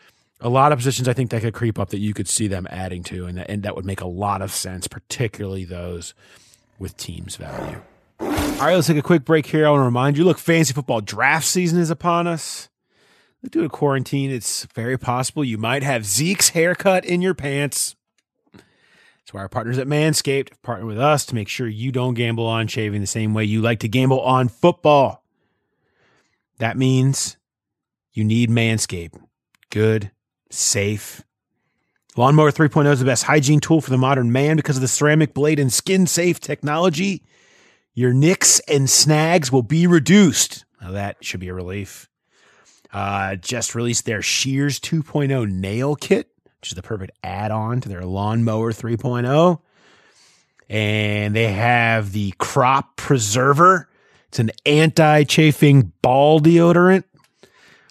a 0.41 0.49
lot 0.49 0.71
of 0.71 0.79
positions 0.79 1.07
I 1.07 1.13
think 1.13 1.29
that 1.29 1.41
could 1.41 1.53
creep 1.53 1.77
up 1.77 1.89
that 1.89 1.99
you 1.99 2.15
could 2.15 2.27
see 2.27 2.47
them 2.47 2.65
adding 2.71 3.03
to, 3.03 3.25
and 3.25 3.37
that, 3.37 3.49
and 3.49 3.61
that 3.63 3.75
would 3.75 3.85
make 3.85 4.01
a 4.01 4.07
lot 4.07 4.41
of 4.41 4.51
sense, 4.51 4.87
particularly 4.87 5.65
those 5.65 6.15
with 6.79 6.97
teams 6.97 7.35
value. 7.35 7.81
All 8.19 8.27
right, 8.27 8.73
let's 8.73 8.87
take 8.87 8.97
a 8.97 9.03
quick 9.03 9.23
break 9.23 9.45
here. 9.45 9.67
I 9.67 9.69
want 9.69 9.81
to 9.81 9.85
remind 9.85 10.17
you 10.17 10.23
look, 10.23 10.39
fantasy 10.39 10.73
football 10.73 11.01
draft 11.01 11.45
season 11.45 11.79
is 11.79 11.91
upon 11.91 12.25
us. 12.25 12.69
Due 13.47 13.61
to 13.61 13.69
quarantine, 13.69 14.31
it's 14.31 14.65
very 14.73 14.97
possible 14.97 15.45
you 15.45 15.57
might 15.57 15.83
have 15.83 16.05
Zeke's 16.05 16.49
haircut 16.49 17.05
in 17.05 17.21
your 17.21 17.33
pants. 17.33 17.95
That's 19.29 19.35
why 19.35 19.41
our 19.41 19.47
partners 19.49 19.77
at 19.77 19.85
Manscaped 19.85 20.49
have 20.49 20.61
partnered 20.63 20.87
with 20.87 20.97
us 20.97 21.23
to 21.27 21.35
make 21.35 21.47
sure 21.47 21.67
you 21.67 21.91
don't 21.91 22.15
gamble 22.15 22.47
on 22.47 22.65
shaving 22.65 22.99
the 22.99 23.05
same 23.05 23.35
way 23.35 23.43
you 23.43 23.61
like 23.61 23.77
to 23.81 23.87
gamble 23.87 24.21
on 24.21 24.47
football. 24.47 25.23
That 26.57 26.77
means 26.77 27.37
you 28.11 28.23
need 28.23 28.49
Manscaped. 28.49 29.21
Good, 29.69 30.09
safe. 30.49 31.23
Lawnmower 32.17 32.51
3.0 32.51 32.91
is 32.91 32.97
the 32.97 33.05
best 33.05 33.25
hygiene 33.25 33.59
tool 33.59 33.81
for 33.81 33.91
the 33.91 33.99
modern 33.99 34.31
man 34.31 34.55
because 34.55 34.77
of 34.77 34.81
the 34.81 34.87
ceramic 34.87 35.35
blade 35.35 35.59
and 35.59 35.71
skin 35.71 36.07
safe 36.07 36.39
technology. 36.39 37.23
Your 37.93 38.13
nicks 38.13 38.59
and 38.61 38.89
snags 38.89 39.51
will 39.51 39.61
be 39.61 39.85
reduced. 39.85 40.65
Now, 40.81 40.93
that 40.93 41.23
should 41.23 41.39
be 41.39 41.49
a 41.49 41.53
relief. 41.53 42.09
Uh, 42.91 43.35
just 43.35 43.75
released 43.75 44.05
their 44.05 44.23
Shears 44.23 44.79
2.0 44.79 45.51
nail 45.51 45.95
kit 45.95 46.31
which 46.59 46.71
is 46.71 46.75
the 46.75 46.81
perfect 46.81 47.11
add 47.23 47.51
on 47.51 47.81
to 47.81 47.89
their 47.89 48.03
lawnmower 48.03 48.71
3.0. 48.71 49.59
And 50.69 51.35
they 51.35 51.51
have 51.51 52.11
the 52.11 52.33
crop 52.37 52.95
preserver. 52.95 53.89
It's 54.27 54.39
an 54.39 54.51
anti 54.65 55.23
chafing 55.23 55.93
ball 56.01 56.39
deodorant. 56.39 57.05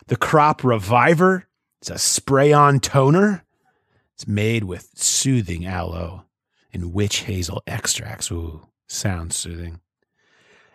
The 0.07 0.16
crop 0.16 0.62
reviver. 0.62 1.48
It's 1.81 1.90
a 1.90 1.98
spray 1.98 2.52
on 2.52 2.81
toner. 2.81 3.44
It's 4.14 4.26
made 4.26 4.64
with 4.64 4.90
soothing 4.94 5.64
aloe 5.64 6.24
and 6.72 6.92
witch 6.92 7.20
hazel 7.20 7.62
extracts. 7.66 8.31
Ooh, 8.31 8.66
sounds 8.87 9.37
soothing. 9.37 9.81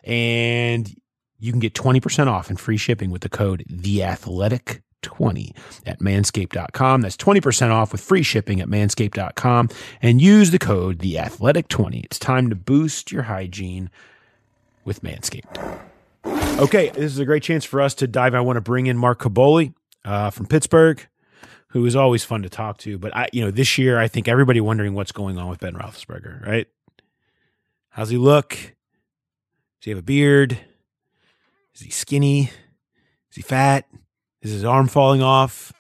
And 0.03 0.93
you 1.39 1.51
can 1.51 1.59
get 1.59 1.73
20% 1.73 2.27
off 2.27 2.49
and 2.49 2.59
free 2.59 2.77
shipping 2.77 3.11
with 3.11 3.21
the 3.21 3.29
code 3.29 3.65
The 3.67 4.03
Athletic 4.03 4.81
20 5.03 5.53
at 5.85 5.99
manscaped.com. 5.99 7.01
That's 7.01 7.17
20% 7.17 7.71
off 7.71 7.91
with 7.91 8.01
free 8.01 8.23
shipping 8.23 8.59
at 8.61 8.67
manscaped.com 8.67 9.69
and 10.01 10.21
use 10.21 10.51
the 10.51 10.59
code 10.59 10.99
the 10.99 11.19
athletic 11.19 11.67
20. 11.67 11.99
It's 11.99 12.17
time 12.17 12.49
to 12.49 12.55
boost 12.55 13.11
your 13.11 13.23
hygiene 13.23 13.89
with 14.85 15.01
Manscaped. 15.01 15.79
Okay, 16.25 16.89
this 16.89 17.11
is 17.11 17.19
a 17.19 17.25
great 17.25 17.43
chance 17.43 17.65
for 17.65 17.81
us 17.81 17.93
to 17.95 18.07
dive. 18.07 18.33
I 18.33 18.41
want 18.41 18.57
to 18.57 18.61
bring 18.61 18.87
in 18.87 18.97
Mark 18.97 19.21
Kaboly 19.21 19.73
uh, 20.05 20.29
from 20.29 20.45
Pittsburgh, 20.45 21.05
who 21.69 21.85
is 21.85 21.95
always 21.95 22.23
fun 22.23 22.43
to 22.43 22.49
talk 22.49 22.77
to. 22.79 22.97
But 22.97 23.15
I, 23.15 23.27
you 23.33 23.43
know, 23.43 23.51
this 23.51 23.77
year 23.77 23.99
I 23.99 24.07
think 24.07 24.27
everybody 24.27 24.61
wondering 24.61 24.93
what's 24.93 25.11
going 25.11 25.37
on 25.37 25.49
with 25.49 25.59
Ben 25.59 25.73
Roethlisberger, 25.73 26.45
right? 26.45 26.67
How's 27.89 28.09
he 28.09 28.17
look? 28.17 28.49
Does 28.49 29.85
he 29.85 29.91
have 29.91 29.99
a 29.99 30.03
beard? 30.03 30.59
Is 31.75 31.81
he 31.81 31.89
skinny? 31.89 32.51
Is 33.29 33.35
he 33.35 33.41
fat? 33.41 33.87
Is 34.43 34.51
his 34.51 34.65
arm 34.65 34.89
falling 34.89 35.21
off? 35.21 35.71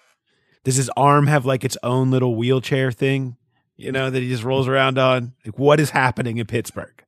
Does 0.63 0.77
his 0.77 0.89
arm 0.95 1.27
have 1.27 1.45
like 1.45 1.65
its 1.65 1.77
own 1.83 2.11
little 2.11 2.35
wheelchair 2.35 2.93
thing, 2.93 3.35
you 3.75 3.91
know, 3.91 4.09
that 4.09 4.23
he 4.23 4.29
just 4.29 4.43
rolls 4.43 4.69
around 4.69 4.97
on? 4.97 5.33
Like, 5.45 5.59
what 5.59 5.81
is 5.81 5.89
happening 5.89 6.37
in 6.37 6.47
Pittsburgh? 6.47 7.03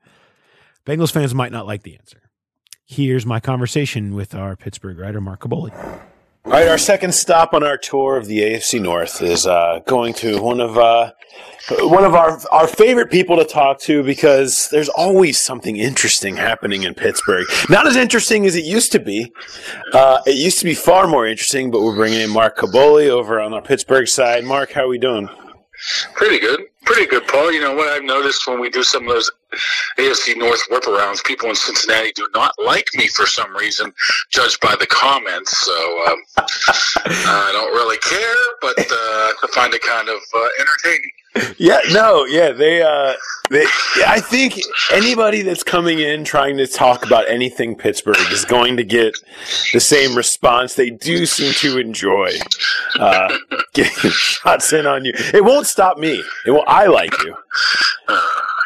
Bengals 0.86 1.12
fans 1.14 1.34
might 1.34 1.54
not 1.54 1.66
like 1.66 1.84
the 1.84 1.96
answer. 1.96 2.22
Here's 2.86 3.26
my 3.26 3.40
conversation 3.40 4.14
with 4.14 4.36
our 4.36 4.58
Pittsburgh 4.58 5.00
writer, 5.00 5.22
Mark 5.22 5.40
Kaboly. 5.40 5.72
All 6.46 6.52
right, 6.52 6.68
our 6.68 6.78
second 6.78 7.12
stop 7.16 7.56
on 7.56 7.64
our 7.64 7.76
tour 7.76 8.18
of 8.18 8.28
the 8.28 8.42
AFC 8.42 8.80
North 8.80 9.20
is 9.24 9.48
uh, 9.48 9.80
going 9.88 10.14
to 10.14 10.40
one 10.40 10.60
of 10.60 10.78
uh, 10.78 11.12
one 11.80 12.04
of 12.04 12.14
our 12.14 12.40
our 12.52 12.68
favorite 12.68 13.10
people 13.10 13.36
to 13.38 13.46
talk 13.46 13.80
to 13.80 14.04
because 14.04 14.70
there's 14.70 14.88
always 14.90 15.42
something 15.42 15.78
interesting 15.78 16.36
happening 16.36 16.84
in 16.84 16.94
Pittsburgh. 16.94 17.48
Not 17.68 17.88
as 17.88 17.96
interesting 17.96 18.46
as 18.46 18.56
it 18.56 18.64
used 18.64 18.92
to 18.92 19.00
be. 19.00 19.34
Uh, 19.92 20.22
it 20.28 20.36
used 20.36 20.60
to 20.60 20.66
be 20.66 20.76
far 20.76 21.08
more 21.08 21.26
interesting, 21.26 21.72
but 21.72 21.82
we're 21.82 21.96
bringing 21.96 22.22
in 22.22 22.30
Mark 22.30 22.58
Kaboly 22.58 23.10
over 23.10 23.40
on 23.40 23.50
the 23.50 23.62
Pittsburgh 23.62 24.08
side. 24.08 24.44
Mark, 24.44 24.72
how 24.72 24.84
are 24.84 24.88
we 24.88 25.00
doing? 25.00 25.28
Pretty 26.14 26.40
good. 26.40 26.62
Pretty 26.86 27.08
good, 27.08 27.28
Paul. 27.28 27.52
You 27.52 27.62
know 27.62 27.74
what 27.74 27.88
I've 27.88 28.04
noticed 28.04 28.46
when 28.46 28.60
we 28.60 28.70
do 28.70 28.84
some 28.84 29.08
of 29.08 29.16
those 29.16 29.32
AFC 29.98 30.38
North 30.38 30.62
whip-arounds, 30.70 31.24
people 31.24 31.50
in 31.50 31.56
Cincinnati 31.56 32.12
do 32.14 32.28
not 32.34 32.54
like 32.64 32.88
me 32.96 33.08
for 33.08 33.26
some 33.26 33.56
reason, 33.56 33.94
judged 34.30 34.60
by 34.62 34.76
the 34.80 34.88
comments. 34.88 35.58
So 35.60 35.74
um, 36.08 36.18
I 36.38 37.50
don't 37.52 37.74
really 37.74 37.98
care, 37.98 38.36
but 38.62 38.80
uh, 38.80 39.34
I 39.44 39.48
find 39.54 39.74
it 39.74 39.82
kind 39.82 40.10
of 40.10 40.20
uh, 40.36 40.48
entertaining. 40.60 41.12
Yeah, 41.58 41.80
no, 41.92 42.26
yeah, 42.26 42.52
they, 42.52 42.82
uh, 42.82 43.14
they, 43.50 43.66
I 44.06 44.22
think 44.22 44.58
anybody 44.92 45.42
that's 45.42 45.64
coming 45.64 46.00
in 46.00 46.24
trying 46.24 46.56
to 46.58 46.68
talk 46.68 47.06
about 47.06 47.30
anything 47.30 47.76
Pittsburgh 47.76 48.18
is 48.32 48.46
going 48.46 48.78
to 48.78 48.84
get 48.84 49.14
the 49.74 49.82
same 49.82 50.16
response. 50.16 50.76
They 50.76 50.92
do 50.92 51.26
seem 51.26 51.54
to 51.56 51.78
enjoy 51.78 52.32
uh, 53.00 53.38
getting 53.74 54.12
shots 54.12 54.72
in 54.72 54.86
on 54.86 55.04
you. 55.04 55.12
It 55.34 55.44
won't 55.44 55.68
stop 55.68 55.98
me. 55.98 56.24
It 56.46 56.52
will. 56.52 56.64
I 56.68 56.86
like 56.86 57.14
you. 57.24 57.36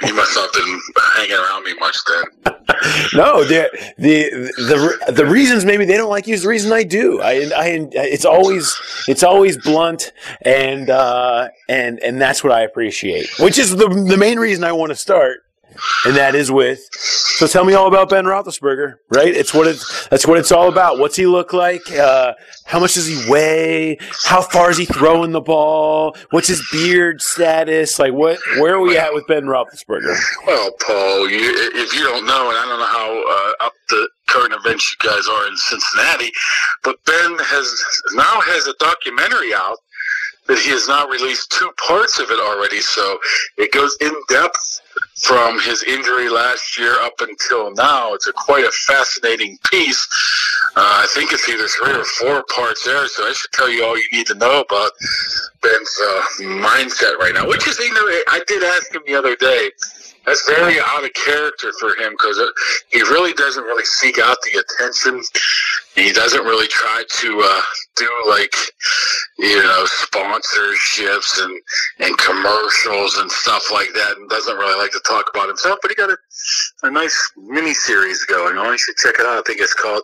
You 0.01 0.13
must 0.15 0.35
not 0.35 0.53
have 0.55 0.65
been 0.65 0.79
hanging 1.15 1.35
around 1.35 1.63
me 1.63 1.73
much 1.79 1.97
then. 2.07 2.55
no, 3.13 3.43
the 3.43 3.69
the 3.97 4.29
the 4.57 5.11
the 5.11 5.25
reasons 5.25 5.65
maybe 5.65 5.85
they 5.85 5.97
don't 5.97 6.09
like 6.09 6.27
you 6.27 6.33
is 6.33 6.43
the 6.43 6.49
reason 6.49 6.71
I 6.71 6.83
do. 6.83 7.21
I, 7.21 7.49
I 7.55 7.89
it's 7.93 8.25
always 8.25 8.79
it's 9.07 9.23
always 9.23 9.57
blunt 9.57 10.13
and 10.43 10.89
uh, 10.89 11.49
and 11.67 11.99
and 11.99 12.21
that's 12.21 12.43
what 12.43 12.53
I 12.53 12.61
appreciate. 12.61 13.27
Which 13.39 13.57
is 13.57 13.75
the 13.75 13.89
the 13.89 14.17
main 14.17 14.39
reason 14.39 14.63
I 14.63 14.71
want 14.71 14.91
to 14.91 14.95
start 14.95 15.41
and 16.05 16.15
that 16.15 16.35
is 16.35 16.51
with. 16.51 16.79
So 16.91 17.47
tell 17.47 17.65
me 17.65 17.73
all 17.73 17.87
about 17.87 18.09
Ben 18.09 18.25
Roethlisberger, 18.25 18.95
right? 19.09 19.33
It's 19.33 19.53
what 19.53 19.67
it's 19.67 20.07
that's 20.07 20.27
what 20.27 20.37
it's 20.37 20.51
all 20.51 20.69
about. 20.69 20.99
What's 20.99 21.15
he 21.15 21.25
look 21.25 21.53
like? 21.53 21.89
Uh, 21.91 22.33
how 22.65 22.79
much 22.79 22.95
does 22.95 23.07
he 23.07 23.29
weigh? 23.29 23.97
How 24.25 24.41
far 24.41 24.69
is 24.69 24.77
he 24.77 24.85
throwing 24.85 25.31
the 25.31 25.41
ball? 25.41 26.15
What's 26.31 26.47
his 26.47 26.67
beard 26.71 27.21
status? 27.21 27.99
Like 27.99 28.13
what? 28.13 28.39
Where 28.57 28.75
are 28.75 28.81
we 28.81 28.97
at 28.97 29.13
with 29.13 29.25
Ben 29.27 29.43
Roethlisberger? 29.43 30.15
Well, 30.45 30.71
Paul, 30.85 31.29
you, 31.29 31.39
if 31.75 31.93
you 31.93 32.03
don't 32.03 32.25
know, 32.25 32.49
and 32.49 32.57
I 32.57 32.65
don't 32.67 32.79
know 32.79 32.85
how 32.85 33.09
uh, 33.09 33.65
up 33.65 33.73
the 33.89 34.09
current 34.27 34.53
events 34.53 34.91
you 34.91 35.09
guys 35.09 35.27
are 35.27 35.47
in 35.47 35.55
Cincinnati, 35.57 36.31
but 36.83 36.97
Ben 37.05 37.37
has 37.39 37.83
now 38.13 38.41
has 38.41 38.67
a 38.67 38.73
documentary 38.79 39.53
out 39.53 39.77
that 40.49 40.57
he 40.57 40.71
has 40.71 40.87
now 40.87 41.07
released 41.07 41.51
two 41.51 41.71
parts 41.87 42.19
of 42.19 42.31
it 42.31 42.39
already. 42.39 42.81
So 42.81 43.19
it 43.57 43.71
goes 43.71 43.95
in 44.01 44.11
depth 44.27 44.81
from 45.21 45.59
his 45.59 45.83
injury 45.83 46.29
last 46.29 46.77
year 46.77 46.93
up 47.01 47.19
until 47.19 47.73
now. 47.73 48.13
It's 48.13 48.27
a 48.27 48.33
quite 48.33 48.63
a 48.63 48.71
fascinating 48.87 49.57
piece. 49.69 50.07
Uh, 50.75 51.03
I 51.03 51.07
think 51.13 51.33
it's 51.33 51.47
either 51.49 51.67
three 51.67 51.93
or 51.93 52.05
four 52.05 52.43
parts 52.55 52.85
there, 52.85 53.07
so 53.07 53.27
I 53.27 53.33
should 53.33 53.51
tell 53.51 53.69
you 53.69 53.83
all 53.83 53.97
you 53.97 54.07
need 54.13 54.27
to 54.27 54.35
know 54.35 54.61
about 54.61 54.91
Ben's 55.61 55.99
uh, 56.03 56.21
mindset 56.61 57.17
right 57.17 57.33
now. 57.33 57.47
Which 57.47 57.67
is, 57.67 57.77
you 57.79 57.93
know, 57.93 58.05
I 58.27 58.41
did 58.47 58.63
ask 58.63 58.93
him 58.93 59.01
the 59.05 59.15
other 59.15 59.35
day 59.35 59.71
that's 60.29 60.47
very 60.47 60.79
out 60.79 61.03
of 61.03 61.11
character 61.13 61.71
for 61.79 61.89
him 61.95 62.13
because 62.13 62.39
he 62.89 63.01
really 63.01 63.33
doesn't 63.33 63.63
really 63.63 63.85
seek 63.85 64.19
out 64.19 64.37
the 64.43 64.59
attention. 64.59 65.23
He 65.95 66.13
doesn't 66.13 66.43
really 66.43 66.67
try 66.67 67.03
to 67.09 67.41
uh, 67.43 67.61
do 67.95 68.09
like 68.27 68.53
you 69.39 69.57
know 69.63 69.85
sponsorships 69.85 71.43
and 71.43 71.59
and 71.97 72.15
commercials 72.19 73.17
and 73.17 73.31
stuff 73.31 73.71
like 73.71 73.89
that, 73.95 74.17
and 74.17 74.29
doesn't 74.29 74.55
really 74.55 74.79
like 74.79 74.91
to 74.91 75.01
talk 75.07 75.25
about 75.33 75.47
himself. 75.47 75.79
But 75.81 75.89
he 75.89 75.95
got 75.95 76.11
a, 76.11 76.17
a 76.83 76.91
nice 76.91 77.31
mini 77.35 77.73
series 77.73 78.23
going 78.25 78.57
on. 78.57 78.73
You 78.73 78.77
should 78.77 78.97
check 78.97 79.15
it 79.19 79.25
out. 79.25 79.39
I 79.39 79.41
think 79.47 79.61
it's 79.61 79.73
called 79.73 80.03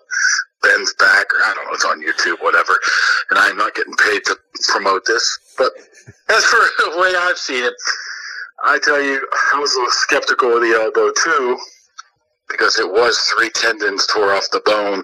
Ben's 0.64 0.94
Back, 0.96 1.28
or 1.36 1.44
I 1.44 1.54
don't 1.54 1.66
know, 1.66 1.74
it's 1.74 1.86
on 1.86 2.02
YouTube, 2.02 2.42
whatever. 2.44 2.74
And 3.30 3.38
I'm 3.38 3.58
not 3.58 3.76
getting 3.76 3.96
paid 3.98 4.26
to 4.26 4.36
promote 4.70 5.06
this, 5.06 5.54
but 5.56 5.72
as 6.30 6.44
for 6.46 6.58
the 6.80 6.98
way 7.00 7.14
I've 7.16 7.38
seen 7.38 7.64
it 7.64 7.76
I 8.66 8.80
tell 8.80 9.02
you, 9.02 9.26
I 9.54 9.60
was 9.60 9.74
a 9.74 9.78
little 9.78 9.92
skeptical 9.92 10.56
of 10.56 10.62
the 10.62 10.74
elbow 10.74 11.12
too, 11.14 11.58
because 12.50 12.80
it 12.80 12.90
was 12.90 13.18
three 13.38 13.50
tendons 13.52 14.08
tore 14.08 14.34
off 14.34 14.50
the 14.52 14.62
bone. 14.66 15.04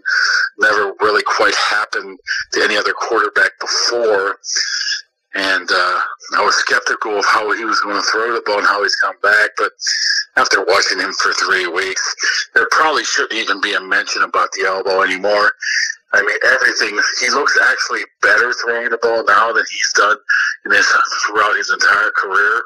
Never 0.60 0.94
really 1.00 1.24
quite 1.24 1.56
happened 1.56 2.20
to 2.54 2.64
any 2.64 2.76
other 2.76 2.94
quarterback 2.94 3.52
before. 3.60 4.38
And 5.34 5.70
uh, 5.72 6.00
I 6.36 6.44
was 6.44 6.56
skeptical 6.56 7.18
of 7.20 7.26
how 7.26 7.52
he 7.56 7.64
was 7.64 7.80
going 7.82 7.96
to 7.96 8.08
throw 8.12 8.34
the 8.34 8.42
ball 8.46 8.58
and 8.58 8.68
how 8.68 8.84
he's 8.84 8.96
come 8.96 9.16
back. 9.22 9.52
But 9.58 9.72
after 10.36 10.66
watching 10.66 11.00
him 11.00 11.14
for 11.14 11.32
three 11.34 11.68
weeks, 11.68 12.16
there 12.54 12.68
probably 12.72 13.04
shouldn't 13.04 13.40
even 13.40 13.62
be 13.62 13.74
a 13.74 13.80
mention 13.80 14.24
about 14.24 14.52
the 14.52 14.66
elbow 14.66 15.04
anymore. 15.04 15.54
I 16.14 16.22
mean, 16.22 16.38
everything. 16.44 17.00
He 17.22 17.30
looks 17.30 17.58
actually 17.64 18.02
better 18.22 18.52
throwing 18.54 18.90
the 18.90 18.98
ball 18.98 19.24
now 19.24 19.54
than 19.54 19.64
he's 19.72 19.94
done 19.96 20.18
in 20.66 20.72
his 20.72 20.86
throughout 21.26 21.56
his 21.56 21.72
entire 21.72 22.12
career. 22.12 22.64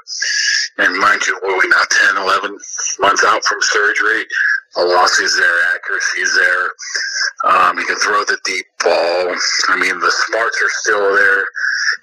And 0.77 0.97
mind 0.99 1.25
you, 1.25 1.35
are 1.35 1.57
we 1.57 1.67
now 1.69 1.83
10, 2.13 2.17
11 2.17 2.57
months 2.99 3.23
out 3.25 3.43
from 3.45 3.59
surgery? 3.61 4.25
Velocity's 4.75 5.37
there, 5.37 5.75
accuracy's 5.75 6.35
there. 6.35 6.69
Um, 7.45 7.77
he 7.77 7.85
can 7.85 7.95
throw 7.97 8.23
the 8.25 8.37
deep 8.43 8.65
ball. 8.83 9.35
I 9.69 9.79
mean, 9.79 9.97
the 9.99 10.11
smarts 10.11 10.61
are 10.61 10.73
still 10.81 11.15
there. 11.15 11.45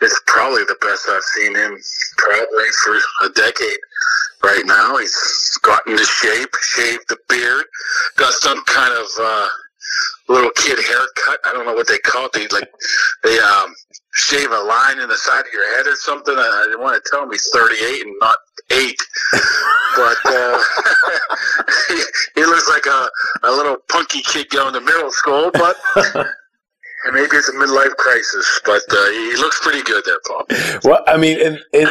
It's 0.01 0.18
probably 0.27 0.64
the 0.64 0.77
best 0.81 1.07
I've 1.09 1.23
seen 1.23 1.55
him 1.55 1.79
probably 2.16 2.64
for 2.83 2.97
a 3.27 3.29
decade 3.35 3.79
right 4.43 4.62
now. 4.64 4.97
He's 4.97 5.59
gotten 5.62 5.93
into 5.93 6.05
shape, 6.05 6.55
shaved 6.62 7.05
the 7.09 7.18
beard, 7.29 7.64
got 8.16 8.33
some 8.33 8.64
kind 8.64 8.93
of 8.95 9.07
uh, 9.20 9.49
little 10.29 10.51
kid 10.57 10.79
haircut. 10.79 11.39
I 11.45 11.53
don't 11.53 11.66
know 11.66 11.75
what 11.75 11.89
they 11.89 11.99
call 11.99 12.27
it. 12.27 12.33
They 12.33 12.49
like 12.49 12.70
they 13.23 13.39
um 13.39 13.75
shave 14.15 14.51
a 14.51 14.61
line 14.61 15.01
in 15.01 15.09
the 15.09 15.17
side 15.17 15.41
of 15.41 15.53
your 15.53 15.77
head 15.77 15.87
or 15.87 15.97
something. 15.97 16.35
I, 16.37 16.65
didn't 16.67 16.81
want 16.81 17.03
to 17.03 17.11
tell 17.11 17.23
him 17.23 17.31
he's 17.31 17.49
38 17.53 18.07
and 18.07 18.15
not 18.21 18.37
eight, 18.71 19.03
but 19.97 20.17
uh, 20.27 20.63
he, 21.89 22.03
he 22.41 22.45
looks 22.45 22.69
like 22.69 22.87
a, 22.87 23.09
a 23.45 23.51
little 23.51 23.77
punky 23.89 24.23
kid 24.23 24.51
going 24.51 24.75
to 24.75 24.81
middle 24.81 25.11
school. 25.11 25.51
But 25.53 25.77
maybe 27.13 27.37
it's 27.37 27.49
a 27.49 27.53
midlife 27.53 27.97
crisis, 27.97 28.61
but 28.65 28.83
uh, 28.91 29.11
he 29.11 29.37
looks 29.37 29.59
pretty 29.61 29.83
good 29.83 30.05
there, 30.05 30.21
Paul. 30.27 30.45
Well, 30.85 31.03
I 31.07 31.17
mean, 31.17 31.41
and, 31.41 31.59
and, 31.73 31.89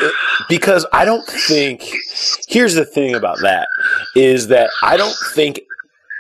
because 0.48 0.86
I 0.94 1.06
don't 1.06 1.26
think. 1.26 1.84
Here's 2.48 2.76
the 2.76 2.86
thing 2.86 3.16
about 3.16 3.40
that 3.42 3.68
is 4.16 4.48
that 4.48 4.70
I 4.84 4.98
don't 4.98 5.16
think 5.34 5.62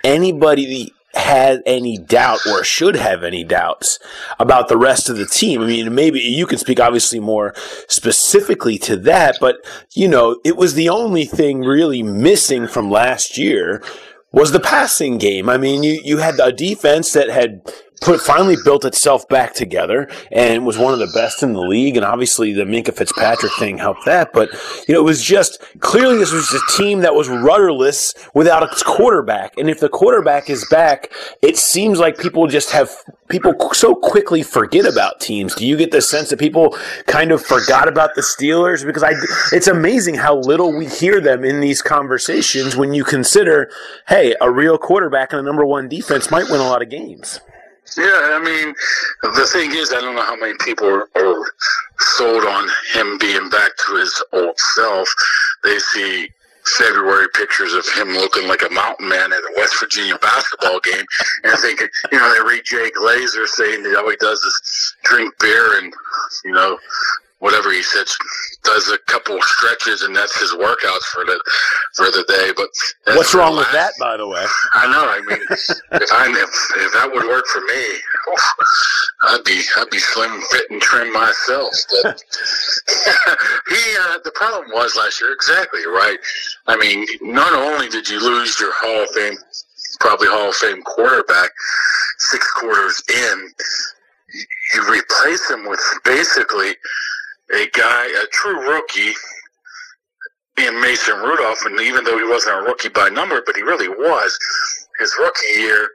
anybody 0.04 0.93
had 1.14 1.62
any 1.66 1.97
doubt 1.97 2.39
or 2.47 2.64
should 2.64 2.95
have 2.95 3.24
any 3.24 3.43
doubts 3.43 3.99
about 4.39 4.68
the 4.68 4.78
rest 4.78 5.09
of 5.09 5.18
the 5.18 5.26
team. 5.26 5.62
I 5.62 5.66
mean, 5.66 5.93
maybe 5.93 6.20
you 6.20 6.45
can 6.45 6.57
speak 6.57 6.80
obviously 6.80 7.20
more 7.20 7.53
specifically 7.88 8.78
to 8.80 8.95
that, 8.97 9.38
but 9.39 9.57
you 9.93 10.07
know, 10.07 10.39
it 10.45 10.55
was 10.55 10.74
the 10.74 10.89
only 10.89 11.26
thing 11.26 11.62
really 11.62 12.03
missing 12.03 12.68
from 12.68 12.89
last 12.89 13.38
year 13.38 13.84
was 14.32 14.51
the 14.51 14.59
passing 14.59 15.18
game. 15.18 15.49
I 15.49 15.57
mean, 15.57 15.84
you, 15.84 15.99
you 16.03 16.18
had 16.18 16.39
a 16.39 16.51
defense 16.51 17.12
that 17.14 17.30
had 17.30 17.62
put 18.02 18.20
finally 18.20 18.58
built 18.66 18.84
itself 18.84 19.28
back 19.30 19.54
together 19.54 20.10
and 20.32 20.66
was 20.66 20.78
one 20.78 20.91
of 20.91 20.99
the 20.99 21.12
best 21.14 21.43
in 21.43 21.54
the 21.54 21.62
league. 21.62 21.95
And 21.95 22.04
obviously 22.04 22.52
the 22.52 22.64
Minkah 22.64 22.95
Fitzpatrick 22.95 23.54
thing 23.54 23.78
helped 23.78 24.06
that. 24.06 24.34
But, 24.34 24.49
you 24.88 24.93
know, 24.93 24.99
it 24.99 25.04
was 25.04 25.24
just 25.24 25.64
clearly 25.80 26.18
this 26.18 26.34
was 26.34 26.52
a 26.52 26.78
team 26.78 27.02
that 27.02 27.14
was 27.14 27.30
rudderless 27.30 28.16
without 28.34 28.64
its 28.64 28.82
quarterback. 28.82 29.56
And 29.58 29.70
if 29.70 29.80
the 29.80 29.89
quarterback 29.89 30.49
is 30.49 30.68
back, 30.70 31.12
it 31.41 31.58
seems 31.58 31.99
like 31.99 32.18
people 32.18 32.47
just 32.47 32.72
have 32.72 32.91
people 33.30 33.54
so 33.72 33.93
quickly 33.93 34.41
forget 34.41 34.86
about 34.86 35.22
teams. 35.22 35.54
Do 35.54 35.66
you 35.66 35.78
get 35.78 35.91
the 35.91 36.02
sense 36.02 36.32
that 36.32 36.39
people 36.39 36.76
kind 37.06 37.32
of 37.32 37.45
forgot 37.45 37.88
about 37.88 38.16
the 38.16 38.22
Steelers? 38.22 38.84
Because 38.84 39.04
I, 39.04 39.12
it's 39.56 39.68
amazing 39.68 40.16
how 40.16 40.38
little 40.38 40.76
we 40.76 40.88
hear 40.88 41.22
them 41.22 41.45
in 41.45 41.60
these 41.60 41.84
conversations 41.84 42.76
when 42.76 42.95
you 42.95 43.04
consider, 43.04 43.70
hey, 44.08 44.36
a 44.41 44.52
real 44.52 44.80
quarterback 44.80 45.32
and 45.34 45.39
a 45.39 45.43
number 45.43 45.66
one 45.66 45.88
defense 45.88 46.32
might 46.32 46.49
win 46.49 46.60
a 46.60 46.68
lot 46.68 46.82
of 46.82 46.89
games. 46.89 47.39
Yeah, 47.97 48.39
I 48.39 48.41
mean, 48.43 48.73
the 49.21 49.49
thing 49.51 49.71
is, 49.75 49.91
I 49.91 49.99
don't 49.99 50.15
know 50.15 50.23
how 50.23 50.37
many 50.37 50.53
people 50.59 50.87
are, 50.87 51.09
are 51.15 51.51
sold 51.99 52.45
on 52.45 52.69
him 52.93 53.17
being 53.17 53.49
back 53.49 53.71
to 53.85 53.95
his 53.95 54.23
old 54.31 54.57
self. 54.75 55.13
They 55.63 55.77
see 55.79 56.29
February 56.77 57.27
pictures 57.33 57.73
of 57.73 57.85
him 57.93 58.09
looking 58.09 58.47
like 58.47 58.61
a 58.61 58.73
mountain 58.73 59.09
man 59.09 59.33
at 59.33 59.39
a 59.39 59.53
West 59.57 59.75
Virginia 59.79 60.17
basketball 60.21 60.79
game, 60.79 61.05
and 61.43 61.59
think, 61.59 61.81
you 62.11 62.17
know, 62.17 62.33
they 62.33 62.41
read 62.47 62.63
Jay 62.63 62.89
Glazer 62.91 63.45
saying 63.47 63.83
that 63.83 63.97
all 63.97 64.09
he 64.09 64.15
does 64.17 64.39
is 64.39 64.95
drink 65.03 65.33
beer 65.39 65.77
and, 65.79 65.93
you 66.45 66.51
know, 66.51 66.77
whatever 67.39 67.71
he 67.71 67.81
says, 67.81 68.15
does 68.64 68.89
a 68.89 68.97
couple 69.12 69.38
stretches 69.41 70.03
and 70.03 70.16
that's 70.16 70.39
his 70.39 70.51
workouts 70.53 71.05
for 71.14 71.26
the 71.26 71.41
for 71.95 72.05
the 72.05 72.24
day. 72.28 72.51
But 72.55 72.70
what's 73.16 73.34
wrong 73.34 73.57
with 73.57 73.72
that, 73.72 73.93
by 73.99 74.18
the 74.18 74.28
way? 74.28 74.45
I 74.74 74.88
know. 74.88 75.05
I 75.09 75.20
mean, 75.22 75.41
if 75.49 76.12
I 76.12 76.30
if, 76.30 76.86
if 76.86 76.93
that 76.93 77.09
would 77.12 77.26
work 77.26 77.45
for 77.47 77.62
me, 77.62 77.84
I'd 79.24 79.43
be 79.43 79.62
I'd 79.78 79.89
be 79.89 79.99
slim, 79.99 80.41
fit, 80.51 80.70
and 80.70 80.82
trim 80.82 81.12
myself. 81.12 81.74
But 82.03 82.22
he 83.70 83.82
uh, 83.99 84.20
the 84.24 84.32
problem 84.36 84.72
was 84.72 84.95
last 84.95 85.22
year 85.22 85.34
exactly 85.34 85.86
right. 85.86 86.18
I 86.68 86.78
mean, 86.78 87.05
not 87.22 87.53
only 87.53 87.89
did 87.89 88.07
you 88.09 88.20
lose 88.20 88.59
your 88.59 88.74
Hall 88.76 89.03
of 89.03 89.09
Fame, 89.09 89.38
probably 89.99 90.28
Hall 90.28 90.49
of 90.49 90.55
Fame 90.55 90.82
quarterback, 90.84 91.51
six 92.20 92.49
quarters 92.51 93.01
in. 93.09 93.51
You 94.74 94.89
replace 94.89 95.49
him 95.49 95.68
with 95.68 95.82
basically 96.05 96.76
a 97.54 97.70
guy, 97.72 98.06
a 98.08 98.28
true 98.32 98.70
rookie 98.70 99.14
in 100.58 100.80
Mason 100.82 101.18
Rudolph, 101.20 101.66
and 101.66 101.80
even 101.82 102.04
though 102.04 102.18
he 102.18 102.26
wasn't 102.26 102.60
a 102.60 102.62
rookie 102.64 102.89
by 102.89 103.10
number, 103.10 103.41
but 103.45 103.56
he 103.56 103.62
really 103.64 103.89
was 103.89 104.38
his 104.99 105.16
rookie 105.20 105.60
year, 105.60 105.89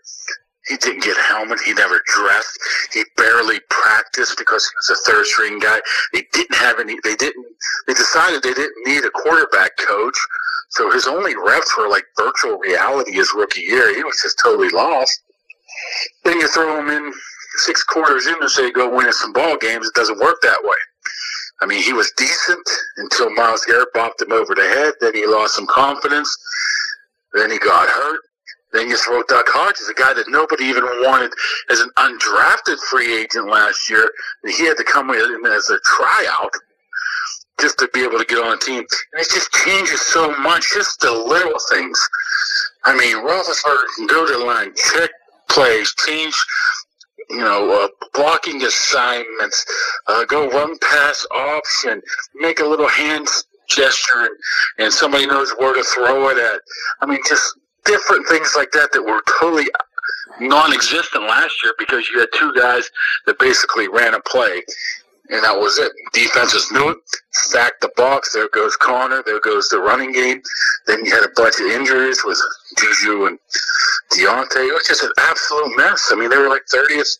He 0.69 0.77
didn't 0.79 1.05
get 1.05 1.17
a 1.17 1.23
helmet. 1.23 1.61
He 1.65 1.73
never 1.75 2.01
dressed. 2.07 2.59
He 2.93 3.05
barely 3.17 3.61
practiced 3.71 4.37
because 4.37 4.69
he 4.69 4.75
was 4.77 4.99
a 4.99 5.11
third 5.11 5.27
string 5.27 5.59
guy. 5.61 5.81
They 6.13 6.27
didn't 6.33 6.57
have 6.57 6.81
any. 6.81 6.97
They 7.05 7.15
didn't. 7.15 7.47
They 7.87 7.95
decided 7.95 8.43
they 8.43 8.55
didn't 8.55 8.87
need 8.87 9.05
a 9.05 9.11
quarterback 9.11 9.77
coach. 9.79 10.19
So 10.71 10.91
his 10.91 11.07
only 11.07 11.37
reps 11.37 11.77
were 11.79 11.89
like 11.89 12.05
virtual 12.19 12.59
reality 12.59 13.13
his 13.13 13.33
rookie 13.35 13.61
year. 13.63 13.95
He 13.95 14.03
was 14.03 14.21
just 14.21 14.41
totally 14.43 14.71
lost. 14.71 15.23
Then 16.25 16.41
you 16.41 16.49
throw 16.49 16.81
him 16.81 16.91
in 16.91 17.13
six 17.59 17.85
quarters 17.85 18.27
in 18.27 18.35
and 18.41 18.51
say 18.51 18.73
go 18.73 18.95
win 18.95 19.13
some 19.13 19.33
ball 19.33 19.57
games. 19.59 19.87
It 19.87 19.95
doesn't 19.95 20.19
work 20.19 20.37
that 20.43 20.59
way. 20.65 20.77
I 21.61 21.67
mean, 21.67 21.83
he 21.83 21.93
was 21.93 22.13
decent 22.17 22.69
until 22.99 23.31
Myles 23.31 23.65
Garrett 23.65 23.93
bopped 23.95 24.21
him 24.21 24.33
over 24.33 24.55
the 24.55 24.63
head. 24.63 24.95
Then 25.01 25.15
he 25.15 25.27
lost 25.27 25.55
some 25.55 25.67
confidence. 25.67 26.37
Then 27.33 27.51
he 27.51 27.59
got 27.59 27.89
hurt. 27.89 28.21
Then 28.73 28.91
you 28.91 28.97
throw 28.99 29.23
Duck 29.23 29.47
Hodges, 29.49 29.89
a 29.89 29.95
guy 29.95 30.13
that 30.13 30.29
nobody 30.29 30.65
even 30.65 30.85
wanted 30.85 31.33
as 31.71 31.81
an 31.81 31.91
undrafted 31.97 32.79
free 32.91 33.23
agent 33.23 33.49
last 33.49 33.89
year. 33.89 34.11
And 34.43 34.53
he 34.53 34.67
had 34.67 34.77
to 34.77 34.85
come 34.85 35.09
in 35.11 35.47
as 35.47 35.71
a 35.71 35.79
tryout 35.85 36.53
just 37.59 37.79
to 37.79 37.89
be 37.95 38.05
able 38.05 38.19
to 38.19 38.25
get 38.27 38.39
on 38.39 38.55
a 38.55 38.59
team. 38.59 38.81
And 38.81 39.23
it 39.23 39.31
just 39.31 39.51
changes 39.53 40.01
so 40.03 40.37
much, 40.39 40.75
just 40.75 41.01
the 41.01 41.11
little 41.11 41.59
things. 41.71 41.99
I 42.85 42.95
mean, 42.95 43.17
Roethlisberger 43.17 43.87
can 43.97 44.07
go 44.07 44.27
to 44.27 44.39
the 44.39 44.45
line, 44.45 44.73
check 44.77 45.11
plays, 45.49 45.95
change 46.07 46.35
you 47.31 47.39
know, 47.39 47.85
uh, 47.85 47.89
blocking 48.15 48.63
assignments, 48.63 49.65
uh, 50.07 50.25
go 50.25 50.49
run 50.51 50.79
pass 50.79 51.27
option, 51.35 52.03
make 52.35 52.61
a 52.61 52.65
little 52.65 52.89
hand 52.89 53.29
gesture, 53.69 54.21
and, 54.21 54.31
and 54.79 54.93
somebody 54.93 55.27
knows 55.27 55.53
where 55.59 55.75
to 55.75 55.83
throw 55.83 56.29
it 56.29 56.39
at. 56.39 56.61
I 57.01 57.07
mean, 57.07 57.21
just 57.29 57.59
different 57.85 58.27
things 58.29 58.55
like 58.57 58.71
that 58.73 58.93
that 58.93 59.03
were 59.03 59.23
totally 59.41 59.67
non-existent 60.41 61.25
last 61.25 61.63
year 61.63 61.75
because 61.79 62.09
you 62.09 62.21
had 62.21 62.29
two 62.35 62.53
guys 62.55 62.91
that 63.27 63.39
basically 63.39 63.89
ran 63.89 64.15
a 64.15 64.21
play, 64.21 64.63
and 65.31 65.43
that 65.45 65.57
was 65.57 65.79
it. 65.79 65.91
Defenses 66.13 66.71
knew 66.73 66.91
it, 66.91 66.99
stacked 67.33 67.81
the 67.81 67.91
box. 67.97 68.33
There 68.33 68.49
goes 68.51 68.77
Conner. 68.77 69.23
There 69.25 69.41
goes 69.41 69.69
the 69.69 69.81
running 69.81 70.13
game. 70.13 70.43
Then 70.87 71.05
you 71.05 71.15
had 71.15 71.25
a 71.25 71.33
bunch 71.35 71.61
of 71.61 71.67
injuries 71.67 72.23
with 72.25 72.41
Juju 72.79 73.27
and 73.27 73.39
Diontae. 74.13 74.69
It 74.69 74.73
was 74.73 74.87
just 74.87 75.03
an 75.03 75.13
absolute 75.19 75.77
mess. 75.77 76.11
I 76.13 76.17
mean, 76.17 76.31
they 76.31 76.39
were 76.39 76.49
like 76.49 76.67
30th 76.73 77.19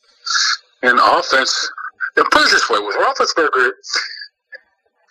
in 0.83 0.99
offense. 0.99 1.71
And 2.17 2.27
put 2.31 2.47
it 2.47 2.51
this 2.51 2.71
way: 2.71 2.79
with 2.79 2.97
Roethlisberger 2.97 3.73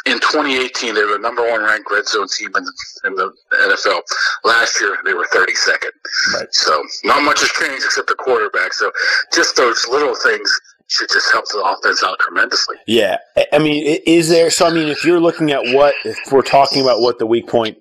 in 0.05 0.19
2018, 0.19 0.93
they 0.93 1.03
were 1.03 1.13
the 1.13 1.19
number 1.19 1.41
one 1.41 1.61
ranked 1.63 1.89
red 1.91 2.07
zone 2.07 2.27
team 2.27 2.51
in 2.55 2.63
the, 2.63 2.73
in 3.05 3.15
the 3.15 3.31
NFL. 3.53 4.01
Last 4.43 4.79
year, 4.79 4.97
they 5.03 5.13
were 5.13 5.25
32nd. 5.33 5.89
Right. 6.33 6.47
So 6.51 6.83
not 7.03 7.23
much 7.23 7.41
has 7.41 7.49
changed 7.49 7.85
except 7.85 8.07
the 8.07 8.15
quarterback. 8.15 8.73
So 8.73 8.91
just 9.33 9.55
those 9.55 9.87
little 9.87 10.15
things 10.15 10.49
should 10.87 11.09
just 11.09 11.31
help 11.31 11.45
the 11.47 11.61
offense 11.63 12.03
out 12.03 12.19
tremendously. 12.19 12.77
Yeah, 12.85 13.17
I 13.51 13.57
mean, 13.57 13.99
is 14.05 14.29
there? 14.29 14.51
So 14.51 14.67
I 14.67 14.71
mean, 14.71 14.87
if 14.87 15.03
you're 15.03 15.19
looking 15.19 15.51
at 15.51 15.61
what 15.75 15.95
if 16.03 16.17
we're 16.31 16.43
talking 16.43 16.81
about 16.81 16.99
what 16.99 17.19
the 17.19 17.25
weak 17.25 17.47
point 17.47 17.77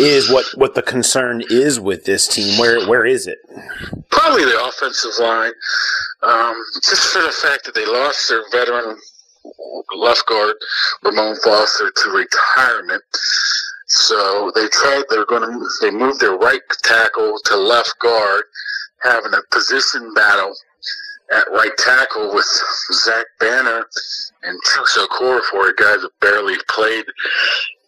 is, 0.00 0.30
what 0.30 0.46
what 0.54 0.74
the 0.74 0.82
concern 0.82 1.42
is 1.50 1.78
with 1.78 2.04
this 2.04 2.26
team, 2.26 2.58
where 2.58 2.86
where 2.88 3.04
is 3.04 3.26
it? 3.26 3.38
Probably 4.10 4.44
the 4.44 4.64
offensive 4.64 5.12
line, 5.20 5.52
um, 6.22 6.56
just 6.82 7.12
for 7.12 7.22
the 7.22 7.30
fact 7.30 7.64
that 7.64 7.74
they 7.74 7.86
lost 7.86 8.28
their 8.28 8.42
veteran 8.50 8.96
left 9.96 10.26
guard 10.26 10.54
Ramon 11.02 11.36
Foster 11.44 11.90
to 11.90 12.10
retirement. 12.10 13.02
So 13.86 14.52
they 14.54 14.68
tried. 14.68 15.04
They're 15.08 15.26
going 15.26 15.42
to. 15.42 15.68
They 15.80 15.90
moved 15.90 16.20
their 16.20 16.36
right 16.36 16.60
tackle 16.82 17.38
to 17.46 17.56
left 17.56 17.98
guard, 18.00 18.44
having 19.02 19.32
a 19.32 19.40
position 19.50 20.12
battle 20.14 20.54
at 21.32 21.50
right 21.50 21.76
tackle 21.78 22.34
with 22.34 22.46
Zach 22.92 23.26
Banner 23.38 23.84
and 24.42 24.58
Chuks 24.64 24.96
Okorafor, 24.96 25.76
guys 25.76 26.02
that 26.02 26.10
barely 26.20 26.56
played 26.68 27.04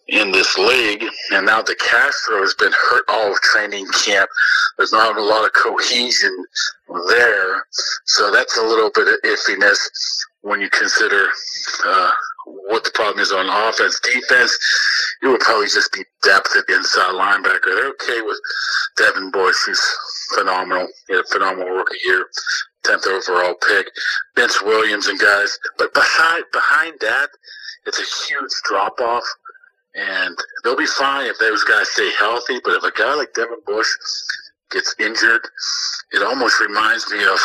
in 0.07 0.31
this 0.31 0.57
league. 0.57 1.03
And 1.33 1.45
now 1.45 1.61
DeCastro 1.61 2.41
has 2.41 2.53
been 2.55 2.71
hurt 2.71 3.05
all 3.07 3.31
of 3.31 3.41
training 3.41 3.87
camp. 4.05 4.29
There's 4.77 4.91
not 4.91 5.17
a 5.17 5.23
lot 5.23 5.45
of 5.45 5.53
cohesion 5.53 6.45
there. 7.09 7.65
So 8.05 8.31
that's 8.31 8.57
a 8.57 8.63
little 8.63 8.91
bit 8.93 9.07
of 9.07 9.15
iffiness 9.23 9.79
when 10.41 10.59
you 10.59 10.69
consider 10.69 11.27
uh, 11.85 12.11
what 12.45 12.83
the 12.83 12.91
problem 12.91 13.19
is 13.19 13.31
on 13.31 13.47
offense. 13.47 13.99
Defense, 14.01 14.57
it 15.21 15.27
would 15.27 15.39
probably 15.41 15.67
just 15.67 15.91
be 15.93 16.03
depth 16.23 16.55
at 16.57 16.73
inside 16.73 17.13
linebacker. 17.13 17.65
They're 17.65 17.89
okay 17.89 18.21
with 18.21 18.39
Devin 18.97 19.31
Boyce, 19.31 19.63
He's 19.65 19.81
phenomenal. 20.35 20.87
He 21.07 21.15
had 21.15 21.25
a 21.25 21.27
phenomenal 21.27 21.69
rookie 21.69 21.97
year. 22.05 22.25
10th 22.85 23.07
overall 23.07 23.55
pick, 23.67 23.87
Vince 24.35 24.61
Williams 24.61 25.07
and 25.07 25.19
guys. 25.19 25.57
But 25.77 25.93
behind 25.93 26.43
behind 26.51 26.93
that, 27.01 27.29
it's 27.85 27.99
a 27.99 28.27
huge 28.27 28.51
drop 28.65 28.99
off, 28.99 29.23
and 29.95 30.35
they'll 30.63 30.77
be 30.77 30.85
fine 30.85 31.27
if 31.27 31.39
those 31.39 31.63
guys 31.63 31.89
stay 31.89 32.11
healthy. 32.17 32.59
But 32.63 32.73
if 32.75 32.83
a 32.83 32.91
guy 32.91 33.13
like 33.15 33.33
Devin 33.33 33.61
Bush 33.65 33.89
gets 34.71 34.95
injured, 34.99 35.41
it 36.11 36.23
almost 36.23 36.59
reminds 36.59 37.09
me 37.11 37.23
of 37.23 37.39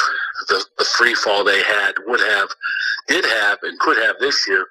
the, 0.48 0.64
the 0.78 0.84
free 0.84 1.14
fall 1.14 1.44
they 1.44 1.62
had, 1.62 1.92
would 2.06 2.20
have, 2.20 2.48
did 3.08 3.24
have, 3.24 3.58
and 3.62 3.78
could 3.80 3.96
have 3.98 4.16
this 4.20 4.46
year 4.48 4.66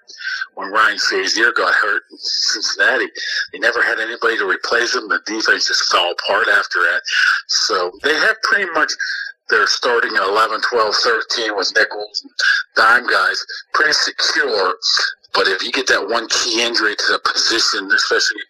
when 0.56 0.72
Ryan 0.72 0.98
Shazier 0.98 1.54
got 1.54 1.74
hurt 1.74 2.04
in 2.12 2.18
Cincinnati. 2.18 3.08
They 3.52 3.60
never 3.60 3.84
had 3.84 4.00
anybody 4.00 4.38
to 4.38 4.48
replace 4.48 4.96
him. 4.96 5.08
The 5.08 5.22
defense 5.26 5.68
just 5.68 5.92
fell 5.92 6.12
apart 6.12 6.48
after 6.48 6.80
that. 6.80 7.02
So 7.48 7.92
they 8.04 8.16
have 8.16 8.42
pretty 8.44 8.72
much 8.72 8.94
they're 9.50 9.68
starting 9.68 10.16
at 10.16 10.28
11, 10.28 10.62
12, 10.62 10.96
13 10.96 11.56
with 11.56 11.72
nickels 11.76 12.24
and 12.24 12.32
dime 12.76 13.08
guys, 13.08 13.44
pretty 13.74 13.94
secure. 13.94 14.76
But 15.34 15.48
if 15.48 15.64
you 15.64 15.72
get 15.72 15.88
that 15.88 16.08
one 16.08 16.28
key 16.30 16.64
injury 16.64 16.96
to 16.96 17.06
the 17.12 17.20
position, 17.32 17.90
especially 17.92 18.42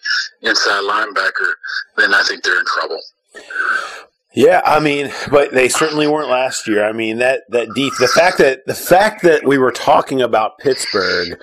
inside 0.41 0.83
linebacker, 0.83 1.51
then 1.97 2.13
I 2.13 2.23
think 2.23 2.43
they're 2.43 2.59
in 2.59 2.65
trouble. 2.65 2.99
Yeah, 4.33 4.61
I 4.65 4.79
mean, 4.79 5.11
but 5.31 5.53
they 5.53 5.69
certainly 5.69 6.07
weren't 6.07 6.29
last 6.29 6.67
year. 6.67 6.85
I 6.85 6.91
mean, 6.91 7.19
that 7.19 7.43
that 7.49 7.69
deep 7.73 7.93
the 7.99 8.07
fact 8.07 8.37
that 8.39 8.65
the 8.65 8.75
fact 8.75 9.23
that 9.23 9.45
we 9.45 9.57
were 9.57 9.71
talking 9.71 10.21
about 10.21 10.57
Pittsburgh 10.59 11.39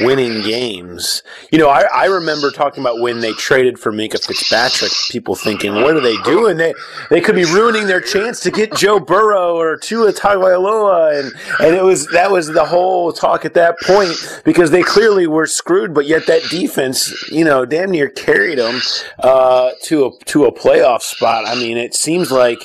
winning 0.00 0.42
games. 0.42 1.22
You 1.50 1.58
know, 1.58 1.68
I, 1.68 1.84
I 1.92 2.04
remember 2.06 2.50
talking 2.50 2.82
about 2.82 3.00
when 3.00 3.20
they 3.20 3.32
traded 3.32 3.78
for 3.78 3.92
Minkah 3.92 4.24
Fitzpatrick, 4.24 4.92
people 5.10 5.34
thinking, 5.34 5.74
what 5.74 5.96
are 5.96 6.00
they 6.00 6.16
doing? 6.18 6.56
They 6.56 6.74
they 7.10 7.20
could 7.20 7.34
be 7.34 7.44
ruining 7.44 7.86
their 7.86 8.00
chance 8.00 8.40
to 8.40 8.50
get 8.50 8.74
Joe 8.74 8.98
Burrow 8.98 9.56
or 9.56 9.76
Tua 9.76 10.12
Tagovailoa, 10.12 11.20
and 11.20 11.32
and 11.60 11.76
it 11.76 11.82
was 11.82 12.06
that 12.08 12.30
was 12.30 12.48
the 12.48 12.64
whole 12.64 13.12
talk 13.12 13.44
at 13.44 13.54
that 13.54 13.78
point 13.80 14.42
because 14.44 14.70
they 14.70 14.82
clearly 14.82 15.26
were 15.26 15.46
screwed, 15.46 15.94
but 15.94 16.06
yet 16.06 16.26
that 16.26 16.42
defense, 16.50 17.30
you 17.30 17.44
know, 17.44 17.64
damn 17.64 17.90
near 17.90 18.08
carried 18.08 18.58
them 18.58 18.80
uh, 19.20 19.70
to 19.84 20.06
a 20.06 20.24
to 20.24 20.44
a 20.44 20.52
playoff 20.52 21.02
spot. 21.02 21.46
I 21.46 21.54
mean, 21.54 21.76
it 21.76 21.94
seems 21.94 22.30
like 22.30 22.60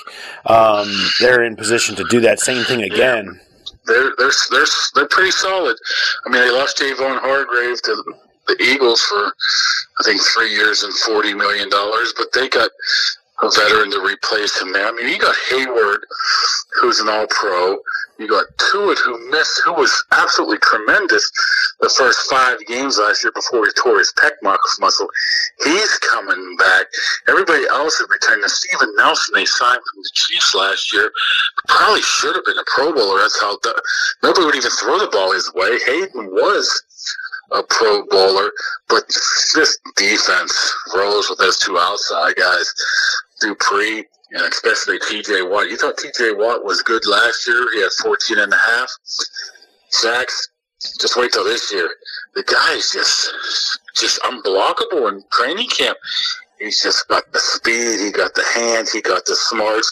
um, 0.46 0.90
they're 1.20 1.44
in 1.44 1.56
position 1.56 1.96
to 1.96 2.04
do 2.06 2.20
that 2.22 2.40
same 2.40 2.64
thing 2.64 2.82
again 2.82 3.40
they're 3.86 4.14
they're 4.18 4.32
they're 4.52 4.66
they're 4.96 5.08
pretty 5.08 5.32
solid. 5.32 5.78
I 6.26 6.30
mean, 6.30 6.42
they 6.42 6.52
lost 6.52 6.78
Javon 6.78 7.20
Hargrave 7.20 7.82
to 7.84 8.04
the 8.48 8.62
Eagles 8.62 9.02
for 9.02 9.34
I 10.00 10.04
think 10.04 10.22
three 10.22 10.52
years 10.54 10.84
and 10.84 10.94
forty 10.94 11.34
million 11.34 11.70
dollars, 11.70 12.14
but 12.18 12.32
they 12.34 12.50
got 12.50 12.70
a 13.42 13.50
veteran 13.50 13.92
to 13.92 14.02
replace 14.02 14.62
him 14.62 14.72
there. 14.72 14.88
I 14.88 14.92
mean, 14.92 15.08
you 15.08 15.18
got 15.18 15.36
Heyward, 15.50 16.00
who's 16.80 17.00
an 17.00 17.10
All 17.10 17.28
Pro. 17.30 17.78
You 18.20 18.28
got 18.28 18.46
Tuitt, 18.58 19.00
who 19.00 19.32
missed, 19.32 19.62
who 19.66 19.74
was 19.74 20.04
absolutely 20.12 20.60
tremendous 20.60 21.32
the 21.80 21.90
first 21.90 22.30
five 22.30 22.60
games 22.68 23.00
last 23.00 23.24
year 23.24 23.32
before 23.34 23.66
he 23.66 23.72
tore 23.74 23.98
his 23.98 24.14
pec 24.14 24.32
muscle. 24.44 25.08
He's 25.64 25.98
coming 25.98 26.56
back. 26.58 26.86
Everybody 27.28 27.66
else 27.72 28.00
is 28.00 28.08
returning. 28.12 28.48
Steven 28.48 28.94
Nelson, 28.96 29.34
they 29.34 29.46
signed 29.46 29.82
from 29.92 30.04
the 30.04 30.12
Chiefs 30.14 30.54
last 30.54 30.94
year, 30.94 31.12
probably 31.68 32.02
should 32.02 32.36
have 32.36 32.46
been 32.46 32.60
a 32.60 32.64
Pro 32.68 32.94
Bowler. 32.94 33.22
That's 33.22 33.42
how 33.42 33.58
the, 33.64 33.82
nobody 34.22 34.46
would 34.46 34.56
even 34.56 34.72
throw 34.72 35.00
the 35.00 35.10
ball 35.12 35.34
his 35.34 35.52
way. 35.56 35.80
Haden 35.88 36.30
was 36.30 36.84
a 37.52 37.64
Pro 37.64 38.06
Bowler, 38.06 38.52
but 38.88 39.08
this 39.56 39.80
defense 39.98 40.74
rolls 40.96 41.30
with 41.30 41.40
those 41.40 41.58
two 41.58 41.78
outside 41.78 42.36
guys. 42.36 42.74
Dupree 43.42 44.06
and 44.32 44.44
especially 44.44 45.00
TJ 45.00 45.50
Watt. 45.50 45.70
You 45.70 45.78
thought 45.78 45.98
TJ 45.98 46.38
Watt 46.38 46.64
was 46.64 46.82
good 46.82 47.06
last 47.06 47.48
year. 47.48 47.68
He 47.74 47.82
had 47.82 47.92
14 48.02 48.40
and 48.40 48.54
a 48.54 48.58
half 48.58 48.90
sacks. 49.90 50.50
Just 51.00 51.18
wait 51.18 51.32
till 51.32 51.44
this 51.44 51.72
year. 51.72 51.90
The 52.34 52.44
guy 52.44 52.74
is 52.74 52.92
just 52.92 53.80
just 53.96 54.22
unblockable 54.22 55.12
in 55.12 55.24
training 55.32 55.68
camp. 55.70 55.98
He's 56.60 56.82
just 56.82 57.08
got 57.08 57.24
the 57.34 57.40
speed, 57.40 58.00
he 58.00 58.12
got 58.12 58.34
the 58.36 58.46
hands, 58.56 58.92
he 58.92 59.02
got 59.02 59.26
the 59.26 59.36
smarts, 59.36 59.92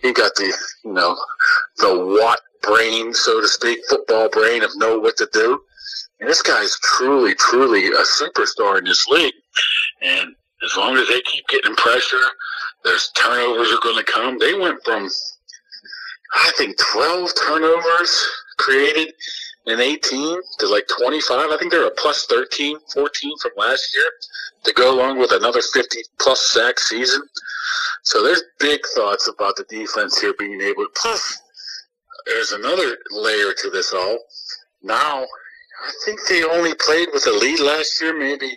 he 0.00 0.12
got 0.12 0.34
the 0.34 0.52
you 0.84 0.92
know 0.92 1.16
the 1.78 2.18
Watt 2.20 2.40
brain, 2.62 3.14
so 3.14 3.40
to 3.40 3.48
speak, 3.48 3.78
football 3.88 4.28
brain 4.30 4.62
of 4.62 4.70
know 4.76 4.98
what 4.98 5.16
to 5.18 5.28
do. 5.32 5.60
And 6.20 6.28
this 6.28 6.42
guy's 6.42 6.78
truly, 6.82 7.34
truly 7.34 7.86
a 7.88 8.02
superstar 8.02 8.78
in 8.78 8.84
this 8.84 9.06
league. 9.06 9.34
And 10.02 10.34
as 10.64 10.76
long 10.76 10.96
as 10.96 11.06
they 11.08 11.20
keep 11.22 11.46
getting 11.48 11.76
pressure, 11.76 12.24
there's 12.86 13.10
turnovers 13.16 13.72
are 13.72 13.80
going 13.82 14.02
to 14.02 14.10
come. 14.10 14.38
They 14.38 14.54
went 14.54 14.78
from 14.84 15.08
I 16.34 16.52
think 16.56 16.76
12 16.92 17.30
turnovers 17.46 18.28
created 18.58 19.12
in 19.66 19.80
18 19.80 20.40
to 20.58 20.68
like 20.68 20.86
25. 20.98 21.50
I 21.50 21.56
think 21.58 21.72
they're 21.72 21.86
a 21.86 21.90
plus 21.92 22.26
13, 22.26 22.78
14 22.94 23.38
from 23.38 23.50
last 23.56 23.94
year 23.94 24.06
to 24.64 24.72
go 24.72 24.94
along 24.94 25.18
with 25.18 25.32
another 25.32 25.60
50 25.72 25.98
plus 26.20 26.40
sack 26.50 26.78
season. 26.78 27.22
So 28.02 28.22
there's 28.22 28.42
big 28.60 28.80
thoughts 28.94 29.28
about 29.28 29.56
the 29.56 29.64
defense 29.68 30.20
here 30.20 30.34
being 30.38 30.60
able 30.60 30.84
to. 30.84 30.90
Plus, 30.94 31.42
there's 32.26 32.52
another 32.52 32.96
layer 33.10 33.52
to 33.52 33.70
this 33.70 33.92
all. 33.92 34.18
Now, 34.82 35.22
I 35.22 35.92
think 36.04 36.20
they 36.28 36.44
only 36.44 36.74
played 36.74 37.08
with 37.12 37.26
a 37.26 37.32
lead 37.32 37.60
last 37.60 38.00
year, 38.00 38.16
maybe 38.16 38.56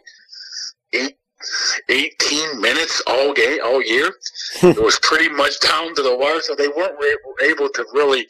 eight, 0.93 1.17
18 1.87 2.59
minutes 2.59 3.01
all 3.07 3.33
game, 3.33 3.59
all 3.63 3.81
year. 3.81 4.13
it 4.63 4.81
was 4.81 4.99
pretty 4.99 5.29
much 5.29 5.59
down 5.59 5.95
to 5.95 6.01
the 6.01 6.15
wire, 6.15 6.41
so 6.41 6.55
they 6.55 6.67
weren't 6.67 6.99
re- 6.99 7.49
able 7.49 7.69
to 7.69 7.85
really 7.93 8.27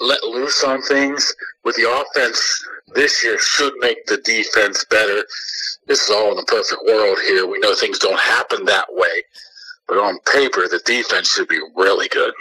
let 0.00 0.22
loose 0.24 0.62
on 0.64 0.82
things. 0.82 1.34
With 1.64 1.76
the 1.76 1.90
offense 1.90 2.66
this 2.94 3.22
year, 3.24 3.38
should 3.38 3.74
make 3.78 4.06
the 4.06 4.18
defense 4.18 4.84
better. 4.84 5.24
This 5.86 6.02
is 6.02 6.10
all 6.10 6.30
in 6.30 6.36
the 6.36 6.44
perfect 6.44 6.82
world 6.86 7.18
here. 7.26 7.46
We 7.46 7.58
know 7.58 7.74
things 7.74 7.98
don't 7.98 8.18
happen 8.18 8.64
that 8.66 8.86
way, 8.90 9.22
but 9.86 9.98
on 9.98 10.18
paper, 10.32 10.68
the 10.68 10.80
defense 10.84 11.28
should 11.28 11.48
be 11.48 11.60
really 11.76 12.08
good. 12.08 12.32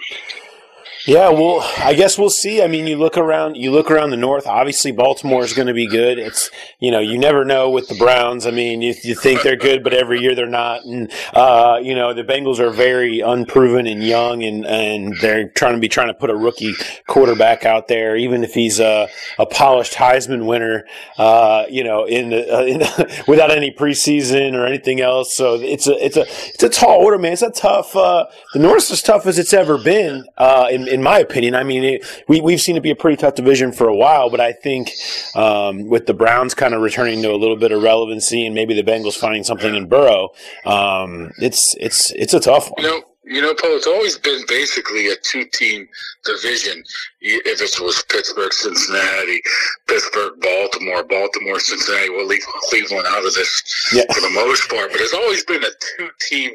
Yeah, 1.07 1.29
well, 1.29 1.61
I 1.77 1.93
guess 1.93 2.19
we'll 2.19 2.29
see. 2.29 2.61
I 2.61 2.67
mean, 2.67 2.85
you 2.85 2.97
look 2.97 3.17
around, 3.17 3.55
you 3.55 3.71
look 3.71 3.89
around 3.89 4.09
the 4.09 4.17
north. 4.17 4.45
Obviously, 4.45 4.91
Baltimore 4.91 5.41
is 5.41 5.53
going 5.53 5.69
to 5.69 5.73
be 5.73 5.87
good. 5.87 6.19
It's 6.19 6.51
you 6.81 6.91
know, 6.91 6.99
you 6.99 7.17
never 7.17 7.45
know 7.45 7.69
with 7.69 7.87
the 7.87 7.95
Browns. 7.95 8.45
I 8.45 8.51
mean, 8.51 8.81
you, 8.81 8.93
you 9.03 9.15
think 9.15 9.41
they're 9.41 9.55
good, 9.55 9.85
but 9.85 9.93
every 9.93 10.19
year 10.19 10.35
they're 10.35 10.47
not. 10.47 10.83
And 10.83 11.09
uh, 11.33 11.79
you 11.81 11.95
know, 11.95 12.13
the 12.13 12.25
Bengals 12.25 12.59
are 12.59 12.71
very 12.71 13.21
unproven 13.21 13.87
and 13.87 14.03
young, 14.03 14.43
and 14.43 14.65
and 14.65 15.15
they're 15.21 15.47
trying 15.47 15.75
to 15.75 15.79
be 15.79 15.87
trying 15.87 16.09
to 16.09 16.13
put 16.13 16.29
a 16.29 16.35
rookie 16.35 16.73
quarterback 17.07 17.65
out 17.65 17.87
there, 17.87 18.17
even 18.17 18.43
if 18.43 18.53
he's 18.53 18.81
a, 18.81 19.07
a 19.39 19.45
polished 19.45 19.93
Heisman 19.93 20.45
winner. 20.45 20.85
Uh, 21.17 21.63
you 21.69 21.85
know, 21.85 22.03
in, 22.03 22.31
the, 22.31 22.53
uh, 22.53 22.63
in 22.63 22.79
the, 22.79 23.23
without 23.29 23.49
any 23.49 23.71
preseason 23.71 24.55
or 24.55 24.65
anything 24.65 24.99
else. 24.99 25.33
So 25.33 25.53
it's 25.53 25.87
a 25.87 25.93
it's 26.03 26.17
a 26.17 26.23
it's 26.23 26.63
a 26.63 26.69
tall 26.69 26.99
order, 26.99 27.17
man. 27.17 27.31
It's 27.31 27.41
a 27.43 27.49
tough. 27.49 27.95
Uh, 27.95 28.25
the 28.51 28.59
North's 28.59 28.91
as 28.91 29.01
tough 29.01 29.25
as 29.25 29.39
it's 29.39 29.53
ever 29.53 29.77
been. 29.77 30.25
Uh, 30.37 30.67
in, 30.69 30.96
in 30.97 31.03
my 31.03 31.19
opinion. 31.19 31.55
I 31.55 31.63
mean, 31.63 31.83
it, 31.83 32.23
we, 32.27 32.41
we've 32.41 32.59
seen 32.59 32.75
it 32.75 32.83
be 32.83 32.91
a 32.91 32.95
pretty 32.95 33.17
tough 33.17 33.35
division 33.35 33.71
for 33.71 33.87
a 33.87 33.95
while, 33.95 34.29
but 34.29 34.41
I 34.41 34.51
think 34.51 34.91
um, 35.35 35.87
with 35.87 36.07
the 36.07 36.13
Browns 36.13 36.53
kind 36.53 36.73
of 36.73 36.81
returning 36.81 37.21
to 37.21 37.31
a 37.31 37.37
little 37.37 37.55
bit 37.55 37.71
of 37.71 37.81
relevancy 37.81 38.45
and 38.45 38.55
maybe 38.55 38.73
the 38.73 38.83
Bengals 38.83 39.17
finding 39.17 39.43
something 39.43 39.73
in 39.73 39.87
Burrow, 39.87 40.29
um, 40.65 41.31
it's 41.37 41.75
it's 41.79 42.11
it's 42.11 42.33
a 42.33 42.39
tough 42.39 42.69
one. 42.71 42.83
You 42.83 42.89
know, 42.89 43.01
you 43.29 43.41
know, 43.41 43.53
Paul, 43.53 43.75
it's 43.75 43.87
always 43.87 44.17
been 44.17 44.41
basically 44.47 45.09
a 45.09 45.15
two-team 45.21 45.87
division. 46.23 46.81
If 47.19 47.61
it 47.61 47.83
was 47.83 48.01
Pittsburgh, 48.07 48.53
Cincinnati, 48.53 49.41
Pittsburgh, 49.85 50.39
Baltimore, 50.39 51.03
Baltimore, 51.03 51.59
Cincinnati, 51.59 52.09
we'll 52.09 52.25
leave 52.25 52.45
Cleveland 52.69 53.05
out 53.05 53.25
of 53.25 53.33
this 53.33 53.91
yeah. 53.91 54.03
for 54.13 54.21
the 54.21 54.29
most 54.29 54.69
part. 54.69 54.91
But 54.91 55.01
it's 55.01 55.13
always 55.13 55.43
been 55.43 55.61
a 55.61 55.75
two-team 55.97 56.51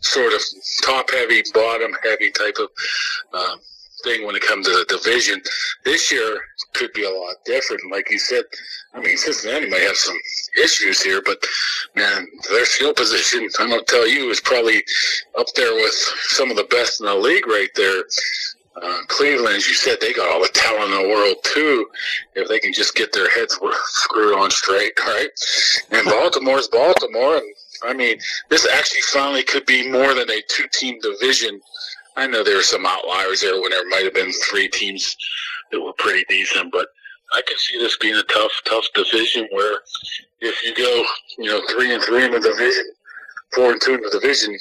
sort 0.00 0.32
of 0.32 0.40
top-heavy, 0.82 1.44
bottom-heavy 1.54 2.32
type 2.32 2.56
of 2.58 2.70
um, 3.32 3.60
thing 4.04 4.26
when 4.26 4.36
it 4.36 4.42
comes 4.42 4.66
to 4.66 4.72
the 4.72 4.98
division. 4.98 5.40
This 5.84 6.12
year 6.12 6.40
could 6.74 6.92
be 6.92 7.04
a 7.04 7.10
lot 7.10 7.36
different. 7.44 7.82
Like 7.90 8.10
you 8.10 8.18
said, 8.18 8.44
I 8.94 9.00
mean, 9.00 9.16
Cincinnati 9.16 9.68
might 9.68 9.82
have 9.82 9.96
some 9.96 10.16
issues 10.62 11.02
here, 11.02 11.22
but 11.24 11.38
man, 11.94 12.26
their 12.50 12.64
skill 12.64 12.94
position, 12.94 13.48
I'm 13.58 13.68
going 13.68 13.84
to 13.84 13.86
tell 13.86 14.08
you, 14.08 14.30
is 14.30 14.40
probably 14.40 14.82
up 15.38 15.46
there 15.54 15.74
with 15.74 15.94
some 16.28 16.50
of 16.50 16.56
the 16.56 16.64
best 16.64 17.00
in 17.00 17.06
the 17.06 17.14
league 17.14 17.46
right 17.46 17.70
there. 17.74 18.04
Uh, 18.82 18.98
Cleveland, 19.08 19.56
as 19.56 19.66
you 19.66 19.74
said, 19.74 19.96
they 20.00 20.12
got 20.12 20.30
all 20.30 20.42
the 20.42 20.50
talent 20.52 20.92
in 20.92 21.02
the 21.02 21.08
world 21.08 21.36
too. 21.42 21.88
If 22.34 22.46
they 22.48 22.58
can 22.58 22.74
just 22.74 22.94
get 22.94 23.10
their 23.10 23.30
heads 23.30 23.58
screwed 23.84 24.38
on 24.38 24.50
straight, 24.50 24.92
right? 25.00 25.30
And 25.92 26.04
Baltimore's 26.10 26.68
Baltimore, 26.68 27.38
and 27.38 27.54
I 27.84 27.94
mean, 27.94 28.18
this 28.50 28.66
actually 28.66 29.00
finally 29.00 29.42
could 29.42 29.64
be 29.64 29.90
more 29.90 30.14
than 30.14 30.30
a 30.30 30.42
two-team 30.48 31.00
division 31.00 31.60
I 32.16 32.26
know 32.26 32.42
there 32.42 32.56
were 32.56 32.62
some 32.62 32.86
outliers 32.86 33.42
there 33.42 33.60
when 33.60 33.70
there 33.70 33.88
might 33.88 34.04
have 34.04 34.14
been 34.14 34.32
three 34.48 34.68
teams 34.68 35.16
that 35.70 35.80
were 35.80 35.92
pretty 35.98 36.24
decent, 36.28 36.72
but 36.72 36.88
I 37.32 37.42
can 37.46 37.58
see 37.58 37.78
this 37.78 37.96
being 37.98 38.14
a 38.14 38.22
tough, 38.24 38.52
tough 38.64 38.86
division 38.94 39.48
where 39.50 39.80
if 40.40 40.62
you 40.64 40.74
go, 40.74 41.04
you 41.38 41.50
know, 41.50 41.60
three 41.70 41.92
and 41.92 42.02
three 42.02 42.24
in 42.24 42.30
the 42.30 42.40
division, 42.40 42.84
four 43.54 43.72
and 43.72 43.80
two 43.80 43.94
in 43.94 44.00
the 44.02 44.10
division, 44.10 44.56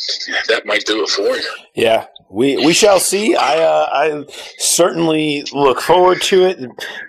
that 0.47 0.65
might 0.65 0.85
do 0.85 1.03
it 1.03 1.09
for 1.09 1.35
you. 1.35 1.43
Yeah, 1.75 2.05
we 2.29 2.57
we 2.65 2.73
shall 2.73 2.99
see. 2.99 3.35
I 3.35 3.57
uh, 3.59 3.89
I 3.91 4.25
certainly 4.57 5.45
look 5.53 5.79
forward 5.79 6.21
to 6.23 6.45
it. 6.45 6.59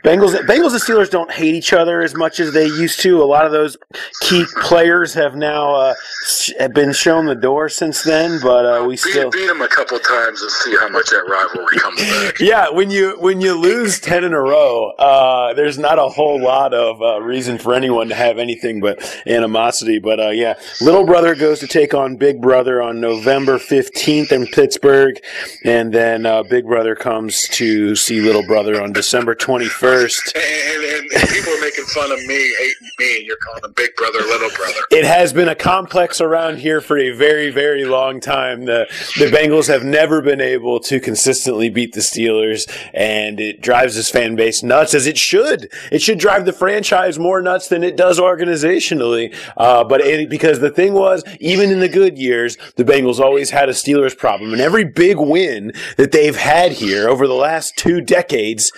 Bengals 0.05 0.35
Bengals 0.47 0.73
and 0.73 0.83
Steelers 0.83 1.11
don't 1.11 1.31
hate 1.31 1.55
each 1.55 1.73
other 1.73 2.03
as 2.03 2.15
much 2.15 2.39
as 2.39 2.53
they 2.53 2.67
used 2.67 3.01
to. 3.01 3.23
A 3.23 3.25
lot 3.25 3.47
of 3.47 3.53
those 3.53 3.77
key 4.21 4.45
players 4.61 5.15
have 5.15 5.35
now 5.35 5.75
uh, 5.75 5.95
have 6.59 6.75
been 6.75 6.93
shown 6.93 7.27
the 7.27 7.35
door 7.35 7.69
since 7.69 8.03
then, 8.03 8.41
but 8.43 8.67
uh, 8.67 8.85
we 8.85 8.95
beat, 8.95 8.99
still 8.99 9.31
beat 9.31 9.47
them 9.47 9.63
a 9.63 9.69
couple 9.69 9.99
times 9.99 10.43
and 10.43 10.51
see 10.51 10.77
how 10.77 10.89
much 10.89 11.09
that 11.11 11.25
rivalry 11.29 11.79
comes 11.79 12.01
back. 12.01 12.35
yeah, 12.41 12.69
when 12.69 12.91
you 12.91 13.17
when 13.21 13.41
you 13.41 13.59
lose 13.59 13.99
ten 13.99 14.23
in 14.23 14.33
a 14.33 14.41
row, 14.41 14.91
uh, 14.99 15.55
there's 15.55 15.79
not 15.79 15.99
a 15.99 16.09
whole 16.09 16.41
lot 16.41 16.75
of 16.75 17.01
uh, 17.01 17.21
reason 17.23 17.57
for 17.57 17.75
anyone 17.75 18.09
to 18.09 18.15
have 18.15 18.39
anything 18.39 18.81
but 18.81 19.03
animosity. 19.27 19.99
But 19.99 20.21
uh, 20.21 20.31
yeah, 20.31 20.55
little 20.81 21.07
brother 21.07 21.35
goes 21.35 21.61
to 21.61 21.66
take 21.67 21.95
on 21.95 22.17
big 22.17 22.41
brother 22.41 22.81
on 22.83 23.01
November 23.01 23.59
fifteenth 23.59 24.33
in 24.33 24.47
Pittsburgh. 24.47 24.77
Pittsburgh, 24.77 25.21
and 25.65 25.93
then 25.93 26.27
uh, 26.27 26.43
Big 26.43 26.67
Brother 26.67 26.95
comes 26.95 27.49
to 27.51 27.97
see 27.97 28.21
Little 28.21 28.47
Brother 28.47 28.83
on 28.83 28.93
December 28.93 29.35
21st. 29.35 30.37
And, 30.47 30.85
and, 30.85 31.13
and 31.13 31.29
people 31.29 31.53
are 31.53 31.61
making 31.61 31.85
fun 31.87 32.11
of 32.11 32.19
me, 32.27 32.55
hating 32.59 32.91
me, 32.99 33.17
and 33.19 33.27
you're 33.27 33.37
calling 33.37 33.63
them 33.63 33.73
Big 33.77 33.95
Brother, 33.97 34.19
Little 34.19 34.51
Brother. 34.57 34.81
It 34.91 35.05
has 35.05 35.33
been 35.33 35.49
a 35.49 35.55
complex 35.55 36.21
around 36.21 36.59
here 36.59 36.81
for 36.81 36.99
a 36.99 37.11
very, 37.11 37.51
very 37.51 37.85
long 37.85 38.21
time. 38.21 38.65
The 38.65 38.87
the 39.17 39.27
Bengals 39.27 39.69
have 39.69 39.85
never 39.85 40.21
been 40.21 40.41
able 40.41 40.81
to 40.81 41.01
consistently 41.01 41.69
beat 41.71 41.95
the 41.95 42.01
Steelers, 42.01 42.71
and 42.93 43.41
it 43.41 43.61
drives 43.61 43.95
this 43.95 44.11
fan 44.11 44.37
base 44.37 44.63
nuts, 44.63 44.95
as 44.95 45.07
it 45.07 45.17
should. 45.19 45.71
It 45.91 46.03
should 46.03 46.19
drive 46.19 46.45
the 46.45 46.53
franchise 46.53 47.19
more 47.19 47.41
nuts 47.41 47.69
than 47.69 47.83
it 47.83 47.97
does 47.97 48.19
organizationally. 48.19 49.35
Uh, 49.57 49.85
but 49.85 50.01
it, 50.01 50.29
because 50.29 50.61
the 50.61 50.71
thing 50.71 50.93
was, 50.93 51.23
even 51.41 51.56
in 51.61 51.81
the 51.81 51.89
good 51.89 52.19
years, 52.19 52.57
the 52.77 52.85
Bengals 52.85 53.21
always 53.21 53.51
had 53.51 53.69
a 53.69 53.73
Steelers 53.73 54.17
problem, 54.17 54.53
and 54.53 54.61
every 54.61 54.85
big 54.85 55.19
win 55.19 55.73
that 55.97 56.13
they've 56.13 56.37
had 56.37 56.73
here 56.73 57.09
over 57.09 57.27
the 57.27 57.35
last 57.35 57.77
two 57.77 58.01
decades 58.01 58.71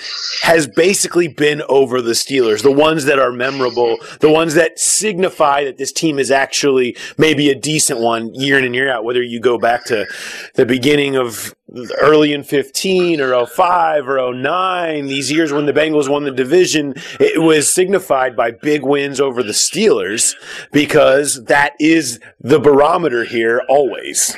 has 0.42 0.66
basically 0.66 1.28
been 1.28 1.62
over 1.68 2.00
the 2.00 2.12
Steelers. 2.12 2.62
The 2.62 2.72
ones 2.72 3.04
that 3.04 3.18
are 3.18 3.32
memorable, 3.32 3.96
the 4.20 4.30
ones 4.30 4.54
that 4.54 4.78
signify 4.78 5.64
that 5.64 5.78
this 5.78 5.92
team 5.92 6.18
is 6.18 6.30
actually 6.30 6.96
maybe 7.16 7.50
a 7.50 7.54
decent 7.54 8.00
one 8.00 8.34
year 8.34 8.58
in 8.58 8.64
and 8.64 8.74
year 8.74 8.90
out, 8.90 9.04
whether 9.04 9.22
you 9.22 9.40
go 9.40 9.58
back 9.58 9.84
to 9.86 10.06
the 10.54 10.66
beginning 10.66 11.16
of 11.16 11.54
early 12.00 12.32
in 12.32 12.42
15 12.42 13.20
or 13.20 13.46
05 13.46 14.08
or 14.08 14.34
09, 14.34 15.06
these 15.06 15.30
years 15.30 15.52
when 15.52 15.66
the 15.66 15.72
Bengals 15.72 16.08
won 16.08 16.24
the 16.24 16.30
division, 16.30 16.94
it 17.20 17.42
was 17.42 17.72
signified 17.74 18.36
by 18.36 18.50
big 18.50 18.82
wins 18.82 19.20
over 19.20 19.42
the 19.42 19.52
Steelers 19.52 20.34
because 20.72 21.44
that 21.44 21.74
is 21.78 22.20
the 22.40 22.58
barometer 22.58 23.24
here 23.24 23.62
always 23.68 24.34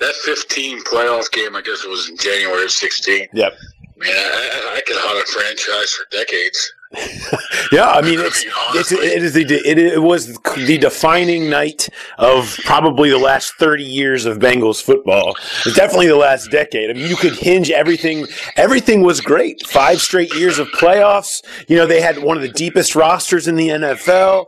that 0.00 0.14
15 0.24 0.84
playoff 0.84 1.30
game, 1.30 1.56
I 1.56 1.62
guess 1.62 1.84
it 1.84 1.88
was 1.88 2.08
in 2.10 2.16
January 2.16 2.64
of 2.64 2.70
16. 2.70 3.28
Yep. 3.32 3.54
Man, 3.96 4.10
I, 4.10 4.76
I 4.76 4.80
could 4.86 4.96
hunt 4.98 5.22
a 5.22 5.32
franchise 5.32 5.92
for 5.92 6.04
decades. 6.10 6.72
yeah, 7.72 7.88
I 7.88 8.02
mean 8.02 8.20
it's, 8.20 8.44
it's 8.74 8.92
it 8.92 9.22
is 9.22 9.34
the 9.34 9.42
it, 9.42 9.78
it 9.78 10.02
was 10.02 10.36
the 10.66 10.78
defining 10.78 11.50
night 11.50 11.88
of 12.18 12.56
probably 12.64 13.10
the 13.10 13.18
last 13.18 13.54
thirty 13.54 13.84
years 13.84 14.26
of 14.26 14.38
Bengals 14.38 14.82
football. 14.82 15.36
It's 15.64 15.74
definitely 15.74 16.08
the 16.08 16.16
last 16.16 16.50
decade. 16.50 16.90
I 16.90 16.92
mean, 16.92 17.08
you 17.08 17.16
could 17.16 17.34
hinge 17.34 17.70
everything. 17.70 18.26
Everything 18.56 19.02
was 19.02 19.20
great. 19.20 19.66
Five 19.66 20.00
straight 20.00 20.34
years 20.34 20.58
of 20.58 20.68
playoffs. 20.68 21.42
You 21.68 21.76
know, 21.76 21.86
they 21.86 22.00
had 22.00 22.22
one 22.22 22.36
of 22.36 22.42
the 22.42 22.48
deepest 22.48 22.94
rosters 22.94 23.48
in 23.48 23.56
the 23.56 23.68
NFL 23.68 24.46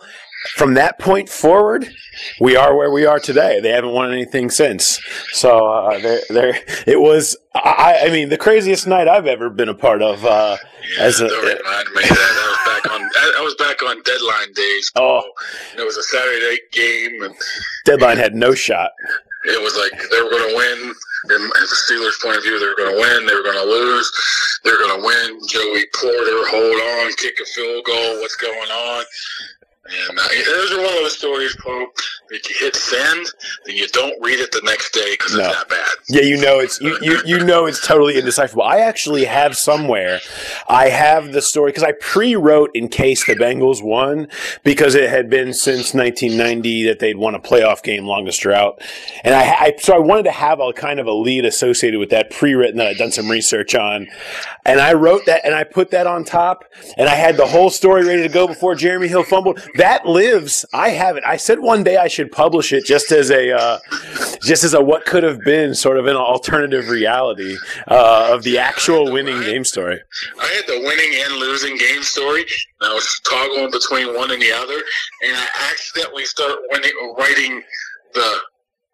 from 0.55 0.75
that 0.75 0.99
point 0.99 1.29
forward, 1.29 1.89
we 2.41 2.57
are 2.57 2.77
where 2.77 2.91
we 2.91 3.07
are 3.07 3.19
today. 3.19 3.61
They 3.61 3.71
haven't 3.71 3.93
won 3.93 4.13
anything 4.13 4.51
since. 4.51 5.01
So 5.33 5.67
uh, 5.67 5.99
there, 5.99 6.21
there, 6.29 6.59
it 6.87 7.01
was. 7.01 7.37
I, 7.55 8.03
I 8.05 8.11
mean, 8.11 8.29
the 8.29 8.39
craziest 8.39 8.87
night 8.87 9.09
I've 9.09 9.27
ever 9.27 9.51
been 9.51 9.69
a 9.69 9.75
part 9.75 10.03
of. 10.03 10.25
Uh, 10.25 10.57
yeah, 10.97 11.05
as 11.05 11.21
a, 11.21 11.29
don't 11.29 11.43
remind 11.43 11.89
me 11.91 12.03
that. 12.03 12.13
I 12.13 12.49
was 12.51 12.83
back 12.83 12.93
on. 12.93 13.01
I 13.03 13.43
was 13.43 13.55
back 13.55 13.83
on 13.83 14.03
deadline 14.03 14.53
days. 14.55 14.93
Oh, 14.97 15.23
it 15.79 15.85
was 15.85 15.97
a 15.97 16.03
Saturday 16.03 16.51
night 16.51 16.61
game, 16.73 17.23
and 17.23 17.35
deadline 17.85 18.19
had 18.19 18.35
no 18.35 18.55
shot. 18.55 18.91
It 19.47 19.63
was 19.63 19.77
like 19.77 19.93
they 20.11 20.23
were 20.23 20.31
going 20.31 20.51
to 20.51 20.57
win. 20.57 20.95
From 21.27 21.43
the 21.43 21.79
Steelers' 21.91 22.23
point 22.23 22.37
of 22.37 22.45
view, 22.45 22.61
they 22.61 22.67
were 22.67 22.77
going 22.77 22.95
to 22.95 23.01
win. 23.01 23.27
They 23.27 23.35
were 23.35 23.43
going 23.43 23.59
to 23.59 23.65
lose. 23.65 24.13
They 24.63 24.71
were 24.71 24.79
going 24.79 25.01
to 25.01 25.05
win. 25.05 25.41
Joey 25.49 25.83
Porter, 25.99 26.47
hold 26.55 26.79
on, 26.79 27.13
kick 27.15 27.35
a 27.43 27.47
field 27.47 27.85
goal. 27.85 28.21
What's 28.21 28.37
going 28.37 28.71
on? 28.71 29.05
And 30.09 30.19
uh, 30.19 30.29
those 30.47 30.73
are 30.73 30.79
one 30.79 30.87
of 30.87 30.93
those 30.93 31.19
stories, 31.19 31.57
Pope. 31.57 31.97
If 32.31 32.49
you 32.51 32.57
hit 32.59 32.75
send, 32.77 33.27
then 33.65 33.77
you 33.77 33.87
don't 33.89 34.15
read 34.23 34.41
it 34.41 34.51
the 34.53 34.61
next 34.65 34.93
day 34.93 35.13
because 35.13 35.35
No. 35.37 35.45
it's 35.49 35.57
that 35.59 35.69
bad. 35.69 35.89
Yeah, 36.09 36.23
you 36.23 36.37
know 36.41 36.59
it's 36.59 36.81
you, 36.81 36.99
you 37.01 37.21
you 37.25 37.45
know 37.45 37.67
it's 37.67 37.85
totally 37.87 38.15
indecipherable. 38.19 38.63
I 38.65 38.79
actually 38.81 39.25
have 39.25 39.57
somewhere. 39.57 40.21
I 40.69 40.89
have 40.89 41.33
the 41.33 41.43
story 41.43 41.71
because 41.71 41.83
I 41.85 41.93
pre-wrote 41.93 42.71
in 42.75 42.89
case 42.89 43.27
the 43.27 43.35
Bengals 43.35 43.83
won 43.83 44.29
because 44.65 44.95
it 44.95 45.09
had 45.11 45.31
been 45.31 45.53
since 45.55 45.95
1990 45.95 46.85
that 46.85 46.99
they'd 46.99 47.17
won 47.17 47.35
a 47.35 47.41
playoff 47.41 47.83
game, 47.83 48.07
longest 48.07 48.41
drought, 48.41 48.81
and 49.25 49.35
I, 49.35 49.43
I 49.55 49.75
so 49.79 49.95
I 49.95 49.99
wanted 49.99 50.25
to 50.25 50.33
have 50.33 50.61
a 50.61 50.73
kind 50.73 51.01
of 51.01 51.07
a 51.07 51.13
lead 51.13 51.45
associated 51.45 51.99
with 51.99 52.11
that 52.11 52.31
pre-written 52.31 52.79
that 52.79 52.87
I'd 52.89 52.99
done 52.99 53.13
some 53.13 53.31
research 53.31 53.75
on, 53.75 54.07
and 54.65 54.81
I 54.81 54.93
wrote 54.95 55.27
that 55.27 55.45
and 55.45 55.55
I 55.55 55.65
put 55.65 55.91
that 55.93 56.07
on 56.07 56.25
top, 56.25 56.65
and 56.97 57.09
I 57.09 57.15
had 57.15 57.37
the 57.37 57.47
whole 57.47 57.71
story 57.71 58.05
ready 58.05 58.23
to 58.23 58.29
go 58.29 58.47
before 58.47 58.75
Jeremy 58.75 59.09
Hill 59.09 59.23
fumbled. 59.25 59.61
That 59.77 60.07
lives. 60.07 60.65
I 60.73 60.91
have 60.91 61.17
it. 61.17 61.25
I 61.27 61.37
said 61.37 61.61
one 61.61 61.83
day 61.85 61.97
I 61.97 62.09
should 62.17 62.33
publish 62.33 62.73
it 62.73 62.87
just 62.87 63.13
as 63.13 63.31
a 63.31 63.53
uh, 63.53 63.79
just 64.43 64.65
as 64.65 64.73
a 64.73 64.81
what 64.81 65.05
could 65.05 65.23
have 65.23 65.39
been 65.41 65.75
sort 65.75 65.99
of 65.99 66.07
an 66.07 66.17
alternative 66.17 66.89
reality 66.89 67.57
uh, 67.89 68.31
of 68.33 68.43
the 68.43 68.57
actual 68.59 69.13
winning 69.13 69.39
game 69.43 69.65
story. 69.65 70.01
I 70.41 70.47
had 70.47 70.67
the 70.67 70.81
winning 70.81 71.13
and 71.25 71.35
losing 71.35 71.77
game 71.77 72.03
story, 72.03 72.41
and 72.81 72.91
I 72.91 72.95
was 72.95 73.21
toggling 73.29 73.71
between 73.71 74.17
one 74.17 74.31
and 74.31 74.41
the 74.41 74.51
other, 74.53 74.79
and 75.25 75.37
I 75.37 75.47
accidentally 75.71 76.25
start 76.25 76.57
winning, 76.73 77.15
writing 77.19 77.63
the 78.15 78.39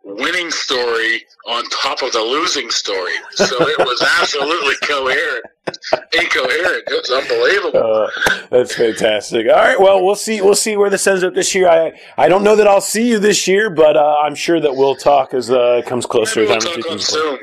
winning 0.04 0.50
story 0.50 1.24
on 1.48 1.64
top 1.70 2.02
of 2.02 2.12
the 2.12 2.20
losing 2.20 2.70
story. 2.70 3.12
So 3.32 3.46
it 3.68 3.78
was 3.78 4.02
absolutely 4.20 4.74
coherent, 4.82 5.44
incoherent. 6.12 6.84
It 6.86 7.00
was 7.00 7.10
unbelievable. 7.10 8.04
Uh, 8.04 8.46
that's 8.50 8.74
fantastic. 8.74 9.48
All 9.48 9.56
right, 9.56 9.80
well 9.80 10.04
we'll 10.04 10.14
see 10.14 10.40
we'll 10.40 10.54
see 10.54 10.76
where 10.76 10.90
this 10.90 11.06
ends 11.06 11.24
up 11.24 11.34
this 11.34 11.54
year. 11.54 11.68
I 11.68 11.98
I 12.16 12.28
don't 12.28 12.44
know 12.44 12.56
that 12.56 12.66
I'll 12.66 12.80
see 12.80 13.08
you 13.08 13.18
this 13.18 13.48
year, 13.48 13.70
but 13.70 13.96
uh, 13.96 14.20
I'm 14.22 14.34
sure 14.34 14.60
that 14.60 14.74
we'll 14.74 14.96
talk 14.96 15.34
as 15.34 15.50
uh, 15.50 15.80
it 15.84 15.86
comes 15.86 16.06
closer. 16.06 16.40
Maybe 16.40 16.50
we'll 16.50 16.60
talk 16.60 16.90
on 16.90 16.98
Zoom. 16.98 17.38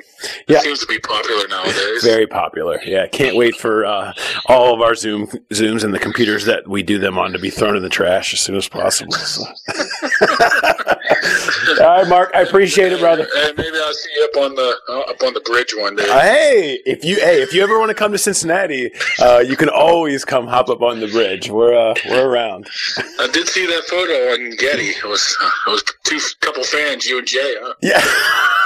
Yeah. 0.48 0.58
It 0.58 0.64
seems 0.64 0.80
to 0.80 0.88
be 0.88 1.00
popular 1.00 1.48
nowadays. 1.48 2.04
Very 2.04 2.28
popular. 2.28 2.80
Yeah, 2.84 3.08
can't 3.08 3.36
wait 3.38 3.56
for 3.56 3.86
uh, 3.86 4.14
all 4.48 4.74
of 4.74 4.82
our 4.82 4.96
Zoom 4.96 5.28
Zooms 5.52 5.84
and 5.84 5.94
the 5.94 6.00
computers 6.00 6.46
that 6.46 6.68
we 6.68 6.84
do 6.84 7.00
them 7.00 7.18
on 7.18 7.32
to 7.32 7.40
be 7.40 7.50
thrown 7.50 7.78
in 7.78 7.84
the 7.84 7.90
trash 7.90 8.34
as 8.34 8.42
soon 8.42 8.56
as 8.56 8.68
possible. 8.68 9.14
So. 9.14 9.44
all 11.80 11.88
right, 11.88 12.08
Mark, 12.08 12.32
I 12.34 12.42
appreciate 12.42 12.92
it, 12.92 13.00
brother. 13.00 13.28
Maybe 13.56 13.78
I'll 13.78 13.89
see 13.94 14.10
you 14.16 14.24
up 14.26 14.38
on 14.38 14.56
the 14.56 14.76
uh, 14.90 15.00
up 15.02 15.22
on 15.24 15.34
the 15.34 15.42
bridge 15.42 15.74
one 15.78 15.96
day. 15.96 16.10
Uh, 16.10 16.20
hey, 16.22 16.80
if 16.86 17.04
you 17.04 17.16
hey, 17.18 17.42
if 17.42 17.54
you 17.54 17.64
ever 17.64 17.80
want 17.80 17.90
to 17.90 17.96
come 17.96 18.12
to 18.12 18.18
Cincinnati, 18.18 18.92
uh, 19.20 19.40
you 19.40 19.56
can 19.56 19.70
always 19.70 20.26
come 20.26 20.48
hop 20.48 20.70
up 20.70 20.82
on 20.82 21.00
the 21.00 21.08
bridge. 21.08 21.50
We're 21.50 21.76
uh, 21.76 21.96
we're 22.10 22.28
around. 22.28 22.68
I 23.20 23.28
did 23.32 23.48
see 23.48 23.66
that 23.66 23.84
photo 23.86 24.34
on 24.34 24.56
Getty. 24.58 24.90
It 24.90 25.06
was 25.06 25.38
uh, 25.42 25.52
it 25.68 25.72
was 25.72 25.84
two 26.04 26.20
couple 26.42 26.64
fans, 26.64 27.06
you 27.06 27.20
and 27.20 27.28
Jay. 27.28 27.56
Huh? 27.60 27.74
Yeah. 27.82 28.02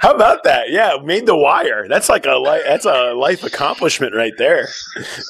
How 0.00 0.14
about 0.14 0.44
that? 0.44 0.70
Yeah, 0.70 0.96
made 1.02 1.26
the 1.26 1.36
wire. 1.36 1.86
That's 1.88 2.08
like 2.08 2.26
a 2.26 2.36
li- 2.36 2.62
that's 2.64 2.84
a 2.84 3.12
life 3.14 3.42
accomplishment 3.44 4.14
right 4.14 4.32
there. 4.38 4.68